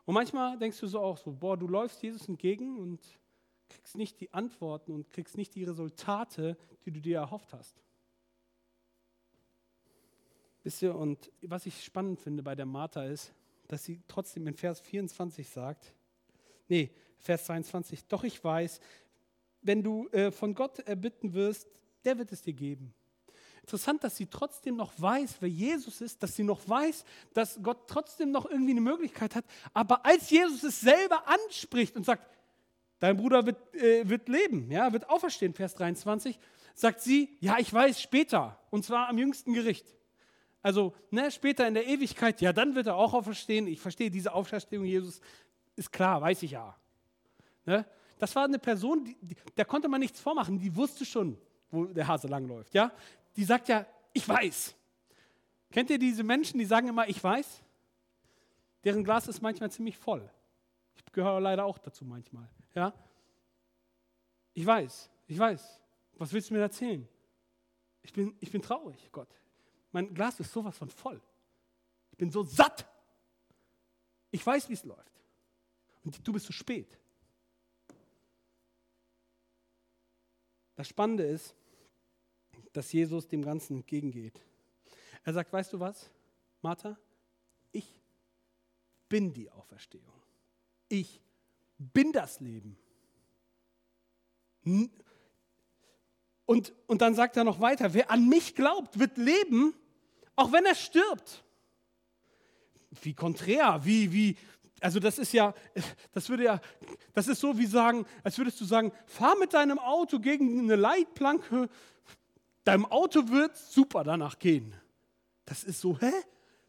Und 0.07 0.13
manchmal 0.13 0.57
denkst 0.57 0.79
du 0.79 0.87
so 0.87 1.01
auch 1.01 1.17
so, 1.17 1.33
boah, 1.33 1.57
du 1.57 1.67
läufst 1.67 2.01
Jesus 2.01 2.29
entgegen 2.29 2.79
und 2.79 3.01
kriegst 3.67 3.97
nicht 3.97 4.21
die 4.21 4.33
Antworten 4.33 4.93
und 4.93 5.09
kriegst 5.09 5.35
nicht 5.35 5.53
die 5.53 5.65
Resultate, 5.65 6.57
die 6.85 6.91
du 6.91 7.01
dir 7.01 7.17
erhofft 7.17 7.51
hast. 7.51 7.83
Wisst 10.63 10.81
ihr, 10.81 10.95
und 10.95 11.29
was 11.41 11.65
ich 11.65 11.83
spannend 11.83 12.21
finde 12.21 12.41
bei 12.41 12.55
der 12.55 12.65
Martha 12.65 13.03
ist, 13.03 13.33
dass 13.67 13.83
sie 13.83 14.01
trotzdem 14.07 14.47
in 14.47 14.53
Vers 14.53 14.79
24 14.79 15.49
sagt, 15.49 15.93
nee, 16.69 16.89
Vers 17.17 17.43
22, 17.43 18.05
doch 18.05 18.23
ich 18.23 18.41
weiß, 18.41 18.79
wenn 19.61 19.83
du 19.83 20.07
äh, 20.11 20.31
von 20.31 20.53
Gott 20.53 20.79
erbitten 20.79 21.33
wirst, 21.33 21.67
der 22.05 22.17
wird 22.17 22.31
es 22.31 22.41
dir 22.41 22.53
geben. 22.53 22.93
Interessant, 23.67 24.01
dass 24.01 24.15
sie 24.15 24.27
trotzdem 24.27 24.77
noch 24.77 24.93
weiß, 24.95 25.35
wer 25.41 25.49
Jesus 25.49 25.99
ist, 25.99 26.23
dass 26.23 26.37
sie 26.37 26.43
noch 26.43 26.69
weiß, 26.69 27.03
dass 27.33 27.61
Gott 27.61 27.79
trotzdem 27.85 28.31
noch 28.31 28.49
irgendwie 28.49 28.71
eine 28.71 28.79
Möglichkeit 28.79 29.35
hat. 29.35 29.43
Aber 29.73 30.05
als 30.05 30.29
Jesus 30.29 30.63
es 30.63 30.79
selber 30.79 31.27
anspricht 31.27 31.97
und 31.97 32.05
sagt, 32.05 32.25
dein 32.99 33.17
Bruder 33.17 33.45
wird, 33.45 33.75
äh, 33.75 34.07
wird 34.07 34.29
leben, 34.29 34.71
ja, 34.71 34.93
wird 34.93 35.09
auferstehen, 35.09 35.53
Vers 35.53 35.75
23, 35.75 36.39
sagt 36.75 37.01
sie, 37.01 37.35
ja, 37.41 37.57
ich 37.59 37.73
weiß, 37.73 38.01
später, 38.01 38.57
und 38.69 38.85
zwar 38.85 39.09
am 39.09 39.17
jüngsten 39.17 39.53
Gericht. 39.53 39.85
Also 40.61 40.93
ne, 41.11 41.29
später 41.29 41.67
in 41.67 41.73
der 41.73 41.87
Ewigkeit, 41.87 42.39
ja, 42.39 42.53
dann 42.53 42.73
wird 42.73 42.87
er 42.87 42.95
auch 42.95 43.13
auferstehen. 43.13 43.67
Ich 43.67 43.81
verstehe 43.81 44.09
diese 44.09 44.33
Auferstehung 44.33 44.85
Jesus, 44.85 45.19
ist 45.75 45.91
klar, 45.91 46.21
weiß 46.21 46.41
ich 46.43 46.51
ja. 46.51 46.73
Ne? 47.65 47.85
Das 48.17 48.33
war 48.33 48.45
eine 48.45 48.59
Person, 48.59 49.03
die, 49.03 49.17
die, 49.19 49.35
der 49.57 49.65
konnte 49.65 49.89
man 49.89 49.99
nichts 49.99 50.21
vormachen, 50.21 50.57
die 50.57 50.73
wusste 50.73 51.03
schon, 51.03 51.37
wo 51.69 51.83
der 51.83 52.07
Hase 52.07 52.29
langläuft. 52.29 52.73
Ja? 52.73 52.93
Die 53.37 53.45
sagt 53.45 53.69
ja, 53.69 53.85
ich 54.13 54.27
weiß. 54.27 54.75
Kennt 55.71 55.89
ihr 55.91 55.99
diese 55.99 56.23
Menschen, 56.23 56.57
die 56.57 56.65
sagen 56.65 56.87
immer, 56.87 57.07
ich 57.07 57.23
weiß? 57.23 57.61
Deren 58.83 59.03
Glas 59.03 59.27
ist 59.27 59.41
manchmal 59.41 59.71
ziemlich 59.71 59.97
voll. 59.97 60.29
Ich 60.95 61.11
gehöre 61.11 61.39
leider 61.39 61.63
auch 61.65 61.77
dazu 61.77 62.03
manchmal. 62.03 62.49
Ja? 62.73 62.93
Ich 64.53 64.65
weiß, 64.65 65.09
ich 65.27 65.37
weiß. 65.37 65.79
Was 66.13 66.33
willst 66.33 66.49
du 66.49 66.55
mir 66.55 66.61
erzählen? 66.61 67.07
Ich 68.01 68.11
bin, 68.11 68.35
ich 68.39 68.51
bin 68.51 68.61
traurig, 68.61 69.09
Gott. 69.11 69.29
Mein 69.91 70.13
Glas 70.13 70.39
ist 70.39 70.51
sowas 70.51 70.75
von 70.77 70.89
voll. 70.89 71.21
Ich 72.11 72.17
bin 72.17 72.31
so 72.31 72.43
satt. 72.43 72.87
Ich 74.31 74.45
weiß, 74.45 74.67
wie 74.69 74.73
es 74.73 74.83
läuft. 74.83 75.21
Und 76.03 76.25
du 76.27 76.33
bist 76.33 76.45
zu 76.45 76.53
spät. 76.53 76.97
Das 80.75 80.87
Spannende 80.87 81.23
ist, 81.23 81.55
dass 82.77 82.91
Jesus 82.91 83.27
dem 83.27 83.41
Ganzen 83.41 83.77
entgegengeht. 83.77 84.39
Er 85.23 85.33
sagt, 85.33 85.51
weißt 85.51 85.73
du 85.73 85.79
was, 85.79 86.11
Martha, 86.61 86.95
ich 87.71 88.03
bin 89.09 89.33
die 89.33 89.49
Auferstehung. 89.49 90.13
Ich 90.87 91.19
bin 91.79 92.11
das 92.11 92.39
Leben. 92.39 92.77
Und, 96.45 96.71
und 96.85 97.01
dann 97.01 97.15
sagt 97.15 97.35
er 97.35 97.43
noch 97.43 97.59
weiter, 97.59 97.95
wer 97.95 98.11
an 98.11 98.29
mich 98.29 98.53
glaubt, 98.53 98.99
wird 98.99 99.17
leben, 99.17 99.73
auch 100.35 100.51
wenn 100.51 100.65
er 100.65 100.75
stirbt. 100.75 101.43
Wie 103.01 103.15
konträr, 103.15 103.83
wie, 103.83 104.13
wie, 104.13 104.37
also 104.81 104.99
das 104.99 105.17
ist 105.17 105.33
ja, 105.33 105.55
das 106.11 106.29
würde 106.29 106.43
ja, 106.43 106.61
das 107.13 107.27
ist 107.27 107.39
so 107.39 107.57
wie 107.57 107.65
sagen, 107.65 108.05
als 108.23 108.37
würdest 108.37 108.61
du 108.61 108.65
sagen, 108.65 108.91
fahr 109.07 109.35
mit 109.39 109.53
deinem 109.55 109.79
Auto 109.79 110.19
gegen 110.19 110.59
eine 110.59 110.75
Leitplanke, 110.75 111.69
deinem 112.67 112.85
Auto 112.85 113.29
wird 113.29 113.55
super 113.55 114.03
danach 114.03 114.37
gehen. 114.39 114.75
Das 115.45 115.63
ist 115.63 115.79
so, 115.79 115.97
hä? 115.99 116.11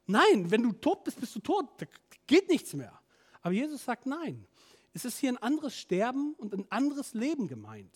Nein, 0.06 0.50
wenn 0.50 0.62
du 0.62 0.72
tot 0.72 1.04
bist, 1.04 1.20
bist 1.20 1.34
du 1.34 1.40
tot, 1.40 1.66
da 1.78 1.87
geht 2.26 2.48
nichts 2.48 2.72
mehr. 2.72 2.98
Aber 3.42 3.52
Jesus 3.52 3.84
sagt 3.84 4.06
nein. 4.06 4.46
Es 4.94 5.04
ist 5.04 5.18
hier 5.18 5.30
ein 5.30 5.38
anderes 5.38 5.76
Sterben 5.76 6.34
und 6.34 6.54
ein 6.54 6.66
anderes 6.70 7.14
Leben 7.14 7.46
gemeint. 7.46 7.94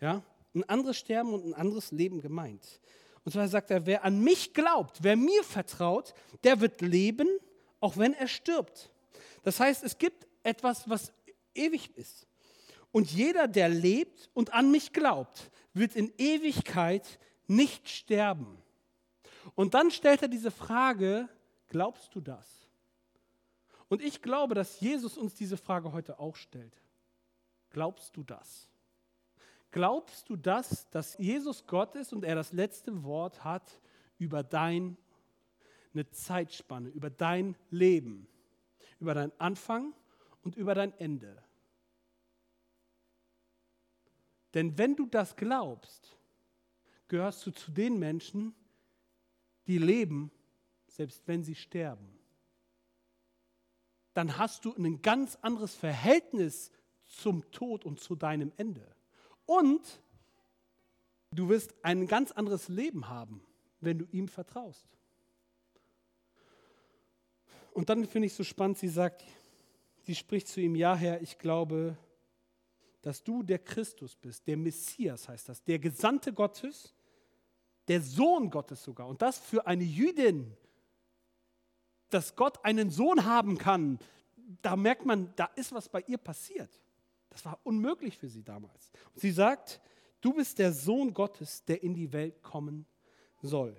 Ja? 0.00 0.22
Ein 0.54 0.64
anderes 0.68 0.98
Sterben 0.98 1.32
und 1.32 1.44
ein 1.44 1.54
anderes 1.54 1.92
Leben 1.92 2.20
gemeint. 2.20 2.80
Und 3.24 3.32
zwar 3.32 3.48
sagt 3.48 3.70
er, 3.70 3.86
wer 3.86 4.04
an 4.04 4.20
mich 4.20 4.52
glaubt, 4.52 5.02
wer 5.02 5.16
mir 5.16 5.44
vertraut, 5.44 6.14
der 6.42 6.60
wird 6.60 6.80
leben, 6.80 7.28
auch 7.80 7.96
wenn 7.96 8.12
er 8.12 8.28
stirbt. 8.28 8.90
Das 9.42 9.60
heißt, 9.60 9.82
es 9.84 9.98
gibt 9.98 10.26
etwas, 10.42 10.88
was 10.88 11.12
ewig 11.54 11.96
ist. 11.96 12.26
Und 12.92 13.10
jeder, 13.10 13.48
der 13.48 13.68
lebt 13.68 14.30
und 14.34 14.52
an 14.52 14.70
mich 14.70 14.92
glaubt, 14.92 15.50
wird 15.74 15.96
in 15.96 16.12
Ewigkeit 16.16 17.18
nicht 17.46 17.88
sterben. 17.88 18.58
Und 19.54 19.74
dann 19.74 19.90
stellt 19.90 20.22
er 20.22 20.28
diese 20.28 20.50
Frage, 20.50 21.28
glaubst 21.68 22.14
du 22.14 22.20
das? 22.20 22.68
Und 23.88 24.02
ich 24.02 24.22
glaube, 24.22 24.54
dass 24.54 24.80
Jesus 24.80 25.18
uns 25.18 25.34
diese 25.34 25.56
Frage 25.56 25.92
heute 25.92 26.18
auch 26.18 26.36
stellt. 26.36 26.74
Glaubst 27.70 28.16
du 28.16 28.22
das? 28.22 28.68
Glaubst 29.70 30.28
du 30.30 30.36
das, 30.36 30.88
dass 30.90 31.18
Jesus 31.18 31.66
Gott 31.66 31.96
ist 31.96 32.12
und 32.12 32.24
er 32.24 32.36
das 32.36 32.52
letzte 32.52 33.02
Wort 33.02 33.44
hat 33.44 33.80
über 34.18 34.42
deine 34.42 34.96
Zeitspanne, 36.12 36.88
über 36.90 37.10
dein 37.10 37.56
Leben, 37.70 38.28
über 39.00 39.14
dein 39.14 39.32
Anfang 39.40 39.92
und 40.42 40.56
über 40.56 40.74
dein 40.74 40.96
Ende? 40.98 41.42
Denn 44.54 44.78
wenn 44.78 44.94
du 44.96 45.06
das 45.06 45.36
glaubst, 45.36 46.16
gehörst 47.08 47.44
du 47.46 47.50
zu 47.50 47.72
den 47.72 47.98
Menschen, 47.98 48.54
die 49.66 49.78
leben, 49.78 50.30
selbst 50.86 51.26
wenn 51.26 51.42
sie 51.42 51.54
sterben. 51.54 52.08
Dann 54.14 54.38
hast 54.38 54.64
du 54.64 54.72
ein 54.74 55.02
ganz 55.02 55.36
anderes 55.42 55.74
Verhältnis 55.74 56.70
zum 57.04 57.50
Tod 57.50 57.84
und 57.84 57.98
zu 57.98 58.14
deinem 58.14 58.52
Ende. 58.56 58.86
Und 59.44 60.00
du 61.32 61.48
wirst 61.48 61.74
ein 61.82 62.06
ganz 62.06 62.30
anderes 62.30 62.68
Leben 62.68 63.08
haben, 63.08 63.42
wenn 63.80 63.98
du 63.98 64.06
ihm 64.12 64.28
vertraust. 64.28 64.86
Und 67.72 67.88
dann 67.88 68.06
finde 68.06 68.26
ich 68.26 68.34
so 68.34 68.44
spannend, 68.44 68.78
sie 68.78 68.88
sagt, 68.88 69.24
sie 70.02 70.14
spricht 70.14 70.46
zu 70.46 70.60
ihm, 70.60 70.76
ja 70.76 70.94
Herr, 70.94 71.20
ich 71.22 71.38
glaube, 71.38 71.98
dass 73.04 73.22
du 73.22 73.42
der 73.42 73.58
Christus 73.58 74.16
bist, 74.16 74.46
der 74.46 74.56
Messias 74.56 75.28
heißt 75.28 75.50
das, 75.50 75.62
der 75.62 75.78
Gesandte 75.78 76.32
Gottes, 76.32 76.94
der 77.86 78.00
Sohn 78.00 78.48
Gottes 78.48 78.82
sogar. 78.82 79.08
Und 79.08 79.20
das 79.20 79.38
für 79.38 79.66
eine 79.66 79.84
Jüdin, 79.84 80.56
dass 82.08 82.34
Gott 82.34 82.64
einen 82.64 82.88
Sohn 82.88 83.26
haben 83.26 83.58
kann, 83.58 83.98
da 84.62 84.74
merkt 84.74 85.04
man, 85.04 85.34
da 85.36 85.50
ist 85.54 85.70
was 85.72 85.90
bei 85.90 86.02
ihr 86.06 86.16
passiert. 86.16 86.80
Das 87.28 87.44
war 87.44 87.60
unmöglich 87.62 88.16
für 88.16 88.30
sie 88.30 88.42
damals. 88.42 88.90
Und 89.12 89.20
sie 89.20 89.32
sagt, 89.32 89.82
du 90.22 90.32
bist 90.32 90.58
der 90.58 90.72
Sohn 90.72 91.12
Gottes, 91.12 91.62
der 91.62 91.82
in 91.82 91.92
die 91.92 92.10
Welt 92.10 92.42
kommen 92.42 92.86
soll. 93.42 93.76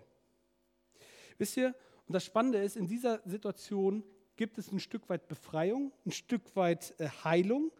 Wisst 1.39 1.57
ihr, 1.57 1.73
und 2.05 2.13
das 2.13 2.23
Spannende 2.23 2.59
ist, 2.59 2.77
in 2.77 2.85
dieser 2.85 3.27
Situation 3.27 4.03
gibt 4.35 4.59
es 4.59 4.71
ein 4.71 4.79
Stück 4.79 5.09
weit 5.09 5.27
Befreiung, 5.27 5.91
ein 6.05 6.11
Stück 6.11 6.55
weit 6.55 6.93
äh, 6.99 7.09
Heilung 7.23 7.71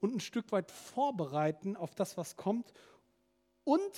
und 0.00 0.14
ein 0.14 0.20
Stück 0.20 0.50
weit 0.52 0.70
Vorbereiten 0.70 1.76
auf 1.76 1.94
das, 1.94 2.16
was 2.16 2.36
kommt. 2.36 2.72
Und 3.64 3.92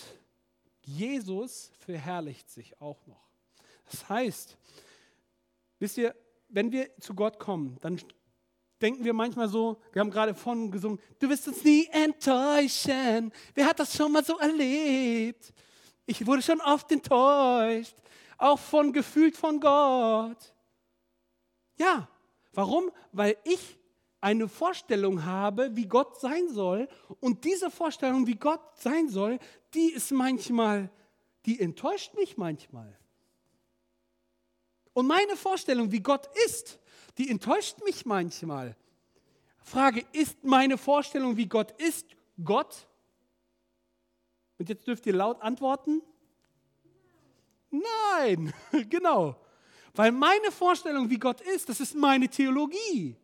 Jesus 0.83 1.71
verherrlicht 1.79 2.51
sich 2.51 2.81
auch 2.81 3.07
noch. 3.07 3.31
Das 3.91 4.09
heißt, 4.09 4.57
wisst 5.79 5.99
ihr, 5.99 6.15
wenn 6.49 6.73
wir 6.73 6.91
zu 6.99 7.15
Gott 7.15 7.39
kommen, 7.39 7.79
dann 7.81 8.01
denken 8.81 9.05
wir 9.05 9.13
manchmal 9.13 9.49
so, 9.49 9.81
wir 9.93 10.01
haben 10.01 10.11
gerade 10.11 10.35
von 10.35 10.71
gesungen, 10.71 10.99
du 11.21 11.29
wirst 11.29 11.47
uns 11.47 11.63
nie 11.63 11.87
enttäuschen. 11.93 13.33
Wer 13.55 13.67
hat 13.67 13.79
das 13.79 13.97
schon 13.97 14.13
mal 14.13 14.25
so 14.25 14.39
erlebt? 14.39 15.53
Ich 16.05 16.27
wurde 16.27 16.43
schon 16.43 16.61
oft 16.61 16.91
enttäuscht, 16.91 17.95
auch 18.39 18.59
von 18.59 18.93
gefühlt 18.93 19.37
von 19.37 19.61
Gott. 19.61 20.53
Ja, 21.79 22.09
warum? 22.53 22.91
Weil 23.13 23.37
ich 23.45 23.79
eine 24.23 24.49
Vorstellung 24.49 25.25
habe, 25.25 25.75
wie 25.77 25.87
Gott 25.87 26.19
sein 26.21 26.49
soll. 26.49 26.89
Und 27.21 27.45
diese 27.45 27.71
Vorstellung, 27.71 28.27
wie 28.27 28.37
Gott 28.37 28.63
sein 28.77 29.09
soll, 29.09 29.39
die 29.75 29.91
ist 29.91 30.13
manchmal, 30.13 30.91
die 31.45 31.61
enttäuscht 31.61 32.15
mich 32.15 32.39
manchmal. 32.39 32.97
Und 34.95 35.09
meine 35.09 35.37
Vorstellung, 35.37 35.91
wie 35.91 36.01
Gott 36.01 36.29
ist, 36.47 36.79
die 37.19 37.31
enttäuscht 37.31 37.83
mich 37.85 38.07
manchmal. 38.07 38.77
Frage, 39.59 40.05
ist 40.13 40.45
meine 40.45 40.79
Vorstellung, 40.79 41.37
wie 41.37 41.47
Gott 41.47 41.73
ist, 41.81 42.07
Gott? 42.43 42.87
Und 44.59 44.69
jetzt 44.69 44.87
dürft 44.87 45.05
ihr 45.07 45.15
laut 45.15 45.43
antworten. 45.43 46.01
Nein, 47.71 48.53
genau. 48.89 49.37
Weil 49.95 50.13
meine 50.13 50.53
Vorstellung, 50.53 51.11
wie 51.11 51.19
Gott 51.19 51.41
ist, 51.41 51.69
das 51.69 51.81
ist 51.81 51.97
meine 51.97 52.29
Theologie. 52.29 53.17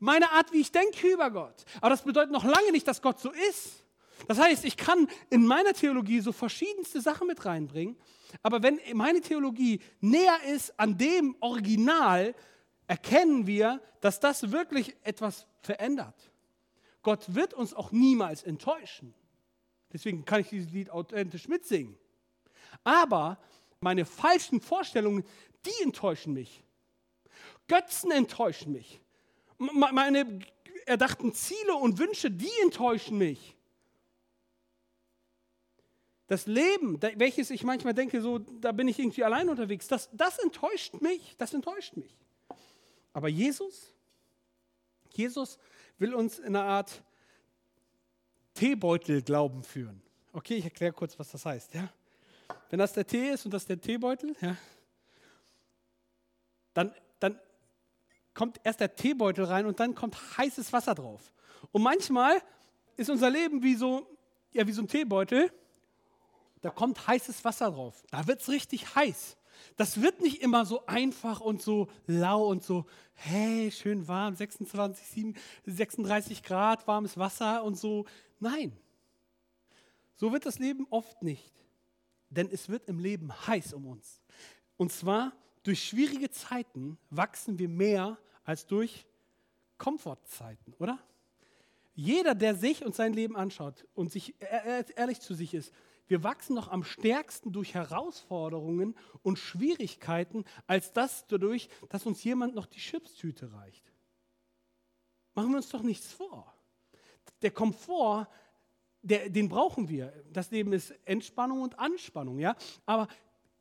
Meine 0.00 0.30
Art, 0.32 0.52
wie 0.52 0.60
ich 0.60 0.72
denke 0.72 1.12
über 1.12 1.30
Gott. 1.30 1.64
Aber 1.80 1.90
das 1.90 2.02
bedeutet 2.02 2.32
noch 2.32 2.44
lange 2.44 2.72
nicht, 2.72 2.86
dass 2.86 3.02
Gott 3.02 3.20
so 3.20 3.30
ist. 3.30 3.84
Das 4.28 4.38
heißt, 4.38 4.64
ich 4.64 4.76
kann 4.76 5.08
in 5.30 5.46
meiner 5.46 5.72
Theologie 5.72 6.20
so 6.20 6.32
verschiedenste 6.32 7.00
Sachen 7.00 7.26
mit 7.26 7.44
reinbringen, 7.44 7.96
aber 8.42 8.62
wenn 8.62 8.80
meine 8.94 9.20
Theologie 9.20 9.80
näher 10.00 10.38
ist 10.52 10.78
an 10.78 10.96
dem 10.96 11.36
Original, 11.40 12.34
erkennen 12.86 13.46
wir, 13.46 13.80
dass 14.00 14.20
das 14.20 14.50
wirklich 14.50 14.96
etwas 15.02 15.46
verändert. 15.60 16.30
Gott 17.02 17.34
wird 17.34 17.54
uns 17.54 17.74
auch 17.74 17.92
niemals 17.92 18.42
enttäuschen. 18.42 19.14
Deswegen 19.92 20.24
kann 20.24 20.40
ich 20.40 20.48
dieses 20.48 20.72
Lied 20.72 20.90
authentisch 20.90 21.48
mitsingen. 21.48 21.96
Aber 22.82 23.38
meine 23.80 24.04
falschen 24.04 24.60
Vorstellungen, 24.60 25.24
die 25.64 25.82
enttäuschen 25.82 26.32
mich. 26.32 26.64
Götzen 27.68 28.10
enttäuschen 28.10 28.72
mich. 28.72 29.00
Meine 29.58 30.40
erdachten 30.86 31.32
Ziele 31.32 31.74
und 31.74 31.98
Wünsche, 31.98 32.30
die 32.30 32.50
enttäuschen 32.62 33.18
mich. 33.18 33.56
Das 36.26 36.46
Leben, 36.46 37.00
welches 37.16 37.50
ich 37.50 37.64
manchmal 37.64 37.94
denke, 37.94 38.20
so, 38.20 38.38
da 38.38 38.72
bin 38.72 38.88
ich 38.88 38.98
irgendwie 38.98 39.24
allein 39.24 39.48
unterwegs, 39.48 39.88
das, 39.88 40.08
das 40.12 40.38
enttäuscht 40.38 41.00
mich, 41.00 41.36
das 41.36 41.52
enttäuscht 41.52 41.96
mich. 41.96 42.16
Aber 43.12 43.28
Jesus, 43.28 43.94
Jesus 45.10 45.58
will 45.98 46.14
uns 46.14 46.38
in 46.38 46.56
einer 46.56 46.64
Art 46.64 47.02
Teebeutel-Glauben 48.54 49.62
führen. 49.62 50.02
Okay, 50.32 50.56
ich 50.56 50.64
erkläre 50.64 50.92
kurz, 50.92 51.18
was 51.18 51.30
das 51.30 51.44
heißt. 51.44 51.74
Ja? 51.74 51.92
Wenn 52.70 52.78
das 52.78 52.92
der 52.92 53.06
Tee 53.06 53.30
ist 53.30 53.44
und 53.44 53.52
das 53.52 53.66
der 53.66 53.80
Teebeutel, 53.80 54.34
ja, 54.40 54.56
dann, 56.72 56.92
dann 57.20 57.38
kommt 58.34 58.60
erst 58.64 58.80
der 58.80 58.94
Teebeutel 58.94 59.44
rein 59.44 59.66
und 59.66 59.80
dann 59.80 59.94
kommt 59.94 60.16
heißes 60.36 60.72
Wasser 60.72 60.94
drauf. 60.94 61.32
Und 61.72 61.82
manchmal 61.82 62.42
ist 62.96 63.10
unser 63.10 63.30
Leben 63.30 63.62
wie 63.62 63.74
so, 63.74 64.06
ja, 64.52 64.66
wie 64.66 64.72
so 64.72 64.82
ein 64.82 64.88
Teebeutel. 64.88 65.50
Da 66.60 66.70
kommt 66.70 67.06
heißes 67.06 67.44
Wasser 67.44 67.70
drauf. 67.70 68.02
Da 68.10 68.26
wird 68.26 68.40
es 68.40 68.48
richtig 68.48 68.94
heiß. 68.94 69.36
Das 69.76 70.00
wird 70.00 70.20
nicht 70.20 70.42
immer 70.42 70.66
so 70.66 70.84
einfach 70.86 71.40
und 71.40 71.62
so 71.62 71.88
lau 72.06 72.46
und 72.46 72.62
so, 72.62 72.86
hey, 73.14 73.70
schön 73.70 74.06
warm, 74.08 74.34
26, 74.34 75.06
7, 75.06 75.34
36 75.66 76.42
Grad, 76.42 76.86
warmes 76.86 77.16
Wasser 77.16 77.62
und 77.62 77.76
so. 77.76 78.04
Nein, 78.40 78.76
so 80.16 80.32
wird 80.32 80.46
das 80.46 80.58
Leben 80.58 80.86
oft 80.90 81.22
nicht. 81.22 81.52
Denn 82.30 82.48
es 82.50 82.68
wird 82.68 82.88
im 82.88 82.98
Leben 82.98 83.32
heiß 83.46 83.74
um 83.74 83.86
uns. 83.86 84.20
Und 84.76 84.92
zwar 84.92 85.32
durch 85.62 85.84
schwierige 85.84 86.30
Zeiten 86.30 86.98
wachsen 87.10 87.58
wir 87.58 87.68
mehr 87.68 88.18
als 88.44 88.66
durch 88.66 89.06
Komfortzeiten, 89.78 90.74
oder? 90.78 90.98
Jeder, 91.94 92.34
der 92.34 92.54
sich 92.54 92.84
und 92.84 92.94
sein 92.94 93.12
Leben 93.12 93.36
anschaut 93.36 93.86
und 93.94 94.10
sich 94.10 94.34
ehrlich 94.96 95.20
zu 95.20 95.34
sich 95.34 95.54
ist, 95.54 95.72
wir 96.06 96.22
wachsen 96.22 96.54
noch 96.54 96.68
am 96.68 96.84
stärksten 96.84 97.52
durch 97.52 97.74
Herausforderungen 97.74 98.94
und 99.22 99.38
Schwierigkeiten, 99.38 100.44
als 100.66 100.92
das 100.92 101.26
dadurch, 101.26 101.68
dass 101.88 102.04
uns 102.04 102.22
jemand 102.24 102.54
noch 102.54 102.66
die 102.66 102.78
Chipstüte 102.78 103.52
reicht. 103.52 103.90
Machen 105.34 105.50
wir 105.50 105.56
uns 105.56 105.70
doch 105.70 105.82
nichts 105.82 106.12
vor. 106.12 106.52
Der 107.42 107.50
Komfort, 107.50 108.28
der, 109.02 109.30
den 109.30 109.48
brauchen 109.48 109.88
wir. 109.88 110.12
Das 110.32 110.50
Leben 110.50 110.72
ist 110.72 110.94
Entspannung 111.04 111.62
und 111.62 111.78
Anspannung, 111.78 112.38
ja. 112.38 112.54
Aber 112.86 113.08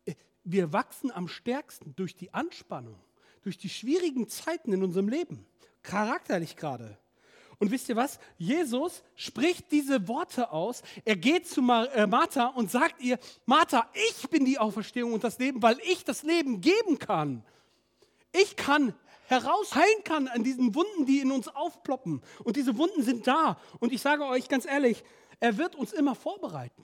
äh, 0.06 0.16
wir 0.44 0.74
wachsen 0.74 1.12
am 1.12 1.28
stärksten 1.28 1.96
durch 1.96 2.16
die 2.16 2.34
Anspannung, 2.34 3.00
durch 3.44 3.58
die 3.58 3.70
schwierigen 3.70 4.28
Zeiten 4.28 4.74
in 4.74 4.84
unserem 4.84 5.10
Leben, 5.10 5.46
charakterlich 5.84 6.56
gerade. 6.56 6.98
Und 7.60 7.72
wisst 7.72 7.88
ihr 7.88 7.96
was? 7.96 8.20
Jesus 8.38 9.04
spricht 9.16 9.72
diese 9.72 10.08
Worte 10.08 10.52
aus. 10.52 10.82
Er 11.06 11.16
geht 11.16 11.48
zu 11.48 11.62
äh, 11.62 12.08
Martha 12.08 12.48
und 12.48 12.72
sagt 12.72 13.02
ihr, 13.02 13.20
Martha, 13.46 13.90
ich 14.10 14.30
bin 14.30 14.44
die 14.44 14.58
Auferstehung 14.58 15.14
und 15.14 15.24
das 15.24 15.40
Leben, 15.40 15.62
weil 15.62 15.78
ich 15.84 16.04
das 16.04 16.24
Leben 16.24 16.60
geben 16.60 17.00
kann. 17.00 17.46
Ich 18.32 18.56
kann 18.56 18.94
herausheilen 19.28 20.04
kann 20.04 20.28
an 20.28 20.44
diesen 20.44 20.76
Wunden, 20.76 21.06
die 21.06 21.20
in 21.20 21.32
uns 21.32 21.48
aufploppen. 21.48 22.22
Und 22.44 22.56
diese 22.56 22.78
Wunden 22.78 23.04
sind 23.04 23.28
da. 23.28 23.58
Und 23.80 23.94
ich 23.94 24.02
sage 24.02 24.26
euch 24.26 24.50
ganz 24.50 24.66
ehrlich, 24.66 25.04
er 25.40 25.58
wird 25.58 25.76
uns 25.76 25.94
immer 25.94 26.16
vorbereiten. 26.16 26.84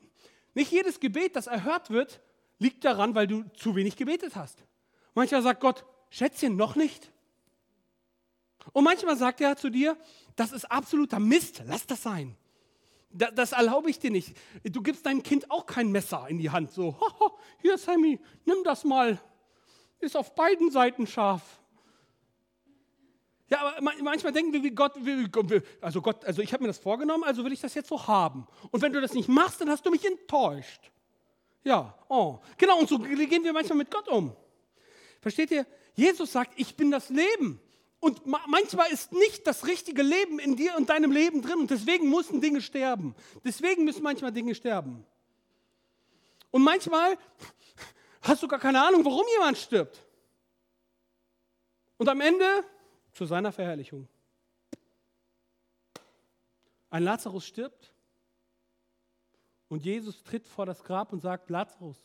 Nicht 0.53 0.71
jedes 0.71 0.99
Gebet, 0.99 1.35
das 1.35 1.47
erhört 1.47 1.89
wird, 1.89 2.21
liegt 2.57 2.83
daran, 2.85 3.15
weil 3.15 3.27
du 3.27 3.43
zu 3.55 3.75
wenig 3.75 3.95
gebetet 3.95 4.35
hast. 4.35 4.63
Manchmal 5.13 5.41
sagt 5.41 5.61
Gott, 5.61 5.85
Schätzchen, 6.09 6.55
noch 6.55 6.75
nicht. 6.75 7.11
Und 8.73 8.83
manchmal 8.83 9.17
sagt 9.17 9.41
er 9.41 9.55
zu 9.55 9.69
dir, 9.69 9.97
das 10.35 10.51
ist 10.51 10.65
absoluter 10.65 11.19
Mist, 11.19 11.63
lass 11.65 11.85
das 11.85 12.03
sein. 12.03 12.35
Das, 13.11 13.33
das 13.33 13.51
erlaube 13.53 13.89
ich 13.89 13.99
dir 13.99 14.11
nicht. 14.11 14.35
Du 14.63 14.81
gibst 14.81 15.05
deinem 15.05 15.23
Kind 15.23 15.49
auch 15.49 15.65
kein 15.65 15.91
Messer 15.91 16.27
in 16.29 16.37
die 16.37 16.49
Hand. 16.49 16.71
So, 16.71 16.95
hier 17.61 17.77
Sammy, 17.77 18.19
nimm 18.45 18.63
das 18.63 18.83
mal. 18.83 19.19
Ist 19.99 20.15
auf 20.15 20.33
beiden 20.35 20.71
Seiten 20.71 21.07
scharf. 21.07 21.59
Ja, 23.49 23.61
aber 23.61 23.81
manchmal 24.03 24.31
denken 24.31 24.53
wir, 24.53 24.63
wie 24.63 24.69
Gott, 24.69 24.93
wie, 24.97 25.27
also 25.81 26.01
Gott, 26.01 26.23
also 26.23 26.41
ich 26.41 26.53
habe 26.53 26.63
mir 26.63 26.67
das 26.67 26.77
vorgenommen, 26.77 27.23
also 27.23 27.43
will 27.43 27.51
ich 27.51 27.61
das 27.61 27.73
jetzt 27.73 27.89
so 27.89 28.07
haben. 28.07 28.47
Und 28.69 28.81
wenn 28.83 28.93
du 28.93 29.01
das 29.01 29.13
nicht 29.13 29.27
machst, 29.27 29.59
dann 29.59 29.69
hast 29.69 29.85
du 29.85 29.89
mich 29.89 30.05
enttäuscht. 30.05 30.91
Ja, 31.63 31.97
oh. 32.07 32.39
Genau, 32.57 32.79
und 32.79 32.87
so 32.87 32.99
gehen 32.99 33.43
wir 33.43 33.51
manchmal 33.51 33.79
mit 33.79 33.91
Gott 33.91 34.07
um. 34.07 34.35
Versteht 35.19 35.51
ihr? 35.51 35.65
Jesus 35.95 36.31
sagt, 36.31 36.53
ich 36.57 36.75
bin 36.75 36.91
das 36.91 37.09
Leben. 37.09 37.59
Und 37.99 38.25
manchmal 38.25 38.91
ist 38.91 39.11
nicht 39.11 39.45
das 39.45 39.67
richtige 39.67 40.01
Leben 40.01 40.39
in 40.39 40.55
dir 40.55 40.75
und 40.77 40.89
deinem 40.89 41.11
Leben 41.11 41.41
drin 41.41 41.59
und 41.59 41.69
deswegen 41.69 42.09
müssen 42.09 42.39
Dinge 42.39 42.61
sterben. 42.61 43.13
Deswegen 43.43 43.83
müssen 43.83 44.03
manchmal 44.03 44.31
Dinge 44.31 44.55
sterben. 44.55 45.05
Und 46.51 46.63
manchmal 46.63 47.17
hast 48.21 48.41
du 48.41 48.47
gar 48.47 48.59
keine 48.59 48.81
Ahnung, 48.81 49.03
warum 49.03 49.25
jemand 49.35 49.57
stirbt. 49.57 50.05
Und 51.97 52.07
am 52.07 52.21
Ende 52.21 52.63
zu 53.11 53.25
seiner 53.25 53.51
Verherrlichung. 53.51 54.07
Ein 56.89 57.03
Lazarus 57.03 57.45
stirbt 57.45 57.93
und 59.67 59.83
Jesus 59.83 60.23
tritt 60.23 60.47
vor 60.47 60.65
das 60.65 60.83
Grab 60.83 61.11
und 61.11 61.19
sagt, 61.19 61.49
Lazarus, 61.49 61.97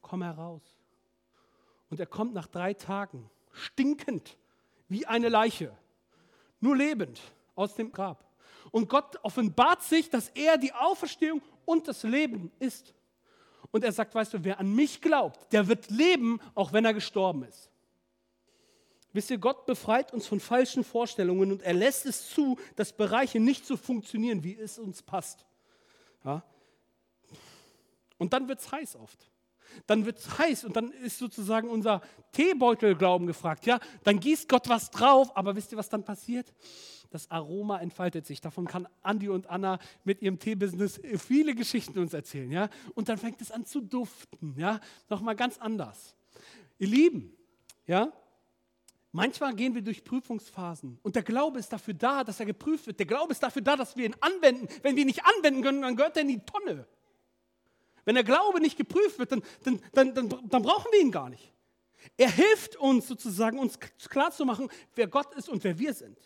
komm 0.00 0.22
heraus. 0.22 0.62
Und 1.92 2.00
er 2.00 2.06
kommt 2.06 2.32
nach 2.32 2.46
drei 2.46 2.72
Tagen, 2.72 3.28
stinkend 3.52 4.38
wie 4.88 5.04
eine 5.04 5.28
Leiche, 5.28 5.76
nur 6.58 6.74
lebend 6.74 7.20
aus 7.54 7.74
dem 7.74 7.92
Grab. 7.92 8.24
Und 8.70 8.88
Gott 8.88 9.18
offenbart 9.22 9.82
sich, 9.82 10.08
dass 10.08 10.30
er 10.30 10.56
die 10.56 10.72
Auferstehung 10.72 11.42
und 11.66 11.86
das 11.86 12.02
Leben 12.02 12.50
ist. 12.60 12.94
Und 13.72 13.84
er 13.84 13.92
sagt, 13.92 14.14
weißt 14.14 14.32
du, 14.32 14.42
wer 14.42 14.58
an 14.58 14.74
mich 14.74 15.02
glaubt, 15.02 15.52
der 15.52 15.68
wird 15.68 15.90
leben, 15.90 16.40
auch 16.54 16.72
wenn 16.72 16.86
er 16.86 16.94
gestorben 16.94 17.44
ist. 17.44 17.70
Wisst 19.12 19.28
ihr, 19.28 19.36
Gott 19.36 19.66
befreit 19.66 20.14
uns 20.14 20.26
von 20.26 20.40
falschen 20.40 20.84
Vorstellungen 20.84 21.52
und 21.52 21.60
er 21.60 21.74
lässt 21.74 22.06
es 22.06 22.30
zu, 22.30 22.58
dass 22.74 22.96
Bereiche 22.96 23.38
nicht 23.38 23.66
so 23.66 23.76
funktionieren, 23.76 24.42
wie 24.42 24.56
es 24.56 24.78
uns 24.78 25.02
passt. 25.02 25.44
Ja? 26.24 26.42
Und 28.16 28.32
dann 28.32 28.48
wird 28.48 28.60
es 28.60 28.72
heiß 28.72 28.96
oft 28.96 29.31
dann 29.86 30.06
wird 30.06 30.18
es 30.18 30.38
heiß 30.38 30.64
und 30.64 30.76
dann 30.76 30.90
ist 30.90 31.18
sozusagen 31.18 31.68
unser 31.68 32.00
Teebeutelglauben 32.32 33.26
gefragt. 33.26 33.66
Ja, 33.66 33.80
dann 34.04 34.20
gießt 34.20 34.48
Gott 34.48 34.68
was 34.68 34.90
drauf, 34.90 35.36
aber 35.36 35.56
wisst 35.56 35.72
ihr, 35.72 35.78
was 35.78 35.88
dann 35.88 36.04
passiert? 36.04 36.52
Das 37.10 37.30
Aroma 37.30 37.78
entfaltet 37.78 38.26
sich. 38.26 38.40
Davon 38.40 38.66
kann 38.66 38.88
Andi 39.02 39.28
und 39.28 39.48
Anna 39.48 39.78
mit 40.04 40.22
ihrem 40.22 40.38
Teebusiness 40.38 41.00
viele 41.18 41.54
Geschichten 41.54 41.98
uns 41.98 42.14
erzählen. 42.14 42.50
Ja, 42.50 42.68
und 42.94 43.08
dann 43.08 43.18
fängt 43.18 43.40
es 43.42 43.50
an 43.50 43.66
zu 43.66 43.80
duften. 43.80 44.54
Ja, 44.56 44.80
nochmal 45.10 45.36
ganz 45.36 45.58
anders. 45.58 46.16
Ihr 46.78 46.88
Lieben, 46.88 47.36
ja, 47.86 48.12
Manchmal 49.14 49.54
gehen 49.54 49.74
wir 49.74 49.82
durch 49.82 50.04
Prüfungsphasen 50.04 50.98
und 51.02 51.14
der 51.14 51.22
Glaube 51.22 51.58
ist 51.58 51.70
dafür 51.70 51.92
da, 51.92 52.24
dass 52.24 52.40
er 52.40 52.46
geprüft 52.46 52.86
wird. 52.86 52.98
Der 52.98 53.04
Glaube 53.04 53.32
ist 53.32 53.42
dafür 53.42 53.60
da, 53.60 53.76
dass 53.76 53.94
wir 53.94 54.06
ihn 54.06 54.16
anwenden. 54.20 54.66
Wenn 54.80 54.96
wir 54.96 55.02
ihn 55.02 55.06
nicht 55.06 55.22
anwenden 55.22 55.62
können, 55.62 55.82
dann 55.82 55.96
gehört 55.96 56.16
er 56.16 56.22
in 56.22 56.28
die 56.28 56.40
Tonne. 56.40 56.86
Wenn 58.04 58.14
der 58.14 58.24
Glaube 58.24 58.60
nicht 58.60 58.76
geprüft 58.76 59.18
wird, 59.18 59.32
dann, 59.32 59.42
dann, 59.62 59.80
dann, 59.92 60.14
dann, 60.14 60.28
dann 60.48 60.62
brauchen 60.62 60.90
wir 60.92 61.00
ihn 61.00 61.12
gar 61.12 61.28
nicht. 61.28 61.52
Er 62.16 62.30
hilft 62.30 62.76
uns 62.76 63.06
sozusagen, 63.06 63.58
uns 63.58 63.78
klarzumachen, 63.78 64.68
wer 64.94 65.06
Gott 65.06 65.34
ist 65.34 65.48
und 65.48 65.62
wer 65.64 65.78
wir 65.78 65.94
sind. 65.94 66.18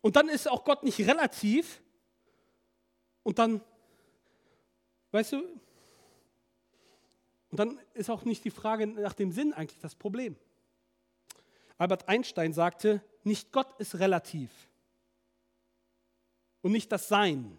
Und 0.00 0.16
dann 0.16 0.28
ist 0.28 0.48
auch 0.48 0.64
Gott 0.64 0.82
nicht 0.82 0.98
relativ. 1.00 1.80
Und 3.22 3.38
dann, 3.38 3.60
weißt 5.12 5.32
du, 5.32 5.42
und 7.50 7.60
dann 7.60 7.80
ist 7.94 8.10
auch 8.10 8.24
nicht 8.24 8.44
die 8.44 8.50
Frage 8.50 8.86
nach 8.86 9.14
dem 9.14 9.32
Sinn 9.32 9.52
eigentlich 9.52 9.80
das 9.80 9.94
Problem. 9.94 10.36
Albert 11.78 12.08
Einstein 12.08 12.52
sagte, 12.52 13.02
nicht 13.22 13.52
Gott 13.52 13.68
ist 13.78 13.98
relativ 13.98 14.50
und 16.62 16.72
nicht 16.72 16.90
das 16.90 17.08
Sein, 17.08 17.58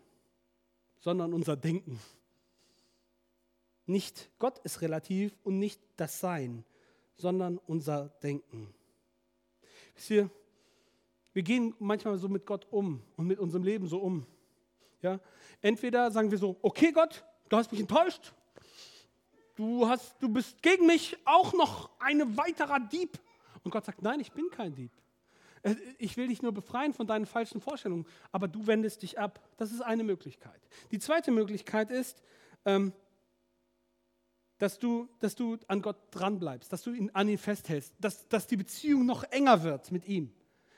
sondern 1.00 1.34
unser 1.34 1.56
Denken. 1.56 2.00
Nicht 3.88 4.30
Gott 4.38 4.60
ist 4.60 4.82
relativ 4.82 5.36
und 5.43 5.60
nicht 5.60 5.82
das 5.95 6.19
Sein, 6.19 6.63
sondern 7.15 7.58
unser 7.65 8.10
Denken. 8.21 8.73
Wisst 9.95 10.10
ihr, 10.12 10.30
wir 11.34 11.41
gehen 11.41 11.73
manchmal 11.80 12.17
so 12.17 12.28
mit 12.28 12.45
Gott 12.45 12.67
um 12.69 13.02
und 13.15 13.28
mit 13.28 13.39
unserem 13.39 13.63
Leben 13.63 13.88
so 13.88 14.00
um. 14.00 14.26
Ja? 15.02 15.19
Entweder 15.62 16.12
sagen 16.12 16.30
wir 16.30 16.38
so, 16.38 16.58
okay 16.62 16.91
Gott, 16.91 17.26
du 17.50 17.58
hast 17.58 17.71
mich 17.71 17.80
enttäuscht, 17.82 18.34
du, 19.56 19.88
hast, 19.88 20.15
du 20.21 20.30
bist 20.30 20.62
gegen 20.62 20.86
mich 20.86 21.17
auch 21.26 21.54
noch 21.54 21.89
ein 22.00 22.38
weiterer 22.38 22.80
Dieb. 22.80 23.19
Und 23.63 23.71
Gott 23.71 23.86
sagt, 23.86 24.02
nein, 24.02 24.19
ich 24.19 24.32
bin 24.32 24.50
kein 24.50 24.76
Dieb. 24.76 24.91
Äh, 25.63 25.76
ich 25.97 26.17
will 26.17 26.28
dich 26.28 26.41
nur 26.41 26.54
befreien 26.54 26.93
von 26.93 27.08
deinen 27.08 27.26
falschen 27.26 27.62
Vorstellungen, 27.62 28.06
aber 28.32 28.47
du 28.47 28.67
wendest 28.67 29.02
dich 29.02 29.17
ab. 29.17 29.41
Das 29.58 29.71
ist 29.71 29.82
eine 29.82 30.04
Möglichkeit. 30.04 30.62
Die 30.91 31.00
zweite 31.00 31.32
Möglichkeit 31.32 31.89
ist, 31.89 32.21
ähm, 32.65 32.93
dass 34.58 34.80
du, 34.80 35.08
dass 35.20 35.36
du 35.36 35.58
an 35.67 35.82
Gott 35.82 35.98
dranbleibst, 36.12 36.72
dass 36.72 36.82
du 36.82 36.91
ihn, 36.91 37.10
an 37.13 37.30
ihn 37.30 37.38
festhältst, 37.38 37.93
dass, 38.00 38.28
dass 38.28 38.48
die 38.48 38.58
Beziehung 38.58 39.06
noch 39.06 39.24
enger 39.26 39.63
wird 39.63 39.91
mit 39.91 40.08
ihm, 40.08 40.32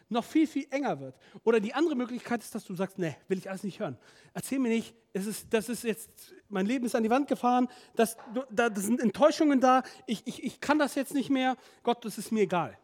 noch 0.10 0.24
viel, 0.24 0.48
viel 0.48 0.68
enger 0.70 1.00
wird. 1.00 1.16
Oder 1.44 1.60
die 1.60 1.74
andere 1.74 1.96
Möglichkeit 1.96 2.42
ist, 2.42 2.54
dass 2.54 2.66
du 2.66 2.76
sagst, 2.76 2.98
nee, 2.98 3.16
will 3.28 3.38
ich 3.38 3.50
alles 3.50 3.64
nicht 3.64 3.80
hören. 3.80 3.98
Erzähl 4.34 4.60
mir 4.60 4.70
nicht, 4.70 4.96
es 5.14 5.28
ist, 5.28 5.54
das 5.54 5.70
ist 5.70 5.84
jetzt, 5.84 6.34
mein 6.50 6.66
Leben 6.66 6.86
ist 6.86 6.96
an 6.96 7.04
die 7.04 7.10
Wand 7.10 7.28
gefahren, 7.28 7.68
das, 7.96 8.18
da, 8.52 8.70
das 8.70 8.84
sind 8.84 9.00
Enttäuschungen 9.00 9.62
da, 9.62 9.84
ich, 10.08 10.26
ich, 10.26 10.44
ich 10.44 10.60
kann 10.60 10.80
das 10.80 10.96
jetzt 10.96 11.14
nicht 11.14 11.30
mehr, 11.30 11.56
Gott, 11.84 12.04
das 12.04 12.18
ist 12.18 12.32
mir 12.32 12.42
egal. 12.42 12.78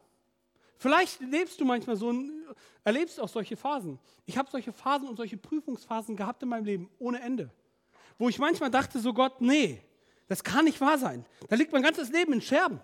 Vielleicht 0.77 1.21
lebst 1.21 1.59
du 1.59 1.65
manchmal 1.65 1.95
so, 1.95 2.13
erlebst 2.83 3.19
auch 3.19 3.29
solche 3.29 3.55
Phasen. 3.55 3.99
Ich 4.25 4.37
habe 4.37 4.49
solche 4.51 4.73
Phasen 4.73 5.07
und 5.07 5.15
solche 5.15 5.37
Prüfungsphasen 5.37 6.15
gehabt 6.15 6.43
in 6.43 6.49
meinem 6.49 6.65
Leben, 6.65 6.89
ohne 6.99 7.21
Ende. 7.21 7.49
Wo 8.17 8.29
ich 8.29 8.39
manchmal 8.39 8.71
dachte, 8.71 8.99
so 8.99 9.13
Gott, 9.13 9.41
nee, 9.41 9.81
das 10.27 10.43
kann 10.43 10.65
nicht 10.65 10.81
wahr 10.81 10.97
sein. 10.97 11.25
Da 11.49 11.55
liegt 11.55 11.71
mein 11.71 11.83
ganzes 11.83 12.09
Leben 12.09 12.33
in 12.33 12.41
Scherben. 12.41 12.79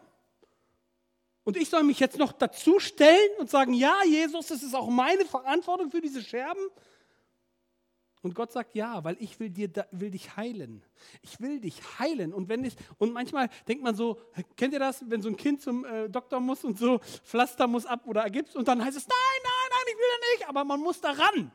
Und 1.44 1.58
ich 1.58 1.70
soll 1.70 1.84
mich 1.84 2.00
jetzt 2.00 2.18
noch 2.18 2.34
dazu 2.34 2.80
stellen 2.80 3.32
und 3.40 3.50
sagen, 3.50 3.74
ja, 3.74 3.96
Jesus, 4.06 4.48
das 4.48 4.62
ist 4.62 4.76
auch 4.76 4.90
meine 4.90 5.26
Verantwortung 5.26 5.90
für 5.90 6.02
diese 6.02 6.22
Scherben. 6.22 6.62
Und 8.22 8.36
Gott 8.36 8.52
sagt 8.52 8.76
ja, 8.76 9.04
weil 9.04 9.18
ich 9.20 9.40
will, 9.40 9.50
dir, 9.50 9.72
will 9.90 10.12
dich 10.12 10.38
heilen. 10.38 10.86
Ich 11.24 11.42
will 11.42 11.60
dich 11.60 11.82
heilen. 11.98 12.34
Und, 12.34 12.50
wenn 12.50 12.64
ich, 12.64 12.76
und 13.00 13.14
manchmal 13.14 13.50
denkt 13.68 13.84
man 13.84 13.96
so, 13.96 14.22
kennt 14.56 14.74
ihr 14.74 14.80
das, 14.80 15.04
wenn 15.10 15.24
so 15.24 15.30
ein 15.30 15.38
Kind 15.38 15.62
zum 15.62 15.86
äh, 15.86 16.08
Doktor 16.08 16.40
muss 16.40 16.64
und 16.64 16.78
so, 16.78 17.00
Pflaster 17.24 17.66
muss 17.66 17.88
ab 17.88 18.06
oder 18.06 18.22
ergibst 18.22 18.56
und 18.56 18.68
dann 18.68 18.84
heißt 18.84 18.96
es, 18.96 19.08
nein, 19.08 19.18
nein, 19.44 19.70
nein, 19.72 19.86
ich 19.88 19.96
will 19.96 20.06
da 20.08 20.34
nicht, 20.34 20.50
aber 20.50 20.64
man 20.64 20.80
muss 20.80 21.02
da 21.02 21.12
ran. 21.12 21.52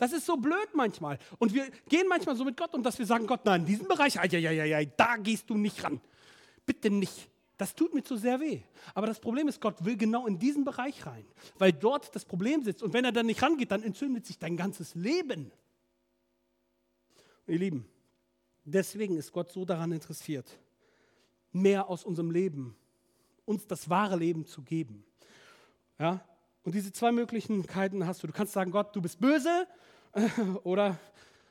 Das 0.00 0.12
ist 0.12 0.24
so 0.24 0.38
blöd 0.38 0.70
manchmal. 0.72 1.18
Und 1.38 1.52
wir 1.52 1.70
gehen 1.86 2.08
manchmal 2.08 2.34
so 2.34 2.42
mit 2.42 2.56
Gott 2.56 2.72
und 2.72 2.82
dass 2.82 2.98
wir 2.98 3.04
sagen, 3.04 3.26
Gott, 3.26 3.44
nein, 3.44 3.60
in 3.60 3.66
diesem 3.66 3.86
Bereich, 3.86 4.14
ja, 4.14 4.24
ja, 4.24 4.50
ja, 4.50 4.82
da 4.96 5.16
gehst 5.18 5.50
du 5.50 5.58
nicht 5.58 5.84
ran. 5.84 6.00
Bitte 6.64 6.88
nicht. 6.88 7.28
Das 7.58 7.74
tut 7.74 7.92
mir 7.92 8.02
zu 8.02 8.16
sehr 8.16 8.40
weh. 8.40 8.62
Aber 8.94 9.06
das 9.06 9.20
Problem 9.20 9.46
ist, 9.46 9.60
Gott 9.60 9.84
will 9.84 9.98
genau 9.98 10.26
in 10.26 10.38
diesen 10.38 10.64
Bereich 10.64 11.04
rein, 11.04 11.26
weil 11.58 11.74
dort 11.74 12.16
das 12.16 12.24
Problem 12.24 12.62
sitzt. 12.62 12.82
Und 12.82 12.94
wenn 12.94 13.04
er 13.04 13.12
dann 13.12 13.26
nicht 13.26 13.42
rangeht, 13.42 13.70
dann 13.70 13.82
entzündet 13.82 14.24
sich 14.24 14.38
dein 14.38 14.56
ganzes 14.56 14.94
Leben. 14.94 15.52
Ihr 17.46 17.58
Lieben, 17.58 17.86
deswegen 18.64 19.18
ist 19.18 19.32
Gott 19.32 19.52
so 19.52 19.66
daran 19.66 19.92
interessiert, 19.92 20.58
mehr 21.52 21.90
aus 21.90 22.04
unserem 22.04 22.30
Leben, 22.30 22.74
uns 23.44 23.66
das 23.66 23.90
wahre 23.90 24.16
Leben 24.16 24.46
zu 24.46 24.62
geben. 24.62 25.04
Ja? 25.98 26.24
Und 26.64 26.74
diese 26.74 26.92
zwei 26.92 27.12
Möglichkeiten 27.12 28.06
hast 28.06 28.22
du. 28.22 28.26
Du 28.26 28.32
kannst 28.32 28.52
sagen, 28.52 28.70
Gott, 28.70 28.94
du 28.94 29.00
bist 29.00 29.20
böse, 29.20 29.66
oder 30.64 30.98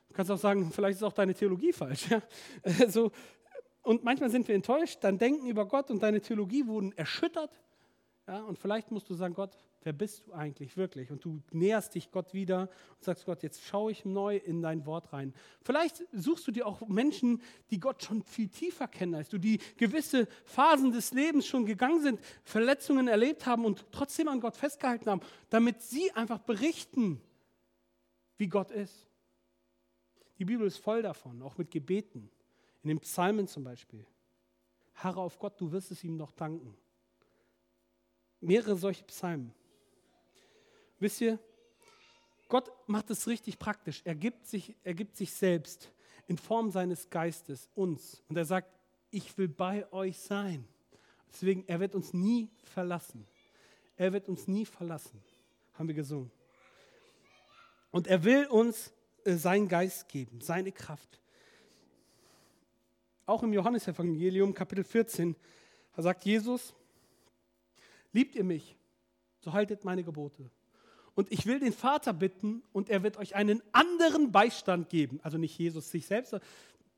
du 0.08 0.14
kannst 0.14 0.32
auch 0.32 0.38
sagen, 0.38 0.72
vielleicht 0.72 0.98
ist 0.98 1.04
auch 1.04 1.14
deine 1.14 1.34
Theologie 1.34 1.74
falsch. 1.74 2.10
Ja? 2.10 2.22
So, 2.90 3.12
und 3.82 4.04
manchmal 4.04 4.30
sind 4.30 4.48
wir 4.48 4.56
enttäuscht, 4.56 5.00
dein 5.02 5.18
Denken 5.18 5.48
über 5.48 5.66
Gott 5.66 5.90
und 5.90 6.04
deine 6.04 6.22
Theologie 6.22 6.68
wurden 6.68 6.92
erschüttert. 6.98 7.52
Ja, 8.28 8.42
und 8.42 8.60
vielleicht 8.60 8.92
musst 8.92 9.10
du 9.10 9.16
sagen, 9.16 9.34
Gott, 9.34 9.58
wer 9.84 9.94
bist 9.94 10.28
du 10.28 10.34
eigentlich 10.34 10.78
wirklich? 10.78 11.12
Und 11.12 11.24
du 11.24 11.42
näherst 11.52 11.96
dich 11.96 12.12
Gott 12.12 12.34
wieder 12.34 12.62
und 12.62 13.04
sagst, 13.04 13.26
Gott, 13.26 13.44
jetzt 13.44 13.64
schaue 13.64 13.92
ich 13.92 14.06
neu 14.06 14.38
in 14.38 14.62
dein 14.62 14.86
Wort 14.86 15.14
rein. 15.14 15.34
Vielleicht 15.62 16.04
suchst 16.12 16.48
du 16.48 16.52
dir 16.52 16.68
auch 16.68 16.88
Menschen, 16.88 17.42
die 17.72 17.80
Gott 17.80 18.04
schon 18.04 18.24
viel 18.24 18.50
tiefer 18.50 18.88
kennen 18.88 19.16
als 19.16 19.30
du, 19.30 19.38
die 19.38 19.60
gewisse 19.78 20.28
Phasen 20.46 20.92
des 20.92 21.12
Lebens 21.14 21.46
schon 21.46 21.66
gegangen 21.66 22.02
sind, 22.02 22.20
Verletzungen 22.44 23.08
erlebt 23.08 23.46
haben 23.46 23.66
und 23.66 23.86
trotzdem 23.92 24.28
an 24.28 24.42
Gott 24.42 24.58
festgehalten 24.58 25.10
haben, 25.10 25.22
damit 25.50 25.82
sie 25.82 26.12
einfach 26.12 26.40
berichten, 26.40 27.22
wie 28.38 28.48
Gott 28.48 28.72
ist. 28.72 29.08
Die 30.40 30.46
Bibel 30.46 30.66
ist 30.66 30.78
voll 30.78 31.02
davon, 31.02 31.42
auch 31.42 31.58
mit 31.58 31.70
Gebeten. 31.70 32.30
In 32.82 32.88
den 32.88 33.00
Psalmen 33.02 33.48
zum 33.48 33.66
Beispiel. 33.66 34.06
Harre 34.96 35.20
auf 35.20 35.38
Gott, 35.38 35.60
du 35.60 35.72
wirst 35.72 35.92
es 35.92 36.04
ihm 36.04 36.16
noch 36.16 36.32
danken. 36.32 36.76
Mehrere 38.40 38.78
solche 38.78 39.04
Psalmen. 39.04 39.54
Wisst 41.00 41.22
ihr, 41.22 41.40
Gott 42.50 42.72
macht 42.88 43.10
es 43.10 43.28
richtig 43.28 43.60
praktisch. 43.60 44.02
Er 44.04 44.16
gibt 44.16 44.48
sich, 44.48 44.76
er 44.84 44.94
gibt 44.94 45.16
sich 45.16 45.32
selbst 45.34 45.92
in 46.28 46.38
Form 46.38 46.72
seines 46.72 47.10
Geistes 47.10 47.70
uns. 47.76 48.24
Und 48.28 48.38
er 48.38 48.46
sagt, 48.46 48.72
ich 49.12 49.38
will 49.38 49.48
bei 49.48 49.92
euch 49.92 50.20
sein. 50.20 50.68
Deswegen, 51.32 51.64
er 51.68 51.80
wird 51.80 51.96
uns 51.96 52.14
nie 52.14 52.50
verlassen. 52.64 53.26
Er 53.96 54.14
wird 54.14 54.28
uns 54.28 54.48
nie 54.48 54.66
verlassen. 54.66 55.22
Haben 55.74 55.88
wir 55.88 55.96
gesungen. 55.96 56.32
Und 57.92 58.08
er 58.08 58.24
will 58.24 58.46
uns 58.48 58.92
äh, 59.24 59.34
seinen 59.34 59.68
Geist 59.68 60.10
geben, 60.10 60.42
seine 60.42 60.72
Kraft. 60.72 61.20
Auch 63.26 63.44
im 63.44 63.54
Johannesevangelium 63.54 64.54
Kapitel 64.54 64.84
14, 64.84 65.36
da 65.96 66.02
sagt 66.02 66.26
Jesus, 66.26 66.74
liebt 68.12 68.36
ihr 68.36 68.44
mich, 68.44 68.76
so 69.40 69.54
haltet 69.54 69.84
meine 69.84 70.04
Gebote. 70.04 70.50
Und 71.20 71.34
ich 71.34 71.46
will 71.46 71.60
den 71.60 71.74
Vater 71.74 72.14
bitten 72.14 72.64
und 72.72 72.90
er 72.90 73.04
wird 73.04 73.18
euch 73.18 73.36
einen 73.36 73.62
anderen 73.74 74.32
Beistand 74.32 74.88
geben, 74.88 75.20
also 75.22 75.38
nicht 75.38 75.60
Jesus 75.60 75.92
sich 75.92 76.06
selbst, 76.06 76.34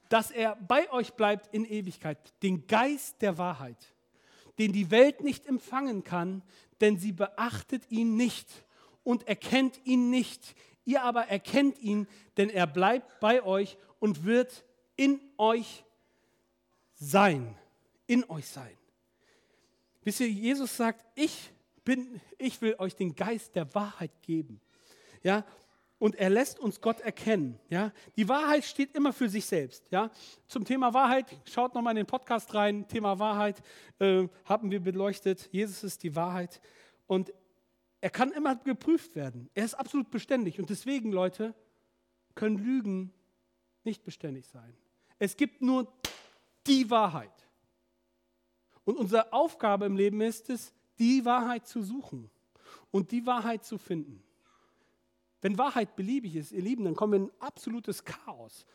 dass 0.09 0.29
er 0.29 0.57
bei 0.57 0.91
euch 0.91 1.13
bleibt 1.13 1.51
in 1.51 1.65
Ewigkeit, 1.65 2.19
den 2.43 2.67
Geist 2.67 3.19
der 3.23 3.39
Wahrheit, 3.39 3.95
den 4.59 4.73
die 4.73 4.91
Welt 4.91 5.23
nicht 5.23 5.47
empfangen 5.47 6.03
kann, 6.03 6.43
denn 6.81 6.99
sie 6.99 7.13
beachtet 7.13 7.89
ihn 7.89 8.15
nicht 8.15 8.47
und 9.03 9.27
erkennt 9.27 9.83
ihn 9.85 10.11
nicht. 10.11 10.53
Ihr 10.85 11.01
aber 11.01 11.23
erkennt 11.23 11.79
ihn, 11.79 12.07
denn 12.37 12.51
er 12.51 12.67
bleibt 12.67 13.19
bei 13.21 13.41
euch 13.41 13.75
und 13.97 14.23
wird 14.23 14.63
in 14.97 15.19
euch 15.39 15.83
sein, 16.93 17.57
in 18.05 18.23
euch 18.29 18.45
sein. 18.45 18.77
Wisst 20.03 20.19
ihr, 20.19 20.29
Jesus 20.29 20.77
sagt, 20.77 21.03
ich 21.15 21.49
bin, 21.83 22.21
ich 22.37 22.61
will 22.61 22.75
euch 22.77 22.95
den 22.95 23.15
Geist 23.15 23.55
der 23.55 23.73
Wahrheit 23.73 24.11
geben. 24.21 24.61
Ja, 25.23 25.45
und 26.01 26.15
er 26.15 26.31
lässt 26.31 26.59
uns 26.59 26.81
Gott 26.81 26.99
erkennen. 27.01 27.59
Ja? 27.69 27.93
Die 28.15 28.27
Wahrheit 28.27 28.65
steht 28.65 28.95
immer 28.95 29.13
für 29.13 29.29
sich 29.29 29.45
selbst. 29.45 29.85
Ja? 29.91 30.09
Zum 30.47 30.65
Thema 30.65 30.95
Wahrheit, 30.95 31.27
schaut 31.45 31.75
nochmal 31.75 31.91
in 31.91 31.97
den 31.97 32.07
Podcast 32.07 32.55
rein. 32.55 32.87
Thema 32.87 33.19
Wahrheit 33.19 33.61
äh, 33.99 34.27
haben 34.45 34.71
wir 34.71 34.79
beleuchtet. 34.79 35.47
Jesus 35.51 35.83
ist 35.83 36.01
die 36.01 36.15
Wahrheit. 36.15 36.59
Und 37.05 37.31
er 38.01 38.09
kann 38.09 38.31
immer 38.31 38.55
geprüft 38.55 39.15
werden. 39.15 39.47
Er 39.53 39.63
ist 39.63 39.75
absolut 39.75 40.09
beständig. 40.09 40.59
Und 40.59 40.71
deswegen, 40.71 41.11
Leute, 41.11 41.53
können 42.33 42.57
Lügen 42.57 43.13
nicht 43.83 44.03
beständig 44.03 44.47
sein. 44.47 44.75
Es 45.19 45.37
gibt 45.37 45.61
nur 45.61 45.93
die 46.65 46.89
Wahrheit. 46.89 47.47
Und 48.85 48.97
unsere 48.97 49.31
Aufgabe 49.33 49.85
im 49.85 49.95
Leben 49.95 50.19
ist 50.21 50.49
es, 50.49 50.73
die 51.01 51.25
Wahrheit 51.25 51.67
zu 51.67 51.81
suchen 51.81 52.29
und 52.91 53.11
die 53.11 53.25
Wahrheit 53.25 53.65
zu 53.65 53.79
finden. 53.79 54.23
Wenn 55.41 55.57
Wahrheit 55.57 55.95
beliebig 55.95 56.35
ist, 56.35 56.51
ihr 56.51 56.61
Lieben, 56.61 56.85
dann 56.85 56.95
kommen 56.95 57.13
wir 57.13 57.19
in 57.19 57.31
absolutes 57.39 58.05
Chaos. 58.05 58.67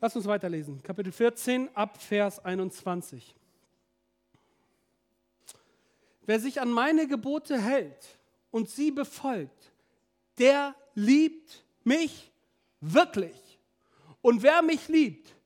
Lass 0.00 0.16
uns 0.16 0.24
weiterlesen. 0.24 0.82
Kapitel 0.82 1.12
14 1.12 1.68
ab 1.76 2.00
Vers 2.00 2.42
21. 2.42 3.34
Wer 6.24 6.40
sich 6.40 6.62
an 6.62 6.72
meine 6.72 7.06
Gebote 7.06 7.60
hält 7.60 8.18
und 8.50 8.70
sie 8.70 8.90
befolgt, 8.90 9.72
der 10.38 10.74
liebt 10.94 11.62
mich 11.84 12.32
wirklich. 12.80 13.58
Und 14.22 14.42
wer 14.42 14.62
mich 14.62 14.88
liebt, 14.88 15.36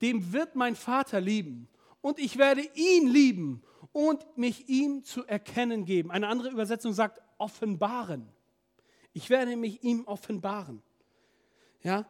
dem 0.00 0.32
wird 0.32 0.56
mein 0.56 0.74
Vater 0.74 1.20
lieben. 1.20 1.68
Und 2.00 2.18
ich 2.18 2.36
werde 2.36 2.68
ihn 2.74 3.06
lieben 3.06 3.62
und 3.90 4.38
mich 4.38 4.68
ihm 4.68 5.02
zu 5.02 5.26
erkennen 5.26 5.84
geben. 5.84 6.10
Eine 6.10 6.28
andere 6.28 6.50
Übersetzung 6.50 6.92
sagt 6.92 7.20
offenbaren. 7.38 8.28
Ich 9.12 9.28
werde 9.28 9.56
mich 9.56 9.82
ihm 9.82 10.04
offenbaren. 10.06 10.82
Ja? 11.82 12.06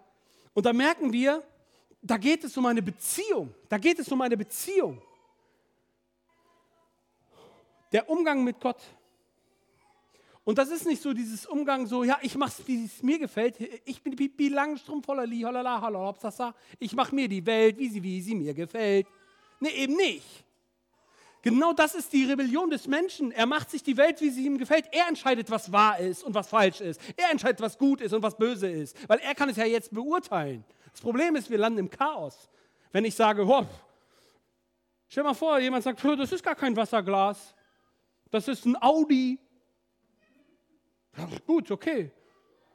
Und 0.52 0.66
da 0.66 0.72
merken 0.72 1.12
wir, 1.12 1.42
da 2.02 2.16
geht 2.18 2.44
es 2.44 2.56
um 2.56 2.66
eine 2.66 2.82
Beziehung. 2.82 3.54
Da 3.68 3.78
geht 3.78 3.98
es 3.98 4.08
um 4.08 4.20
eine 4.20 4.36
Beziehung. 4.36 5.00
Der 7.92 8.08
Umgang 8.08 8.44
mit 8.44 8.60
Gott. 8.60 8.80
Und 10.44 10.58
das 10.58 10.70
ist 10.70 10.86
nicht 10.86 11.00
so 11.00 11.12
dieses 11.12 11.46
Umgang 11.46 11.86
so, 11.86 12.02
ja, 12.02 12.18
ich 12.20 12.36
mache 12.36 12.52
es, 12.58 12.66
wie 12.66 12.84
es 12.84 13.02
mir 13.02 13.18
gefällt. 13.18 13.56
Ich 13.84 14.02
bin 14.02 14.16
Pipi 14.16 14.48
Langstrumpf, 14.48 15.06
hollali, 15.06 15.40
hollala, 15.42 15.80
hollala, 15.80 16.54
Ich 16.80 16.94
mache 16.94 17.14
mir 17.14 17.28
die 17.28 17.44
Welt, 17.46 17.78
wie 17.78 17.88
sie, 17.88 18.02
wie 18.02 18.20
sie 18.20 18.34
mir 18.34 18.52
gefällt. 18.52 19.06
Nee, 19.60 19.70
eben 19.70 19.94
nicht. 19.94 20.44
Genau 21.42 21.72
das 21.72 21.96
ist 21.96 22.12
die 22.12 22.24
Rebellion 22.24 22.70
des 22.70 22.86
Menschen. 22.86 23.32
Er 23.32 23.46
macht 23.46 23.68
sich 23.68 23.82
die 23.82 23.96
Welt, 23.96 24.20
wie 24.20 24.30
sie 24.30 24.46
ihm 24.46 24.58
gefällt. 24.58 24.86
Er 24.92 25.08
entscheidet, 25.08 25.50
was 25.50 25.72
wahr 25.72 25.98
ist 25.98 26.22
und 26.22 26.34
was 26.34 26.48
falsch 26.48 26.80
ist. 26.80 27.00
Er 27.16 27.30
entscheidet, 27.30 27.60
was 27.60 27.76
gut 27.76 28.00
ist 28.00 28.12
und 28.12 28.22
was 28.22 28.36
böse 28.36 28.70
ist. 28.70 28.96
Weil 29.08 29.18
er 29.18 29.34
kann 29.34 29.48
es 29.48 29.56
ja 29.56 29.64
jetzt 29.64 29.92
beurteilen. 29.92 30.64
Das 30.92 31.00
Problem 31.00 31.34
ist, 31.34 31.50
wir 31.50 31.58
landen 31.58 31.80
im 31.80 31.90
Chaos. 31.90 32.48
Wenn 32.92 33.04
ich 33.04 33.16
sage, 33.16 33.44
hopp, 33.44 33.66
stell 35.08 35.24
mal 35.24 35.34
vor, 35.34 35.58
jemand 35.58 35.82
sagt, 35.82 36.04
das 36.04 36.30
ist 36.30 36.44
gar 36.44 36.54
kein 36.54 36.76
Wasserglas. 36.76 37.54
Das 38.30 38.46
ist 38.46 38.64
ein 38.64 38.80
Audi. 38.80 39.38
Gut, 41.44 41.72
okay. 41.72 42.12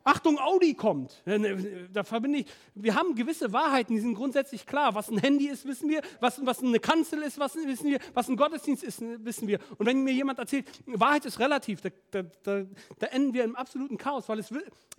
Achtung, 0.07 0.39
Audi 0.39 0.73
kommt. 0.73 1.21
Ne, 1.25 1.89
da 1.91 2.03
verbinde 2.03 2.39
ich, 2.39 2.45
wir 2.75 2.95
haben 2.95 3.13
gewisse 3.13 3.51
Wahrheiten, 3.51 3.93
die 3.93 3.99
sind 3.99 4.15
grundsätzlich 4.15 4.65
klar. 4.65 4.95
Was 4.95 5.09
ein 5.09 5.17
Handy 5.17 5.47
ist, 5.47 5.65
wissen 5.65 5.89
wir. 5.89 6.01
Was, 6.21 6.45
was 6.45 6.63
eine 6.63 6.79
Kanzel 6.79 7.23
ist, 7.23 7.37
was, 7.39 7.55
wissen 7.55 7.89
wir. 7.89 7.99
Was 8.13 8.29
ein 8.29 8.37
Gottesdienst 8.37 8.83
ist, 8.83 9.01
wissen 9.01 9.47
wir. 9.47 9.59
Und 9.77 9.85
wenn 9.85 10.03
mir 10.03 10.13
jemand 10.13 10.39
erzählt, 10.39 10.65
Wahrheit 10.85 11.25
ist 11.25 11.39
relativ, 11.39 11.81
da, 11.81 11.89
da, 12.11 12.23
da, 12.43 12.65
da 12.99 13.07
enden 13.07 13.33
wir 13.33 13.43
im 13.43 13.55
absoluten 13.57 13.97
Chaos, 13.97 14.29
weil 14.29 14.39
es 14.39 14.53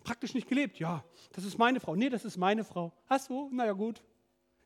praktisch 0.04 0.34
nicht 0.34 0.48
gelebt. 0.48 0.78
Ja, 0.78 1.02
das 1.32 1.44
ist 1.44 1.56
meine 1.56 1.80
Frau. 1.80 1.96
Nee, 1.96 2.10
das 2.10 2.26
ist 2.26 2.36
meine 2.36 2.62
Frau. 2.62 2.92
Hast 3.06 3.30
du? 3.30 3.48
Naja, 3.50 3.72
gut. 3.72 4.02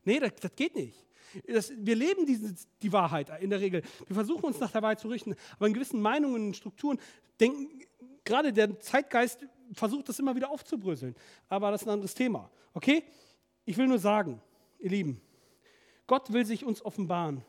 Nee, 0.03 0.19
das, 0.19 0.35
das 0.41 0.53
geht 0.55 0.75
nicht. 0.75 1.05
Das, 1.47 1.71
wir 1.75 1.95
leben 1.95 2.25
diese, 2.25 2.53
die 2.81 2.91
Wahrheit 2.91 3.31
in 3.41 3.49
der 3.49 3.61
Regel. 3.61 3.81
Wir 4.07 4.15
versuchen 4.15 4.45
uns 4.45 4.59
nach 4.59 4.71
der 4.71 4.81
Wahrheit 4.81 4.99
zu 4.99 5.07
richten, 5.07 5.35
aber 5.55 5.67
in 5.67 5.73
gewissen 5.73 6.01
Meinungen 6.01 6.47
und 6.47 6.57
Strukturen 6.57 6.99
denken, 7.39 7.81
gerade 8.23 8.53
der 8.53 8.79
Zeitgeist 8.79 9.45
versucht 9.73 10.09
das 10.09 10.19
immer 10.19 10.35
wieder 10.35 10.49
aufzubröseln. 10.49 11.15
Aber 11.49 11.71
das 11.71 11.81
ist 11.81 11.87
ein 11.87 11.93
anderes 11.93 12.13
Thema. 12.13 12.49
Okay? 12.73 13.03
Ich 13.65 13.77
will 13.77 13.87
nur 13.87 13.99
sagen, 13.99 14.41
ihr 14.79 14.89
Lieben, 14.89 15.21
Gott 16.07 16.33
will 16.33 16.45
sich 16.45 16.65
uns 16.65 16.83
offenbaren. 16.83 17.43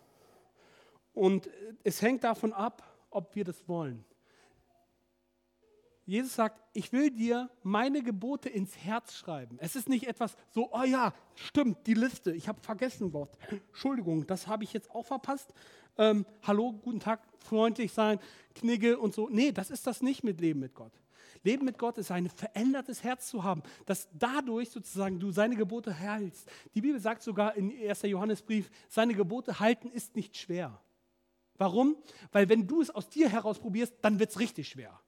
Und 1.13 1.49
es 1.83 2.03
hängt 2.03 2.25
davon 2.25 2.53
ab, 2.53 2.83
ob 3.11 3.35
wir 3.35 3.45
das 3.45 3.69
wollen. 3.69 4.05
Jesus 6.07 6.35
sagt, 6.35 6.61
ich 6.75 6.93
will 6.93 7.11
dir 7.11 7.49
meine 7.63 8.03
Gebote 8.03 8.51
ins 8.51 8.77
Herz 8.77 9.15
schreiben. 9.15 9.57
Es 9.61 9.75
ist 9.75 9.89
nicht 9.89 10.07
etwas 10.07 10.37
so, 10.51 10.71
oh 10.73 10.83
ja, 10.83 11.15
stimmt, 11.35 11.87
die 11.87 11.95
Liste, 11.95 12.33
ich 12.33 12.47
habe 12.47 12.61
vergessen 12.61 13.11
Gott. 13.11 13.31
Entschuldigung, 13.69 14.27
das 14.27 14.47
habe 14.47 14.65
ich 14.65 14.73
jetzt 14.75 14.91
auch 14.91 15.05
verpasst. 15.07 15.55
Ähm, 15.97 16.27
hallo, 16.43 16.73
guten 16.73 17.01
Tag, 17.01 17.21
freundlich 17.39 17.93
sein, 17.93 18.19
Knigge 18.55 18.99
und 18.99 19.15
so. 19.15 19.29
Nee, 19.31 19.53
das 19.53 19.71
ist 19.71 19.87
das 19.87 20.03
nicht 20.03 20.25
mit 20.25 20.41
Leben 20.41 20.61
mit 20.61 20.75
Gott. 20.75 20.93
Leben 21.45 21.65
mit 21.65 21.79
Gott 21.79 21.99
ist 21.99 22.11
ein 22.11 22.29
verändertes 22.29 23.05
Herz 23.05 23.29
zu 23.29 23.45
haben, 23.45 23.63
dass 23.87 24.09
dadurch 24.13 24.71
sozusagen 24.71 25.21
du 25.21 25.31
seine 25.31 25.57
Gebote 25.57 25.93
hältst. 25.93 26.51
Die 26.75 26.81
Bibel 26.81 26.99
sagt 26.99 27.23
sogar 27.23 27.55
in 27.55 27.71
1. 27.71 28.03
Johannesbrief, 28.03 28.71
seine 28.89 29.15
Gebote 29.15 29.61
halten 29.61 29.91
ist 29.91 30.17
nicht 30.17 30.37
schwer. 30.37 30.81
Warum? 31.57 31.97
Weil 32.33 32.49
wenn 32.49 32.67
du 32.67 32.81
es 32.81 32.91
aus 32.91 33.09
dir 33.09 33.29
heraus 33.29 33.61
probierst, 33.61 33.95
dann 34.03 34.19
wird 34.19 34.31
es 34.31 34.41
richtig 34.41 34.69
schwer. 34.69 34.99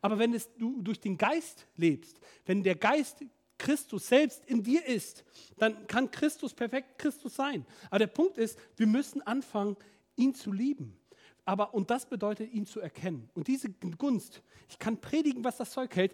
Aber 0.00 0.18
wenn 0.18 0.34
es, 0.34 0.54
du 0.56 0.82
durch 0.82 1.00
den 1.00 1.16
Geist 1.16 1.66
lebst, 1.76 2.20
wenn 2.44 2.62
der 2.62 2.76
Geist 2.76 3.24
Christus 3.58 4.08
selbst 4.08 4.44
in 4.44 4.62
dir 4.62 4.84
ist, 4.84 5.24
dann 5.56 5.86
kann 5.86 6.10
Christus 6.10 6.52
perfekt 6.52 6.98
Christus 6.98 7.36
sein. 7.36 7.64
Aber 7.88 7.98
der 7.98 8.06
Punkt 8.06 8.36
ist, 8.38 8.58
wir 8.76 8.86
müssen 8.86 9.22
anfangen, 9.22 9.76
ihn 10.16 10.34
zu 10.34 10.52
lieben. 10.52 10.98
Aber, 11.46 11.72
und 11.72 11.90
das 11.90 12.06
bedeutet, 12.06 12.52
ihn 12.52 12.66
zu 12.66 12.80
erkennen. 12.80 13.30
Und 13.34 13.46
diese 13.46 13.70
Gunst, 13.70 14.42
ich 14.68 14.78
kann 14.78 15.00
predigen, 15.00 15.44
was 15.44 15.56
das 15.56 15.70
Zeug 15.70 15.94
hält, 15.94 16.12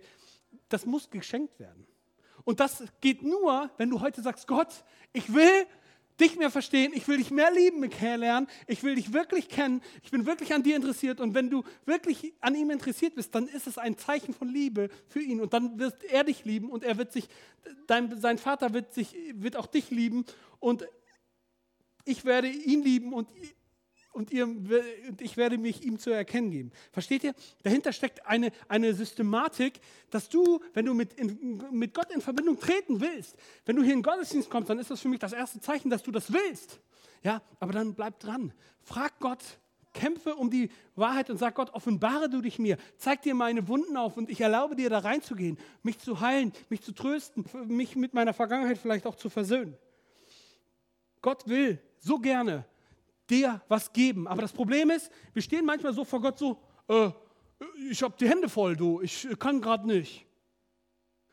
das 0.69 0.87
muss 0.87 1.11
geschenkt 1.11 1.59
werden. 1.59 1.87
Und 2.45 2.61
das 2.61 2.85
geht 3.01 3.23
nur, 3.23 3.71
wenn 3.79 3.89
du 3.89 4.01
heute 4.01 4.21
sagst, 4.21 4.47
Gott, 4.47 4.85
ich 5.13 5.33
will 5.33 5.67
dich 6.21 6.37
mehr 6.37 6.51
verstehen, 6.51 6.93
ich 6.95 7.09
will 7.09 7.17
dich 7.17 7.31
mehr 7.31 7.51
lieben, 7.51 7.89
kennenlernen, 7.89 8.47
ich 8.67 8.83
will 8.83 8.95
dich 8.95 9.15
wirklich 9.15 9.49
kennen, 9.49 9.81
ich 10.03 10.11
bin 10.11 10.27
wirklich 10.27 10.53
an 10.53 10.63
dir 10.63 10.77
interessiert 10.77 11.21
und 11.21 11.35
wenn 11.35 11.49
du 11.49 11.65
wirklich 11.87 12.35
an 12.41 12.55
ihm 12.55 12.71
interessiert 12.71 13.15
bist, 13.15 13.35
dann 13.35 13.49
ist 13.49 13.67
es 13.67 13.79
ein 13.79 13.97
Zeichen 13.97 14.35
von 14.35 14.49
Liebe 14.49 14.91
für 15.09 15.21
ihn 15.21 15.41
und 15.41 15.55
dann 15.55 15.79
wird 15.79 16.05
er 16.05 16.25
dich 16.25 16.45
lieben 16.45 16.71
und 16.71 16.85
er 16.85 16.99
wird 16.99 17.13
sich, 17.13 17.29
dein, 17.87 18.21
sein 18.21 18.37
Vater 18.37 18.75
wird, 18.75 18.93
sich, 18.93 19.17
wird 19.35 19.57
auch 19.57 19.67
dich 19.67 19.91
lieben 19.91 20.27
und 20.61 20.87
ich 22.05 22.25
werde 22.27 22.49
ihn 22.49 22.83
lieben 22.83 23.15
und 23.15 23.29
und, 24.13 24.31
ihr, 24.31 24.45
und 24.45 25.21
ich 25.21 25.37
werde 25.37 25.59
mich 25.59 25.85
ihm 25.85 25.99
zu 25.99 26.11
erkennen 26.11 26.51
geben. 26.51 26.73
Versteht 26.93 27.25
ihr? 27.25 27.35
Dahinter 27.63 27.93
steckt 27.93 28.27
eine, 28.27 28.53
eine 28.69 28.95
Systematik, 28.95 29.81
dass 30.11 30.29
du, 30.29 30.61
wenn 30.75 30.87
du 30.87 30.95
mit, 30.95 31.15
in, 31.15 31.63
mit 31.71 31.95
Gott 31.95 32.11
in 32.13 32.21
Verbindung 32.21 32.59
treten 32.59 33.01
willst, 33.01 33.37
wenn 33.65 33.77
du 33.77 33.83
hier 33.83 33.93
in 33.93 34.01
den 34.01 34.05
Gottesdienst 34.05 34.51
kommst, 34.51 34.71
dann 34.71 34.79
ist 34.79 34.91
das 34.91 35.01
für 35.01 35.09
mich 35.09 35.21
das 35.21 35.33
erste 35.33 35.61
Zeichen, 35.61 35.91
dass 35.91 36.03
du 36.03 36.11
das 36.11 36.33
willst. 36.33 36.81
Ja, 37.23 37.43
aber 37.61 37.73
dann 37.73 37.95
bleib 37.95 38.21
dran. 38.21 38.53
Frag 38.83 39.19
Gott, 39.21 39.43
kämpfe 39.93 40.35
um 40.35 40.51
die 40.51 40.71
Wahrheit 40.97 41.31
und 41.31 41.39
sag 41.39 41.55
Gott, 41.55 41.71
offenbare 41.71 42.29
du 42.29 42.41
dich 42.41 42.59
mir, 42.59 42.79
zeig 42.97 43.23
dir 43.23 43.35
meine 43.35 43.69
Wunden 43.69 43.97
auf 43.97 44.17
und 44.17 44.31
ich 44.31 44.41
erlaube 44.41 44.77
dir 44.77 44.91
da 44.91 44.99
reinzugehen, 44.99 45.59
mich 45.83 45.99
zu 45.99 46.21
heilen, 46.21 46.53
mich 46.69 46.83
zu 46.83 46.93
trösten, 46.93 47.45
mich 47.67 47.97
mit 47.97 48.15
meiner 48.15 48.33
Vergangenheit 48.33 48.79
vielleicht 48.79 49.07
auch 49.07 49.15
zu 49.15 49.31
versöhnen. 49.31 49.77
Gott 51.21 51.47
will 51.47 51.81
so 52.01 52.19
gerne, 52.19 52.65
dir 53.33 53.61
was 53.69 53.93
geben. 53.93 54.29
Aber 54.29 54.43
das 54.43 54.53
Problem 54.53 54.91
ist, 54.91 55.11
wir 55.33 55.43
stehen 55.43 55.65
manchmal 55.65 55.93
so 55.93 56.05
vor 56.05 56.21
Gott 56.21 56.39
so, 56.39 56.59
äh, 56.89 57.11
ich 57.91 58.03
habe 58.03 58.15
die 58.19 58.29
Hände 58.29 58.49
voll, 58.49 58.77
du, 58.77 59.01
ich 59.01 59.27
kann 59.39 59.61
gerade 59.61 59.87
nicht. 59.87 60.27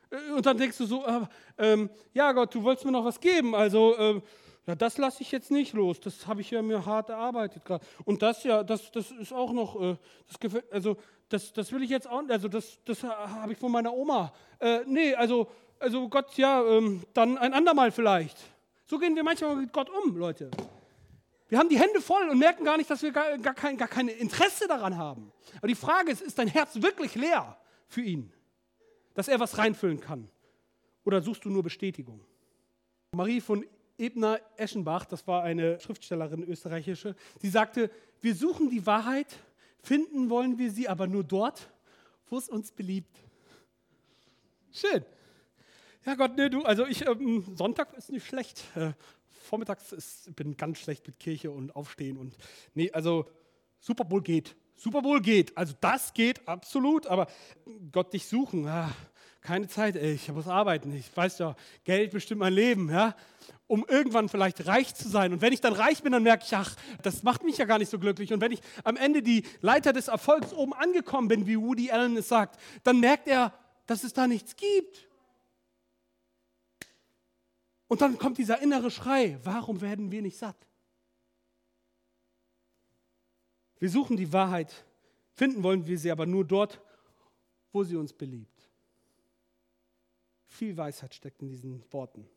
Äh, 0.09 0.31
und 0.31 0.45
dann 0.45 0.57
denkst 0.57 0.77
du 0.77 0.85
so, 0.85 1.05
äh, 1.05 1.21
ähm, 1.57 1.89
ja 2.13 2.31
Gott, 2.31 2.55
du 2.55 2.63
wolltest 2.63 2.85
mir 2.85 2.91
noch 2.91 3.05
was 3.05 3.19
geben, 3.19 3.53
also 3.53 3.95
äh, 3.97 4.21
ja, 4.65 4.75
das 4.75 4.97
lasse 4.97 5.21
ich 5.21 5.31
jetzt 5.31 5.51
nicht 5.51 5.73
los, 5.73 5.99
das 5.99 6.27
habe 6.27 6.41
ich 6.41 6.51
ja 6.51 6.61
mir 6.61 6.85
hart 6.85 7.09
erarbeitet 7.09 7.65
gerade. 7.65 7.85
Und 8.05 8.21
das 8.21 8.43
ja, 8.43 8.63
das, 8.63 8.91
das 8.91 9.11
ist 9.11 9.33
auch 9.33 9.51
noch, 9.51 9.81
äh, 9.81 9.97
das 10.27 10.39
gefällt, 10.39 10.71
also 10.71 10.97
das, 11.27 11.53
das 11.53 11.71
will 11.71 11.83
ich 11.83 11.89
jetzt 11.89 12.07
auch, 12.07 12.23
also 12.27 12.47
das, 12.47 12.79
das 12.85 13.03
habe 13.03 13.53
ich 13.53 13.57
von 13.57 13.71
meiner 13.71 13.93
Oma. 13.93 14.33
Äh, 14.59 14.79
nee, 14.85 15.13
also, 15.13 15.47
also 15.79 16.07
Gott, 16.09 16.35
ja, 16.37 16.63
ähm, 16.63 17.03
dann 17.13 17.37
ein 17.37 17.53
andermal 17.53 17.91
vielleicht. 17.91 18.37
So 18.85 18.97
gehen 18.97 19.15
wir 19.15 19.23
manchmal 19.23 19.55
mit 19.55 19.71
Gott 19.71 19.89
um, 19.89 20.17
Leute. 20.17 20.49
Wir 21.49 21.57
haben 21.57 21.69
die 21.69 21.79
Hände 21.79 21.99
voll 21.99 22.29
und 22.29 22.37
merken 22.37 22.63
gar 22.63 22.77
nicht, 22.77 22.89
dass 22.89 23.01
wir 23.01 23.11
gar, 23.11 23.37
gar, 23.39 23.55
kein, 23.55 23.75
gar 23.75 23.87
kein 23.87 24.07
Interesse 24.07 24.67
daran 24.67 24.97
haben. 24.97 25.31
Aber 25.57 25.67
die 25.67 25.75
Frage 25.75 26.11
ist, 26.11 26.21
ist 26.21 26.37
dein 26.37 26.47
Herz 26.47 26.79
wirklich 26.81 27.15
leer 27.15 27.57
für 27.87 28.01
ihn, 28.01 28.31
dass 29.15 29.27
er 29.27 29.39
was 29.39 29.57
reinfüllen 29.57 29.99
kann? 29.99 30.29
Oder 31.03 31.21
suchst 31.21 31.43
du 31.43 31.49
nur 31.49 31.63
Bestätigung? 31.63 32.21
Marie 33.15 33.41
von 33.41 33.65
Ebner-Eschenbach, 33.97 35.05
das 35.05 35.25
war 35.25 35.43
eine 35.43 35.79
Schriftstellerin 35.79 36.43
österreichische, 36.43 37.15
sie 37.41 37.49
sagte, 37.49 37.89
wir 38.21 38.35
suchen 38.35 38.69
die 38.69 38.85
Wahrheit, 38.85 39.27
finden 39.81 40.29
wollen 40.29 40.59
wir 40.59 40.71
sie 40.71 40.87
aber 40.87 41.07
nur 41.07 41.23
dort, 41.23 41.69
wo 42.27 42.37
es 42.37 42.47
uns 42.47 42.71
beliebt. 42.71 43.17
Schön. 44.71 45.03
Ja 46.05 46.15
Gott, 46.15 46.37
ne, 46.37 46.49
du, 46.49 46.63
also 46.63 46.85
ich, 46.85 47.05
ähm, 47.07 47.43
Sonntag 47.55 47.93
ist 47.97 48.11
nicht 48.11 48.25
schlecht. 48.25 48.63
Äh, 48.75 48.93
vormittags 49.49 49.91
ist, 49.91 50.35
bin 50.35 50.55
ganz 50.55 50.77
schlecht 50.77 51.05
mit 51.07 51.19
Kirche 51.19 51.51
und 51.51 51.75
Aufstehen 51.75 52.17
und 52.17 52.37
nee, 52.75 52.91
also 52.91 53.25
Super 53.79 54.05
Bowl 54.05 54.21
geht. 54.21 54.55
Super 54.75 55.01
Bowl 55.01 55.21
geht. 55.21 55.57
Also 55.57 55.73
das 55.81 56.13
geht 56.13 56.47
absolut, 56.47 57.07
aber 57.07 57.27
Gott 57.91 58.13
dich 58.13 58.27
suchen, 58.27 58.67
ah, 58.67 58.89
keine 59.41 59.67
Zeit, 59.67 59.95
ey, 59.95 60.13
ich 60.13 60.31
muss 60.31 60.47
arbeiten. 60.47 60.93
Ich 60.93 61.15
weiß 61.15 61.39
ja, 61.39 61.55
Geld 61.83 62.11
bestimmt 62.11 62.39
mein 62.39 62.53
Leben, 62.53 62.89
ja, 62.89 63.15
um 63.67 63.85
irgendwann 63.87 64.29
vielleicht 64.29 64.67
reich 64.67 64.93
zu 64.93 65.09
sein. 65.09 65.33
Und 65.33 65.41
wenn 65.41 65.53
ich 65.53 65.61
dann 65.61 65.73
reich 65.73 66.03
bin, 66.03 66.11
dann 66.11 66.23
merke 66.23 66.43
ich, 66.45 66.55
ach, 66.55 66.75
das 67.01 67.23
macht 67.23 67.43
mich 67.43 67.57
ja 67.57 67.65
gar 67.65 67.79
nicht 67.79 67.89
so 67.89 67.99
glücklich. 67.99 68.31
Und 68.31 68.41
wenn 68.41 68.51
ich 68.51 68.61
am 68.83 68.95
Ende 68.95 69.21
die 69.21 69.43
Leiter 69.61 69.93
des 69.93 70.07
Erfolgs 70.07 70.53
oben 70.53 70.73
angekommen 70.73 71.27
bin, 71.27 71.47
wie 71.47 71.59
Woody 71.59 71.91
Allen 71.91 72.15
es 72.17 72.27
sagt, 72.27 72.59
dann 72.83 72.99
merkt 72.99 73.27
er, 73.27 73.53
dass 73.85 74.03
es 74.03 74.13
da 74.13 74.27
nichts 74.27 74.55
gibt. 74.55 75.08
Und 77.89 78.01
dann 78.01 78.19
kommt 78.19 78.37
dieser 78.37 78.61
innere 78.61 78.91
Schrei, 78.91 79.39
warum 79.43 79.81
werden 79.81 80.11
wir 80.11 80.21
nicht 80.21 80.37
satt? 80.37 80.55
Wir 83.79 83.89
suchen 83.89 84.15
die 84.15 84.31
Wahrheit, 84.31 84.85
finden 85.33 85.63
wollen 85.63 85.87
wir 85.87 85.97
sie 85.97 86.11
aber 86.11 86.27
nur 86.27 86.45
dort, 86.45 86.79
wo 87.71 87.83
sie 87.83 87.95
uns 87.95 88.13
beliebt. 88.13 88.69
Viel 90.45 90.77
Weisheit 90.77 91.15
steckt 91.15 91.41
in 91.41 91.47
diesen 91.47 91.83
Worten. 91.91 92.29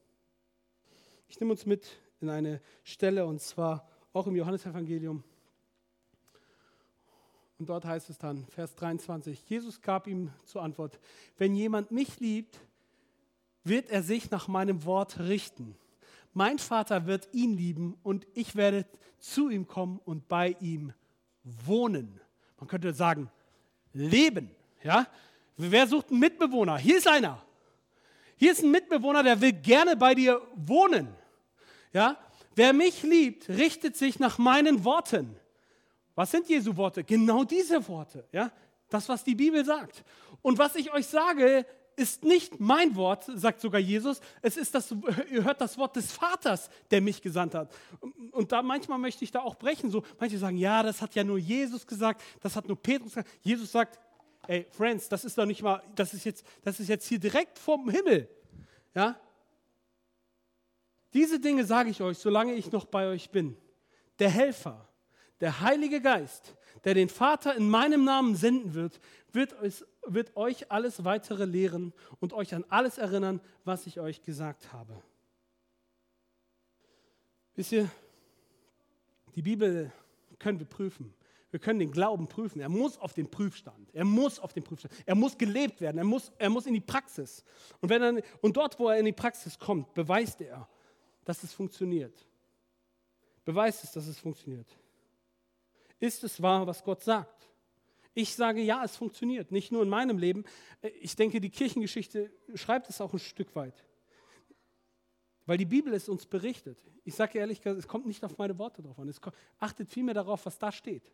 Ich 1.29 1.39
nehme 1.39 1.53
uns 1.53 1.67
mit 1.67 2.01
in 2.21 2.31
eine 2.31 2.63
Stelle 2.83 3.27
und 3.27 3.43
zwar 3.43 3.87
auch 4.15 4.27
im 4.27 4.37
Johannesevangelium. 4.37 5.23
Und 7.59 7.69
dort 7.69 7.85
heißt 7.85 8.09
es 8.09 8.17
dann, 8.17 8.47
Vers 8.47 8.75
23, 8.77 9.49
Jesus 9.51 9.83
gab 9.83 10.07
ihm 10.07 10.33
zur 10.47 10.63
Antwort, 10.63 10.99
wenn 11.37 11.55
jemand 11.55 11.91
mich 11.91 12.21
liebt, 12.21 12.59
wird 13.65 13.91
er 13.91 14.03
sich 14.03 14.31
nach 14.31 14.49
meinem 14.49 14.85
Wort 14.85 15.21
richten. 15.21 15.77
Mein 16.35 16.59
Vater 16.59 17.07
wird 17.07 17.29
ihn 17.33 17.57
lieben 17.57 17.97
und 18.03 18.27
ich 18.35 18.57
werde 18.57 18.87
zu 19.19 19.51
ihm 19.51 19.67
kommen 19.67 20.01
und 20.05 20.29
bei 20.29 20.57
ihm 20.61 20.93
wohnen. 21.45 22.21
Man 22.59 22.69
könnte 22.69 22.93
sagen, 22.93 23.31
leben. 23.93 24.51
Ja? 24.83 25.07
Wer 25.57 25.87
sucht 25.87 26.11
einen 26.11 26.21
Mitbewohner? 26.21 26.79
Hier 26.79 26.99
ist 26.99 27.09
einer. 27.09 27.43
Hier 28.37 28.53
ist 28.53 28.63
ein 28.63 28.71
Mitbewohner, 28.71 29.23
der 29.23 29.41
will 29.41 29.53
gerne 29.53 29.97
bei 29.97 30.15
dir 30.15 30.41
wohnen. 30.55 31.09
Ja? 31.93 32.17
Wer 32.55 32.73
mich 32.73 33.03
liebt, 33.03 33.49
richtet 33.49 33.97
sich 33.97 34.19
nach 34.19 34.39
meinen 34.39 34.85
Worten. 34.85 35.37
Was 36.15 36.31
sind 36.31 36.49
Jesu 36.49 36.77
Worte? 36.77 37.05
Genau 37.05 37.45
diese 37.45 37.87
Worte. 37.89 38.27
Ja? 38.33 38.51
Das, 38.89 39.09
was 39.09 39.25
die 39.25 39.35
Bibel 39.35 39.65
sagt. 39.65 40.05
Und 40.43 40.59
was 40.59 40.75
ich 40.75 40.93
euch 40.93 41.07
sage, 41.07 41.65
ist 41.97 42.25
nicht 42.25 42.61
mein 42.61 42.97
Wort, 42.97 43.25
sagt 43.35 43.61
sogar 43.61 43.81
Jesus, 43.81 44.21
es 44.41 44.57
ist 44.57 44.75
das, 44.75 44.95
ihr 45.31 45.45
hört 45.45 45.61
das 45.61 45.79
Wort 45.79 45.97
des 45.97 46.13
Vaters, 46.13 46.71
der 46.91 47.01
mich 47.01 47.23
gesandt 47.23 47.55
hat. 47.55 47.75
Und 48.33 48.53
da 48.53 48.63
manchmal 48.63 48.99
möchte 48.99 49.25
ich 49.25 49.31
da 49.31 49.41
auch 49.41 49.57
brechen. 49.57 49.91
So, 49.91 50.03
manche 50.19 50.39
sagen, 50.39 50.57
ja, 50.57 50.83
das 50.83 51.03
hat 51.03 51.15
ja 51.15 51.25
nur 51.25 51.39
Jesus 51.39 51.87
gesagt, 51.87 52.23
das 52.41 52.57
hat 52.57 52.67
nur 52.69 52.77
Petrus 52.77 53.15
gesagt. 53.15 53.31
Jesus 53.43 53.73
sagt, 53.73 53.99
ey, 54.47 54.67
Friends, 54.71 55.09
das 55.09 55.25
ist 55.25 55.39
doch 55.39 55.47
nicht 55.47 55.63
mal, 55.63 55.83
das 55.95 56.15
ist 56.15 56.25
jetzt, 56.25 56.45
das 56.63 56.81
ist 56.81 56.89
jetzt 56.89 57.07
hier 57.07 57.19
direkt 57.19 57.59
vom 57.59 57.89
Himmel. 57.89 58.29
Ja? 58.95 59.19
Diese 61.15 61.39
Dinge 61.39 61.65
sage 61.65 61.91
ich 61.91 62.01
euch, 62.01 62.19
solange 62.19 62.55
ich 62.55 62.73
noch 62.73 62.87
bei 62.87 63.07
euch 63.07 63.31
bin. 63.31 63.57
Der 64.19 64.31
Helfer, 64.31 64.89
der 65.41 65.61
Heilige 65.61 66.01
Geist, 66.01 66.55
der 66.85 66.95
den 66.95 67.09
Vater 67.09 67.55
in 67.55 67.69
meinem 67.69 68.05
Namen 68.05 68.35
senden 68.35 68.75
wird, 68.75 69.01
wird, 69.33 69.53
es, 69.63 69.87
wird 70.07 70.37
euch 70.37 70.71
alles 70.71 71.05
weitere 71.05 71.45
lehren 71.45 71.93
und 72.21 72.33
euch 72.33 72.55
an 72.55 72.65
alles 72.69 72.99
erinnern, 72.99 73.41
was 73.65 73.87
ich 73.87 74.01
euch 74.01 74.23
gesagt 74.23 74.73
habe. 74.73 75.03
Wisst 77.55 77.73
ihr, 77.73 77.91
die 79.35 79.43
Bibel 79.43 79.93
können 80.39 80.59
wir 80.59 80.67
prüfen. 80.67 81.15
Wir 81.51 81.61
können 81.61 81.79
den 81.79 81.93
Glauben 81.93 82.29
prüfen. 82.29 82.61
Er 82.61 82.71
muss 82.71 82.99
auf 82.99 83.13
den 83.13 83.31
Prüfstand. 83.31 83.91
Er 83.95 84.07
muss 84.07 84.39
auf 84.39 84.55
den 84.55 84.65
Prüfstand. 84.65 84.95
Er 85.05 85.15
muss 85.15 85.37
gelebt 85.37 85.83
werden. 85.83 85.99
Er 85.99 86.05
muss, 86.05 86.33
er 86.39 86.49
muss 86.49 86.65
in 86.65 86.73
die 86.73 86.81
Praxis. 86.81 87.45
Und, 87.81 87.91
wenn 87.91 88.03
er, 88.03 88.23
und 88.41 88.57
dort, 88.57 88.79
wo 88.79 88.89
er 88.89 88.99
in 88.99 89.05
die 89.05 89.13
Praxis 89.13 89.59
kommt, 89.59 89.93
beweist 89.93 90.41
er, 90.41 90.67
dass 91.25 91.43
es 91.43 91.53
funktioniert. 91.53 92.27
Beweist 93.45 93.85
es, 93.85 93.93
dass 93.93 94.07
es 94.07 94.19
funktioniert. 94.19 94.67
Ist 96.01 96.25
es 96.25 96.41
wahr, 96.41 96.67
was 96.67 96.83
Gott 96.83 97.03
sagt? 97.03 97.49
Ich 98.15 98.35
sage 98.35 98.61
ja, 98.61 98.85
es 98.85 98.97
funktioniert. 98.97 99.53
Nicht 99.53 99.73
nur 99.73 99.83
in 99.83 99.89
meinem 99.89 100.19
Leben. 100.19 100.45
Ich 101.01 101.17
denke, 101.17 101.41
die 101.41 101.51
Kirchengeschichte 101.51 102.31
schreibt 102.55 102.89
es 102.91 103.01
auch 103.01 103.13
ein 103.13 103.19
Stück 103.19 103.55
weit. 103.57 103.85
Weil 105.47 105.57
die 105.59 105.67
Bibel 105.67 105.93
es 105.95 106.09
uns 106.09 106.27
berichtet. 106.27 106.79
Ich 107.05 107.15
sage 107.15 107.39
ehrlich, 107.39 107.65
es 107.65 107.89
kommt 107.89 108.07
nicht 108.07 108.25
auf 108.25 108.39
meine 108.39 108.59
Worte 108.59 108.83
drauf 108.83 108.99
an. 108.99 109.09
Es 109.09 109.21
kommt, 109.21 109.37
achtet 109.59 109.89
vielmehr 109.89 110.15
darauf, 110.15 110.45
was 110.47 110.59
da 110.59 110.71
steht. 110.71 111.11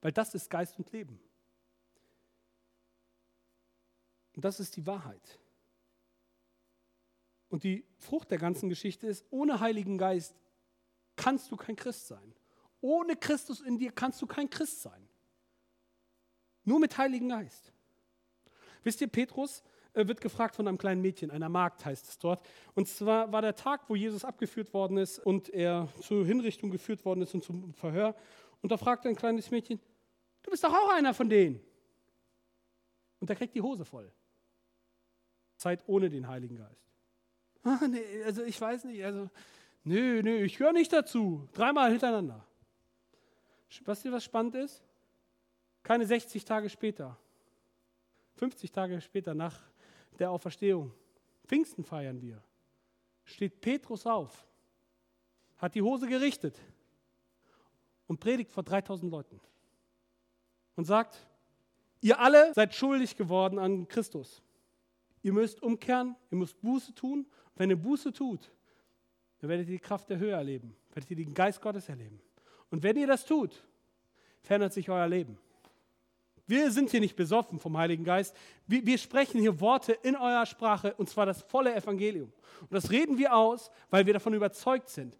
Weil 0.00 0.12
das 0.12 0.34
ist 0.34 0.50
Geist 0.50 0.78
und 0.78 0.90
Leben. 0.92 1.18
Und 4.34 4.44
das 4.44 4.60
ist 4.60 4.76
die 4.76 4.86
Wahrheit. 4.86 5.38
Und 7.48 7.62
die 7.62 7.86
Frucht 7.98 8.30
der 8.30 8.38
ganzen 8.38 8.68
Geschichte 8.68 9.06
ist, 9.06 9.24
ohne 9.30 9.60
Heiligen 9.60 9.96
Geist 9.96 10.34
kannst 11.14 11.50
du 11.50 11.56
kein 11.56 11.76
Christ 11.76 12.08
sein. 12.08 12.34
Ohne 12.80 13.16
Christus 13.16 13.60
in 13.60 13.78
dir 13.78 13.92
kannst 13.92 14.20
du 14.20 14.26
kein 14.26 14.50
Christ 14.50 14.82
sein. 14.82 15.05
Nur 16.66 16.80
mit 16.80 16.98
Heiligen 16.98 17.30
Geist. 17.30 17.72
Wisst 18.82 19.00
ihr, 19.00 19.06
Petrus 19.06 19.62
äh, 19.94 20.06
wird 20.06 20.20
gefragt 20.20 20.56
von 20.56 20.68
einem 20.68 20.78
kleinen 20.78 21.00
Mädchen, 21.00 21.30
einer 21.30 21.48
Magd 21.48 21.84
heißt 21.84 22.08
es 22.08 22.18
dort. 22.18 22.44
Und 22.74 22.88
zwar 22.88 23.32
war 23.32 23.40
der 23.40 23.54
Tag, 23.54 23.88
wo 23.88 23.96
Jesus 23.96 24.24
abgeführt 24.24 24.74
worden 24.74 24.98
ist 24.98 25.18
und 25.18 25.48
er 25.48 25.88
zur 26.02 26.26
Hinrichtung 26.26 26.70
geführt 26.70 27.04
worden 27.04 27.22
ist 27.22 27.34
und 27.34 27.42
zum 27.42 27.72
Verhör. 27.72 28.14
Und 28.62 28.72
da 28.72 28.76
fragt 28.76 29.06
ein 29.06 29.14
kleines 29.14 29.50
Mädchen, 29.50 29.80
du 30.42 30.50
bist 30.50 30.64
doch 30.64 30.74
auch 30.74 30.90
einer 30.90 31.14
von 31.14 31.30
denen. 31.30 31.60
Und 33.20 33.30
er 33.30 33.36
kriegt 33.36 33.54
die 33.54 33.62
Hose 33.62 33.84
voll. 33.84 34.12
Zeit 35.56 35.84
ohne 35.86 36.10
den 36.10 36.28
Heiligen 36.28 36.56
Geist. 36.56 36.92
Ah, 37.62 37.86
nee, 37.88 38.22
also 38.24 38.42
ich 38.42 38.60
weiß 38.60 38.84
nicht, 38.84 39.04
also, 39.04 39.30
nö, 39.84 40.20
nö, 40.22 40.42
ich 40.42 40.58
höre 40.58 40.72
nicht 40.72 40.92
dazu. 40.92 41.48
Dreimal 41.54 41.90
hintereinander. 41.90 42.44
Weißt 43.84 44.04
du, 44.04 44.12
was 44.12 44.24
spannend 44.24 44.56
ist? 44.56 44.85
Keine 45.86 46.04
60 46.04 46.44
Tage 46.44 46.68
später, 46.68 47.16
50 48.34 48.72
Tage 48.72 49.00
später 49.00 49.34
nach 49.34 49.62
der 50.18 50.32
Auferstehung, 50.32 50.92
Pfingsten 51.46 51.84
feiern 51.84 52.20
wir, 52.20 52.42
steht 53.22 53.60
Petrus 53.60 54.04
auf, 54.04 54.48
hat 55.58 55.76
die 55.76 55.82
Hose 55.82 56.08
gerichtet 56.08 56.58
und 58.08 58.18
predigt 58.18 58.50
vor 58.50 58.64
3000 58.64 59.12
Leuten 59.12 59.40
und 60.74 60.86
sagt, 60.86 61.24
ihr 62.00 62.18
alle 62.18 62.52
seid 62.52 62.74
schuldig 62.74 63.16
geworden 63.16 63.60
an 63.60 63.86
Christus. 63.86 64.42
Ihr 65.22 65.34
müsst 65.34 65.62
umkehren, 65.62 66.16
ihr 66.32 66.38
müsst 66.38 66.60
Buße 66.62 66.96
tun. 66.96 67.28
Wenn 67.54 67.70
ihr 67.70 67.80
Buße 67.80 68.12
tut, 68.12 68.50
dann 69.38 69.48
werdet 69.48 69.68
ihr 69.68 69.76
die 69.76 69.78
Kraft 69.78 70.10
der 70.10 70.18
Höhe 70.18 70.32
erleben, 70.32 70.74
werdet 70.92 71.08
ihr 71.12 71.16
den 71.16 71.32
Geist 71.32 71.60
Gottes 71.60 71.88
erleben. 71.88 72.20
Und 72.70 72.82
wenn 72.82 72.96
ihr 72.96 73.06
das 73.06 73.24
tut, 73.24 73.64
verändert 74.42 74.72
sich 74.72 74.90
euer 74.90 75.06
Leben. 75.06 75.38
Wir 76.46 76.70
sind 76.70 76.90
hier 76.90 77.00
nicht 77.00 77.16
besoffen 77.16 77.58
vom 77.58 77.76
Heiligen 77.76 78.04
Geist. 78.04 78.34
Wir, 78.66 78.86
wir, 78.86 78.98
sprechen 78.98 79.40
hier 79.40 79.60
Worte 79.60 79.92
in 79.92 80.14
eurer 80.16 80.46
Sprache 80.46 80.94
und 80.96 81.08
zwar 81.08 81.26
das 81.26 81.42
volle 81.42 81.74
Evangelium. 81.74 82.32
Und 82.60 82.72
das 82.72 82.90
reden 82.90 83.18
wir 83.18 83.34
aus, 83.34 83.70
weil 83.90 84.06
wir 84.06 84.12
davon 84.12 84.34
überzeugt 84.34 84.88
sind. 84.88 85.16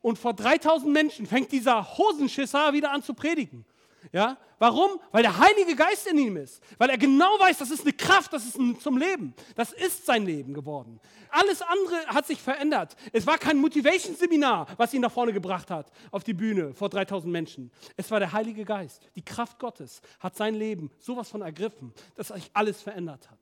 Und 0.00 0.18
vor 0.18 0.34
3000 0.34 0.92
Menschen 0.92 1.26
fängt 1.26 1.50
dieser 1.50 1.98
Hosenschisser 1.98 2.72
wieder 2.72 2.92
an 2.92 3.02
zu 3.02 3.14
predigen. 3.14 3.64
Ja? 4.12 4.38
Warum? 4.58 5.00
Weil 5.12 5.22
der 5.22 5.38
Heilige 5.38 5.76
Geist 5.76 6.06
in 6.06 6.18
ihm 6.18 6.36
ist. 6.36 6.62
Weil 6.78 6.90
er 6.90 6.98
genau 6.98 7.38
weiß, 7.38 7.58
das 7.58 7.70
ist 7.70 7.82
eine 7.82 7.92
Kraft, 7.92 8.32
das 8.32 8.44
ist 8.44 8.56
ein, 8.56 8.78
zum 8.80 8.96
Leben. 8.96 9.34
Das 9.54 9.72
ist 9.72 10.06
sein 10.06 10.24
Leben 10.24 10.54
geworden. 10.54 11.00
Alles 11.30 11.62
andere 11.62 12.06
hat 12.06 12.26
sich 12.26 12.40
verändert. 12.40 12.96
Es 13.12 13.26
war 13.26 13.38
kein 13.38 13.58
Motivation-Seminar, 13.58 14.66
was 14.76 14.94
ihn 14.94 15.02
nach 15.02 15.12
vorne 15.12 15.32
gebracht 15.32 15.70
hat, 15.70 15.90
auf 16.10 16.24
die 16.24 16.34
Bühne 16.34 16.74
vor 16.74 16.88
3000 16.88 17.32
Menschen. 17.32 17.70
Es 17.96 18.10
war 18.10 18.18
der 18.18 18.32
Heilige 18.32 18.64
Geist. 18.64 19.02
Die 19.14 19.24
Kraft 19.24 19.58
Gottes 19.58 20.00
hat 20.20 20.36
sein 20.36 20.54
Leben 20.54 20.90
sowas 20.98 21.28
von 21.28 21.42
ergriffen, 21.42 21.92
dass 22.16 22.28
sich 22.28 22.50
alles 22.54 22.82
verändert 22.82 23.30
hat. 23.30 23.38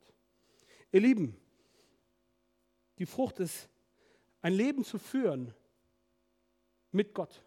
Ihr 0.91 1.01
Lieben, 1.01 1.35
die 2.97 3.05
Frucht 3.05 3.39
ist, 3.39 3.69
ein 4.41 4.53
Leben 4.53 4.83
zu 4.83 4.97
führen 4.97 5.53
mit 6.91 7.13
Gott. 7.13 7.41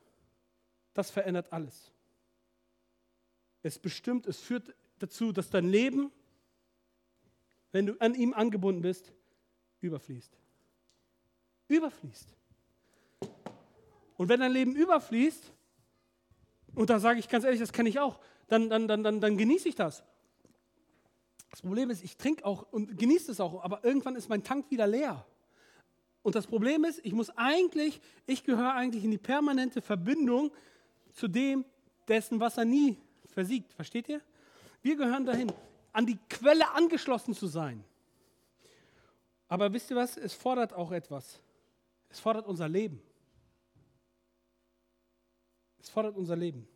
Das 0.95 1.11
verändert 1.11 1.53
alles. 1.53 1.93
Es 3.63 3.79
bestimmt, 3.79 4.27
es 4.27 4.41
führt 4.41 4.75
dazu, 4.99 5.33
dass 5.33 5.51
dein 5.51 5.69
Leben, 5.69 6.11
wenn 7.73 7.87
du 7.87 8.01
an 8.01 8.15
ihm 8.15 8.33
angebunden 8.33 8.83
bist, 8.83 9.13
überfließt. 9.81 10.37
Überfließt. 11.69 12.35
Und 14.17 14.29
wenn 14.29 14.41
dein 14.41 14.53
Leben 14.53 14.75
überfließt, 14.75 15.53
und 16.75 16.91
da 16.91 16.99
sage 17.01 17.19
ich 17.19 17.29
ganz 17.29 17.45
ehrlich, 17.45 17.61
das 17.61 17.73
kenne 17.73 17.89
ich 17.89 17.99
auch, 17.99 18.21
dann, 18.49 18.69
dann, 18.69 18.89
dann, 18.89 19.03
dann, 19.03 19.21
dann 19.21 19.39
genieße 19.39 19.69
ich 19.69 19.75
das. 19.75 20.03
Das 21.51 21.63
Problem 21.63 21.91
ist, 21.91 22.05
ich 22.05 22.17
trinke 22.17 22.45
auch 22.45 22.71
und 22.71 22.97
genieße 22.97 23.33
es 23.33 23.41
auch, 23.41 23.63
aber 23.65 23.85
irgendwann 23.85 24.17
ist 24.17 24.29
mein 24.29 24.45
Tank 24.45 24.71
wieder 24.71 24.87
leer. 24.87 25.27
Und 26.23 26.35
das 26.35 26.47
Problem 26.47 26.85
ist, 26.85 27.01
ich 27.05 27.13
muss 27.13 27.31
eigentlich, 27.31 28.01
ich 28.27 28.45
gehöre 28.45 28.75
eigentlich 28.75 29.05
in 29.05 29.11
die 29.11 29.19
permanente 29.19 29.81
Verbindung 29.81 30.53
zu 31.13 31.29
dem, 31.29 31.65
dessen 32.09 32.41
Wasser 32.41 32.65
nie 32.65 32.99
versiegt. 33.31 33.73
Versteht 33.73 34.09
ihr? 34.09 34.21
Wir 34.83 34.97
gehören 34.97 35.25
dahin, 35.25 35.53
an 35.93 36.07
die 36.07 36.19
Quelle 36.29 36.71
angeschlossen 36.73 37.35
zu 37.35 37.47
sein. 37.47 37.85
Aber 39.49 39.73
wisst 39.73 39.91
ihr 39.91 39.97
was? 39.97 40.17
Es 40.17 40.33
fordert 40.33 40.73
auch 40.73 40.93
etwas. 40.93 41.41
Es 42.09 42.21
fordert 42.21 42.47
unser 42.47 42.69
Leben. 42.69 43.03
Es 45.81 45.89
fordert 45.89 46.17
unser 46.17 46.37
Leben. 46.37 46.69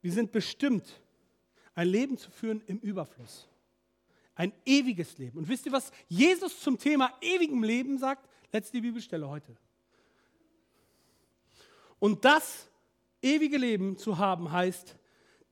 Wir 0.00 0.12
sind 0.12 0.32
bestimmt, 0.32 1.00
ein 1.74 1.88
Leben 1.88 2.18
zu 2.18 2.30
führen 2.30 2.62
im 2.66 2.78
Überfluss. 2.78 3.48
Ein 4.34 4.52
ewiges 4.64 5.16
Leben. 5.18 5.38
Und 5.38 5.48
wisst 5.48 5.66
ihr, 5.66 5.72
was 5.72 5.92
Jesus 6.08 6.60
zum 6.60 6.78
Thema 6.78 7.16
ewigem 7.20 7.62
Leben 7.62 7.98
sagt? 7.98 8.28
Letzte 8.52 8.80
Bibelstelle 8.80 9.28
heute. 9.28 9.56
Und 11.98 12.24
das 12.24 12.68
ewige 13.22 13.56
Leben 13.56 13.96
zu 13.96 14.18
haben 14.18 14.52
heißt, 14.52 14.96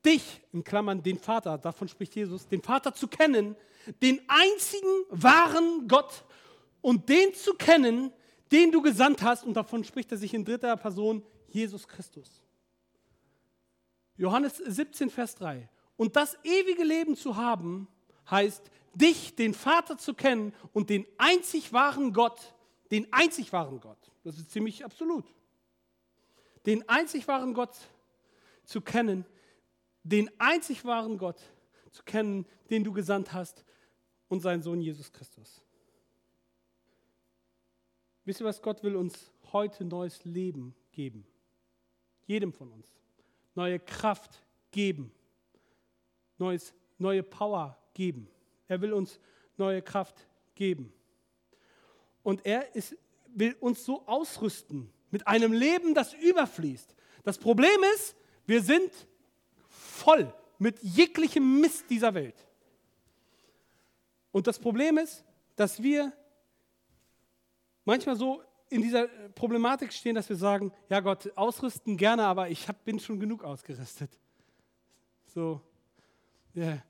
dich, 0.04 0.40
in 0.52 0.64
Klammern 0.64 1.02
den 1.02 1.18
Vater, 1.18 1.58
davon 1.58 1.88
spricht 1.88 2.14
Jesus, 2.14 2.46
den 2.46 2.62
Vater 2.62 2.94
zu 2.94 3.08
kennen, 3.08 3.56
den 4.02 4.20
einzigen 4.28 5.04
wahren 5.10 5.88
Gott 5.88 6.24
und 6.80 7.08
den 7.08 7.34
zu 7.34 7.54
kennen, 7.54 8.12
den 8.52 8.72
du 8.72 8.82
gesandt 8.82 9.22
hast, 9.22 9.44
und 9.44 9.54
davon 9.54 9.84
spricht 9.84 10.10
er 10.12 10.18
sich 10.18 10.34
in 10.34 10.44
dritter 10.44 10.76
Person, 10.76 11.22
Jesus 11.48 11.86
Christus. 11.86 12.42
Johannes 14.16 14.56
17, 14.56 15.08
Vers 15.08 15.36
3. 15.36 15.68
Und 15.96 16.16
das 16.16 16.36
ewige 16.44 16.82
Leben 16.82 17.16
zu 17.16 17.36
haben, 17.36 17.88
heißt, 18.30 18.70
dich, 18.94 19.36
den 19.36 19.54
Vater 19.54 19.98
zu 19.98 20.14
kennen 20.14 20.52
und 20.72 20.90
den 20.90 21.06
einzig 21.16 21.72
wahren 21.72 22.12
Gott, 22.12 22.54
den 22.90 23.10
einzig 23.12 23.52
wahren 23.52 23.80
Gott. 23.80 24.10
Das 24.24 24.36
ist 24.36 24.50
ziemlich 24.50 24.84
absolut 24.84 25.24
den 26.66 26.88
einzig 26.88 27.26
wahren 27.28 27.54
Gott 27.54 27.76
zu 28.64 28.80
kennen, 28.80 29.24
den 30.02 30.30
einzig 30.38 30.84
wahren 30.84 31.18
Gott 31.18 31.40
zu 31.90 32.02
kennen, 32.04 32.46
den 32.70 32.84
du 32.84 32.92
gesandt 32.92 33.32
hast 33.32 33.64
und 34.28 34.40
seinen 34.40 34.62
Sohn 34.62 34.80
Jesus 34.80 35.12
Christus. 35.12 35.62
Wisst 38.24 38.40
ihr, 38.40 38.46
was 38.46 38.62
Gott 38.62 38.82
will 38.82 38.96
uns 38.96 39.32
heute 39.52 39.84
neues 39.84 40.24
Leben 40.24 40.74
geben? 40.92 41.26
Jedem 42.26 42.52
von 42.52 42.70
uns. 42.70 42.86
Neue 43.54 43.80
Kraft 43.80 44.44
geben. 44.70 45.12
Neues, 46.38 46.72
neue 46.98 47.22
Power 47.22 47.76
geben. 47.92 48.28
Er 48.68 48.80
will 48.80 48.92
uns 48.92 49.18
neue 49.56 49.82
Kraft 49.82 50.28
geben. 50.54 50.92
Und 52.22 52.46
er 52.46 52.74
ist, 52.74 52.96
will 53.26 53.56
uns 53.60 53.84
so 53.84 54.06
ausrüsten, 54.06 54.92
mit 55.10 55.26
einem 55.26 55.52
Leben, 55.52 55.94
das 55.94 56.14
überfließt. 56.14 56.94
Das 57.24 57.38
Problem 57.38 57.80
ist, 57.94 58.16
wir 58.46 58.62
sind 58.62 58.90
voll 59.68 60.32
mit 60.58 60.82
jeglichem 60.82 61.60
Mist 61.60 61.88
dieser 61.90 62.14
Welt. 62.14 62.46
Und 64.32 64.46
das 64.46 64.58
Problem 64.58 64.98
ist, 64.98 65.24
dass 65.56 65.82
wir 65.82 66.12
manchmal 67.84 68.16
so 68.16 68.42
in 68.68 68.82
dieser 68.82 69.08
Problematik 69.34 69.92
stehen, 69.92 70.14
dass 70.14 70.28
wir 70.28 70.36
sagen, 70.36 70.72
ja 70.88 71.00
Gott, 71.00 71.30
ausrüsten 71.36 71.96
gerne, 71.96 72.24
aber 72.24 72.48
ich 72.48 72.68
hab, 72.68 72.84
bin 72.84 73.00
schon 73.00 73.18
genug 73.18 73.42
ausgerüstet. 73.42 74.10
So, 75.26 75.60
yeah. 76.54 76.82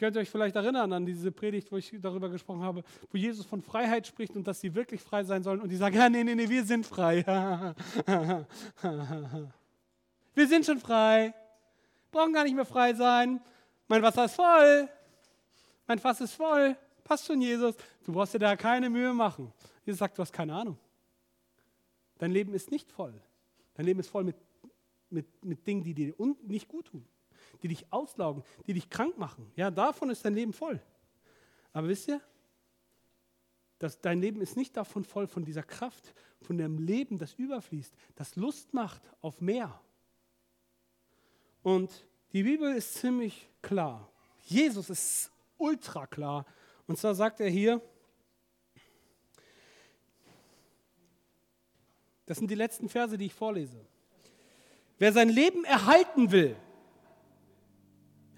Könnt 0.00 0.16
ihr 0.16 0.20
euch 0.20 0.30
vielleicht 0.30 0.56
erinnern 0.56 0.90
an 0.94 1.04
diese 1.04 1.30
Predigt, 1.30 1.70
wo 1.70 1.76
ich 1.76 1.94
darüber 2.00 2.30
gesprochen 2.30 2.62
habe, 2.62 2.82
wo 3.10 3.18
Jesus 3.18 3.44
von 3.44 3.60
Freiheit 3.60 4.06
spricht 4.06 4.34
und 4.34 4.46
dass 4.46 4.58
sie 4.58 4.74
wirklich 4.74 5.02
frei 5.02 5.24
sein 5.24 5.42
sollen 5.42 5.60
und 5.60 5.68
die 5.68 5.76
sagen, 5.76 5.94
ja, 5.98 6.08
nee, 6.08 6.24
nee, 6.24 6.34
nee, 6.34 6.48
wir 6.48 6.64
sind 6.64 6.86
frei. 6.86 7.22
wir 10.34 10.48
sind 10.48 10.64
schon 10.64 10.78
frei. 10.80 11.34
Brauchen 12.10 12.32
gar 12.32 12.44
nicht 12.44 12.56
mehr 12.56 12.64
frei 12.64 12.94
sein. 12.94 13.42
Mein 13.88 14.00
Wasser 14.00 14.24
ist 14.24 14.36
voll. 14.36 14.88
Mein 15.86 15.98
Fass 15.98 16.22
ist 16.22 16.32
voll. 16.32 16.74
Passt 17.04 17.26
schon, 17.26 17.42
Jesus. 17.42 17.74
Du 18.06 18.14
brauchst 18.14 18.32
dir 18.32 18.38
da 18.38 18.56
keine 18.56 18.88
Mühe 18.88 19.12
machen. 19.12 19.52
Jesus 19.84 19.98
sagt, 19.98 20.16
du 20.16 20.22
hast 20.22 20.32
keine 20.32 20.54
Ahnung. 20.54 20.78
Dein 22.16 22.30
Leben 22.30 22.54
ist 22.54 22.70
nicht 22.70 22.90
voll. 22.90 23.12
Dein 23.74 23.84
Leben 23.84 24.00
ist 24.00 24.08
voll 24.08 24.24
mit 24.24 24.36
mit, 25.10 25.44
mit 25.44 25.66
Dingen, 25.66 25.82
die 25.82 25.94
dir 25.94 26.14
nicht 26.42 26.68
gut 26.68 26.86
tun, 26.86 27.04
die 27.62 27.68
dich 27.68 27.92
auslaugen, 27.92 28.42
die 28.66 28.74
dich 28.74 28.90
krank 28.90 29.18
machen. 29.18 29.50
Ja, 29.56 29.70
davon 29.70 30.10
ist 30.10 30.24
dein 30.24 30.34
Leben 30.34 30.52
voll. 30.52 30.80
Aber 31.72 31.88
wisst 31.88 32.08
ihr, 32.08 32.20
dass 33.78 34.00
dein 34.00 34.20
Leben 34.20 34.40
ist 34.40 34.56
nicht 34.56 34.76
davon 34.76 35.04
voll, 35.04 35.26
von 35.26 35.44
dieser 35.44 35.62
Kraft, 35.62 36.14
von 36.42 36.58
dem 36.58 36.78
Leben, 36.78 37.18
das 37.18 37.34
überfließt, 37.34 37.94
das 38.14 38.36
Lust 38.36 38.74
macht 38.74 39.02
auf 39.20 39.40
mehr. 39.40 39.80
Und 41.62 42.06
die 42.32 42.42
Bibel 42.42 42.74
ist 42.74 42.94
ziemlich 42.94 43.48
klar. 43.62 44.10
Jesus 44.42 44.90
ist 44.90 45.32
ultra 45.56 46.06
klar. 46.06 46.44
Und 46.86 46.98
zwar 46.98 47.14
sagt 47.14 47.40
er 47.40 47.48
hier, 47.48 47.80
das 52.26 52.38
sind 52.38 52.50
die 52.50 52.54
letzten 52.54 52.88
Verse, 52.88 53.16
die 53.16 53.26
ich 53.26 53.34
vorlese. 53.34 53.84
Wer 54.98 55.12
sein 55.12 55.30
Leben 55.30 55.64
erhalten 55.64 56.30
will, 56.30 56.56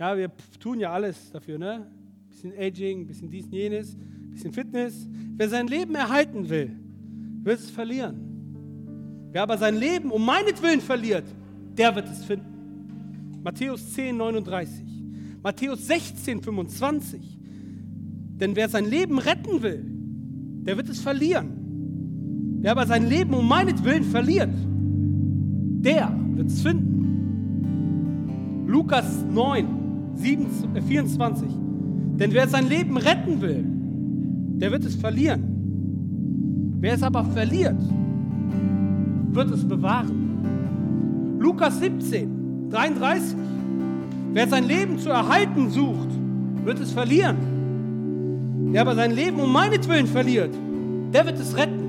ja, 0.02 0.16
wir 0.16 0.30
tun 0.58 0.80
ja 0.80 0.92
alles 0.92 1.30
dafür, 1.30 1.58
ne? 1.58 1.86
Bisschen 2.28 2.52
Aging, 2.58 3.06
bisschen 3.06 3.30
dies 3.30 3.44
und 3.44 3.52
jenes, 3.52 3.96
bisschen 4.30 4.52
Fitness. 4.52 5.08
Wer 5.36 5.48
sein 5.48 5.68
Leben 5.68 5.94
erhalten 5.94 6.48
will, 6.48 6.72
wird 7.44 7.60
es 7.60 7.70
verlieren. 7.70 9.28
Wer 9.30 9.44
aber 9.44 9.56
sein 9.58 9.76
Leben 9.76 10.10
um 10.10 10.26
meinetwillen 10.26 10.80
verliert, 10.80 11.22
der 11.78 11.94
wird 11.94 12.08
es 12.08 12.24
finden. 12.24 13.40
Matthäus 13.44 13.92
10, 13.92 14.16
39. 14.16 14.84
Matthäus 15.40 15.86
16, 15.86 16.42
25. 16.42 17.38
Denn 18.40 18.56
wer 18.56 18.68
sein 18.68 18.86
Leben 18.86 19.20
retten 19.20 19.62
will, 19.62 19.84
der 20.66 20.76
wird 20.78 20.88
es 20.88 20.98
verlieren. 21.00 22.58
Wer 22.60 22.72
aber 22.72 22.88
sein 22.88 23.08
Leben 23.08 23.34
um 23.34 23.46
meinetwillen 23.46 24.02
verliert, 24.02 24.50
der 24.50 26.12
wird 26.34 26.48
es 26.48 26.60
finden. 26.60 26.90
Lukas 28.66 29.24
9, 29.30 29.66
7, 29.66 29.81
24. 30.16 31.48
Denn 32.18 32.32
wer 32.32 32.48
sein 32.48 32.68
Leben 32.68 32.96
retten 32.96 33.40
will, 33.40 33.64
der 34.60 34.70
wird 34.70 34.84
es 34.84 34.94
verlieren. 34.94 36.76
Wer 36.80 36.94
es 36.94 37.02
aber 37.02 37.24
verliert, 37.24 37.80
wird 39.32 39.50
es 39.50 39.66
bewahren. 39.66 41.38
Lukas 41.38 41.80
17, 41.80 42.70
33. 42.70 43.36
Wer 44.32 44.48
sein 44.48 44.64
Leben 44.64 44.98
zu 44.98 45.10
erhalten 45.10 45.70
sucht, 45.70 46.08
wird 46.64 46.80
es 46.80 46.92
verlieren. 46.92 47.36
Wer 48.72 48.82
aber 48.82 48.94
sein 48.94 49.10
Leben 49.10 49.40
um 49.40 49.52
meinetwillen 49.52 50.06
verliert, 50.06 50.54
der 51.12 51.26
wird 51.26 51.38
es 51.38 51.56
retten. 51.56 51.82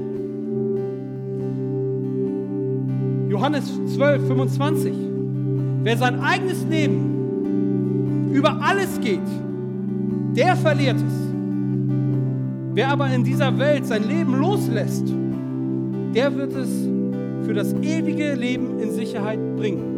Johannes 3.29 3.71
12, 3.95 4.27
25. 4.27 4.93
Wer 5.83 5.97
sein 5.97 6.19
eigenes 6.19 6.65
Leben 6.65 7.12
über 8.33 8.59
alles 8.61 8.99
geht, 8.99 9.21
der 10.35 10.55
verliert 10.55 10.97
es. 10.97 11.33
Wer 12.73 12.89
aber 12.89 13.07
in 13.13 13.23
dieser 13.23 13.57
Welt 13.59 13.85
sein 13.85 14.07
Leben 14.07 14.35
loslässt, 14.35 15.07
der 16.15 16.35
wird 16.35 16.53
es 16.53 16.89
für 17.45 17.53
das 17.53 17.73
ewige 17.73 18.33
Leben 18.33 18.79
in 18.79 18.91
Sicherheit 18.91 19.39
bringen. 19.57 19.93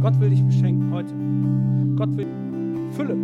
Gott 0.00 0.18
will 0.18 0.30
dich 0.30 0.42
beschenken 0.44 0.90
heute. 0.92 1.14
Gott 1.96 2.16
will 2.16 2.26
Fülle. 2.92 3.16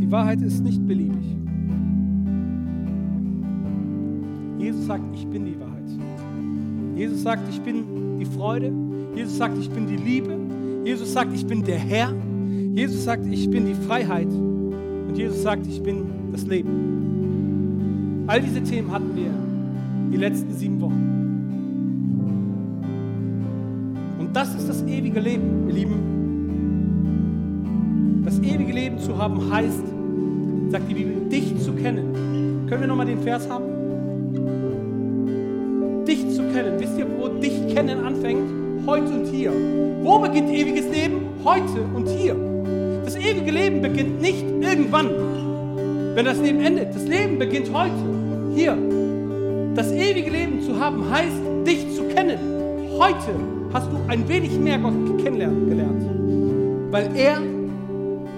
Die 0.00 0.10
Wahrheit 0.10 0.40
ist 0.42 0.62
nicht 0.62 0.86
beliebig. 0.86 1.36
Jesus 4.84 4.98
sagt, 4.98 5.14
ich 5.14 5.26
bin 5.26 5.46
die 5.46 5.58
Wahrheit. 5.58 5.88
Jesus 6.94 7.22
sagt, 7.22 7.48
ich 7.48 7.58
bin 7.62 8.18
die 8.18 8.26
Freude. 8.26 8.70
Jesus 9.14 9.38
sagt, 9.38 9.56
ich 9.56 9.70
bin 9.70 9.86
die 9.86 9.96
Liebe. 9.96 10.36
Jesus 10.84 11.10
sagt, 11.14 11.32
ich 11.32 11.46
bin 11.46 11.64
der 11.64 11.78
Herr. 11.78 12.12
Jesus 12.74 13.04
sagt, 13.04 13.24
ich 13.24 13.48
bin 13.48 13.64
die 13.64 13.72
Freiheit. 13.72 14.28
Und 14.28 15.14
Jesus 15.16 15.42
sagt, 15.42 15.66
ich 15.66 15.82
bin 15.82 16.04
das 16.32 16.44
Leben. 16.44 18.24
All 18.26 18.42
diese 18.42 18.62
Themen 18.62 18.92
hatten 18.92 19.16
wir 19.16 19.30
die 20.12 20.18
letzten 20.18 20.52
sieben 20.52 20.78
Wochen. 20.82 21.00
Und 24.18 24.36
das 24.36 24.54
ist 24.54 24.68
das 24.68 24.82
ewige 24.82 25.20
Leben, 25.20 25.66
ihr 25.66 25.74
Lieben. 25.74 25.94
Das 28.22 28.38
ewige 28.40 28.74
Leben 28.74 28.98
zu 28.98 29.16
haben 29.16 29.50
heißt, 29.50 29.84
sagt 30.68 30.90
die 30.90 30.94
Bibel, 30.94 31.26
dich 31.30 31.58
zu 31.58 31.72
kennen. 31.72 32.66
Können 32.68 32.82
wir 32.82 32.88
nochmal 32.88 33.06
den 33.06 33.20
Vers 33.20 33.48
haben? 33.48 33.73
Kennen. 36.54 36.78
Wisst 36.78 36.96
ihr, 36.96 37.06
wo 37.18 37.26
dich 37.26 37.74
kennen 37.74 38.04
anfängt? 38.04 38.86
Heute 38.86 39.12
und 39.12 39.26
hier. 39.26 39.50
Wo 40.04 40.20
beginnt 40.20 40.50
ewiges 40.50 40.86
Leben? 40.88 41.22
Heute 41.42 41.80
und 41.92 42.08
hier. 42.08 42.36
Das 43.04 43.16
ewige 43.16 43.50
Leben 43.50 43.82
beginnt 43.82 44.20
nicht 44.20 44.44
irgendwann, 44.60 45.10
wenn 46.14 46.24
das 46.24 46.38
Leben 46.38 46.60
endet. 46.60 46.94
Das 46.94 47.08
Leben 47.08 47.40
beginnt 47.40 47.72
heute, 47.72 47.92
hier. 48.54 48.78
Das 49.74 49.90
ewige 49.90 50.30
Leben 50.30 50.62
zu 50.62 50.78
haben 50.78 51.10
heißt, 51.10 51.42
dich 51.66 51.92
zu 51.92 52.04
kennen. 52.04 52.38
Heute 53.00 53.34
hast 53.72 53.90
du 53.90 53.96
ein 54.06 54.28
wenig 54.28 54.56
mehr 54.56 54.78
Gott 54.78 54.94
kennenlernen 55.24 55.68
gelernt. 55.68 56.92
Weil 56.92 57.16
er 57.16 57.42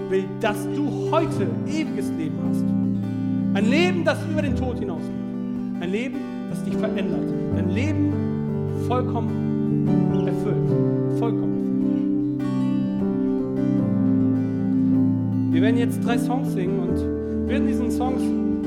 will, 0.09 0.25
dass 0.41 0.57
du 0.75 1.11
heute 1.11 1.47
ewiges 1.67 2.09
Leben 2.17 2.39
hast. 2.49 2.63
Ein 3.59 3.69
Leben, 3.69 4.03
das 4.03 4.17
über 4.27 4.41
den 4.41 4.55
Tod 4.55 4.79
hinausgeht. 4.79 5.11
Ein 5.81 5.91
Leben, 5.91 6.36
das 6.49 6.63
dich 6.63 6.75
verändert. 6.75 7.33
Ein 7.57 7.69
Leben 7.69 8.13
vollkommen 8.87 9.87
erfüllt. 10.27 11.19
Vollkommen 11.19 11.43
erfüllt. 11.49 11.93
Wir 15.53 15.61
werden 15.61 15.77
jetzt 15.77 16.05
drei 16.05 16.17
Songs 16.17 16.53
singen 16.53 16.79
und 16.79 17.49
während 17.49 17.67
diesen 17.67 17.91
Songs 17.91 18.21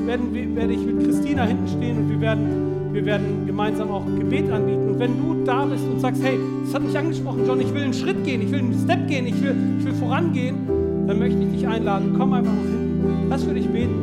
werden, 0.05 0.55
werde 0.55 0.73
ich 0.73 0.85
mit 0.85 1.03
Christina 1.05 1.45
hinten 1.45 1.67
stehen 1.67 1.97
und 1.97 2.09
wir 2.09 2.19
werden 2.19 2.71
wir 2.93 3.05
werden 3.05 3.45
gemeinsam 3.45 3.89
auch 3.89 4.05
Gebet 4.05 4.51
anbieten. 4.51 4.89
Und 4.89 4.99
wenn 4.99 5.17
du 5.17 5.45
da 5.45 5.65
bist 5.65 5.85
und 5.85 5.99
sagst, 5.99 6.21
hey, 6.23 6.37
das 6.65 6.73
hat 6.73 6.83
mich 6.83 6.97
angesprochen, 6.97 7.45
John, 7.47 7.61
ich 7.61 7.73
will 7.73 7.83
einen 7.83 7.93
Schritt 7.93 8.23
gehen, 8.23 8.41
ich 8.41 8.51
will 8.51 8.59
einen 8.59 8.77
Step 8.77 9.07
gehen, 9.07 9.25
ich 9.27 9.41
will, 9.41 9.55
ich 9.79 9.85
will 9.85 9.93
vorangehen, 9.93 10.55
dann 11.07 11.19
möchte 11.19 11.41
ich 11.41 11.51
dich 11.51 11.67
einladen. 11.67 12.15
Komm 12.17 12.33
einfach 12.33 12.51
nach 12.51 12.61
hinten. 12.61 13.29
Lass 13.29 13.43
für 13.43 13.53
dich 13.53 13.67
beten. 13.67 13.95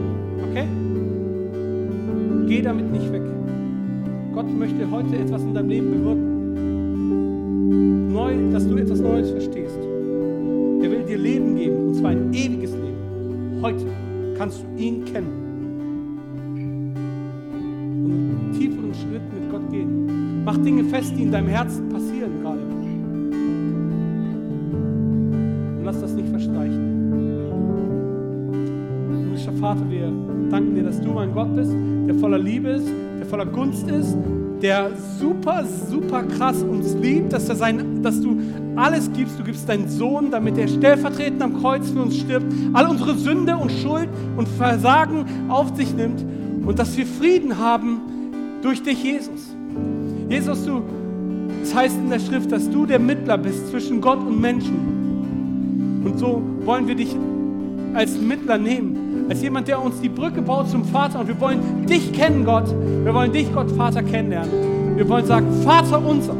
Okay? 0.50 0.64
Geh 2.46 2.62
damit 2.62 2.90
nicht. 2.90 3.07
Gott 4.48 4.58
möchte 4.58 4.90
heute 4.90 5.16
etwas 5.16 5.42
in 5.42 5.52
deinem 5.52 5.68
Leben 5.68 5.90
bewirken. 5.90 6.38
Neu, 8.12 8.50
dass 8.50 8.66
du 8.66 8.76
etwas 8.78 8.98
Neues 9.00 9.30
verstehst. 9.30 9.76
Er 9.76 10.90
will 10.90 11.04
dir 11.06 11.18
Leben 11.18 11.54
geben, 11.54 11.88
und 11.88 11.94
zwar 11.94 12.12
ein 12.12 12.32
ewiges 12.32 12.72
Leben. 12.72 13.60
Heute 13.60 13.84
kannst 14.38 14.62
du 14.62 14.66
ihn 14.82 15.04
kennen. 15.04 15.44
Schritt 18.94 19.22
mit 19.32 19.50
Gott 19.52 19.70
gehen. 19.70 20.44
Mach 20.44 20.56
Dinge 20.56 20.82
fest, 20.84 21.12
die 21.16 21.22
in 21.22 21.30
deinem 21.30 21.46
Herzen 21.48 21.88
passieren 21.88 22.40
gerade. 22.42 22.58
Und 25.76 25.84
lass 25.84 26.00
das 26.00 26.14
nicht 26.14 26.28
verstreichen. 26.30 26.96
Himmlischer 29.08 29.52
Vater, 29.52 29.88
wir 29.88 30.10
danken 30.50 30.74
dir, 30.74 30.82
dass 30.82 31.00
du 31.00 31.12
mein 31.12 31.32
Gott 31.32 31.54
bist, 31.54 31.72
der 32.08 32.14
voller 32.16 32.38
Liebe 32.38 32.70
ist, 32.70 32.90
voller 33.28 33.46
Gunst 33.46 33.88
ist, 33.88 34.16
der 34.62 34.90
super, 35.18 35.64
super 35.64 36.24
krass 36.24 36.62
uns 36.62 36.94
liebt, 36.94 37.32
dass, 37.32 37.48
er 37.48 37.56
sein, 37.56 38.02
dass 38.02 38.20
du 38.20 38.38
alles 38.76 39.10
gibst. 39.12 39.38
Du 39.38 39.44
gibst 39.44 39.68
deinen 39.68 39.88
Sohn, 39.88 40.30
damit 40.30 40.58
er 40.58 40.68
stellvertretend 40.68 41.42
am 41.42 41.60
Kreuz 41.60 41.90
für 41.90 42.02
uns 42.02 42.16
stirbt, 42.16 42.52
all 42.72 42.86
unsere 42.86 43.14
Sünde 43.14 43.56
und 43.56 43.70
Schuld 43.70 44.08
und 44.36 44.48
Versagen 44.48 45.26
auf 45.48 45.76
sich 45.76 45.94
nimmt 45.94 46.24
und 46.66 46.78
dass 46.78 46.96
wir 46.96 47.06
Frieden 47.06 47.58
haben 47.58 48.00
durch 48.62 48.82
dich, 48.82 49.02
Jesus. 49.02 49.54
Jesus, 50.28 50.64
du, 50.64 50.82
es 51.62 51.70
das 51.70 51.78
heißt 51.78 51.96
in 51.96 52.10
der 52.10 52.20
Schrift, 52.20 52.50
dass 52.52 52.68
du 52.68 52.86
der 52.86 52.98
Mittler 52.98 53.38
bist 53.38 53.68
zwischen 53.68 54.00
Gott 54.00 54.18
und 54.18 54.40
Menschen. 54.40 56.02
Und 56.04 56.18
so 56.18 56.42
wollen 56.64 56.86
wir 56.86 56.94
dich 56.94 57.16
als 57.94 58.18
Mittler 58.20 58.58
nehmen, 58.58 58.97
als 59.28 59.42
jemand, 59.42 59.68
der 59.68 59.82
uns 59.82 60.00
die 60.00 60.08
Brücke 60.08 60.42
baut 60.42 60.68
zum 60.68 60.84
Vater. 60.84 61.20
Und 61.20 61.28
wir 61.28 61.40
wollen 61.40 61.86
dich 61.86 62.12
kennen, 62.12 62.44
Gott. 62.44 62.74
Wir 63.04 63.12
wollen 63.14 63.32
dich, 63.32 63.52
Gott, 63.52 63.70
Vater, 63.72 64.02
kennenlernen. 64.02 64.96
Wir 64.96 65.08
wollen 65.08 65.26
sagen, 65.26 65.46
Vater 65.64 66.04
unser, 66.04 66.34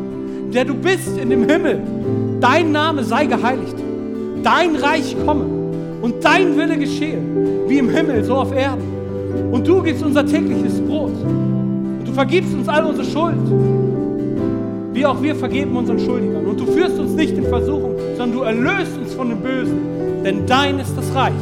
der 0.53 0.65
du 0.65 0.75
bist 0.75 1.17
in 1.19 1.31
dem 1.31 1.49
Himmel, 1.49 1.81
dein 2.41 2.73
Name 2.73 3.05
sei 3.05 3.27
geheiligt. 3.27 3.77
Dein 4.43 4.77
Reich 4.77 5.17
komme 5.27 5.45
und 6.03 6.25
dein 6.25 6.57
Wille 6.57 6.79
geschehe, 6.79 7.19
wie 7.67 7.79
im 7.79 7.91
Himmel, 7.91 8.25
so 8.25 8.37
auf 8.37 8.53
Erden. 8.53 8.83
Und 9.53 9.67
du 9.67 9.83
gibst 9.83 10.03
unser 10.03 10.25
tägliches 10.25 10.81
Brot 10.81 11.13
vergibst 12.19 12.53
uns 12.53 12.69
all 12.69 12.85
unsere 12.85 13.07
Schuld, 13.07 13.37
wie 14.93 15.07
auch 15.07 15.23
wir 15.23 15.37
vergeben 15.37 15.77
unseren 15.77 16.01
Schuldigern. 16.01 16.47
Und 16.47 16.59
du 16.59 16.67
führst 16.67 16.99
uns 16.99 17.13
nicht 17.13 17.39
in 17.39 17.45
Versuchung, 17.45 17.95
sondern 18.17 18.33
du 18.33 18.43
erlöst 18.43 18.99
uns 18.99 19.15
von 19.15 19.29
dem 19.29 19.39
Bösen. 19.39 19.79
Denn 20.25 20.45
dein 20.45 20.81
ist 20.81 20.97
das 20.97 21.15
Reich, 21.15 21.33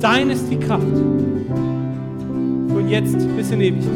Dein 0.00 0.30
ist 0.30 0.50
die 0.50 0.58
Kraft. 0.58 0.86
Von 0.86 2.88
jetzt 2.88 3.16
bis 3.36 3.50
in 3.50 3.60
Ewigkeit. 3.60 3.92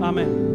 Amen. 0.00 0.45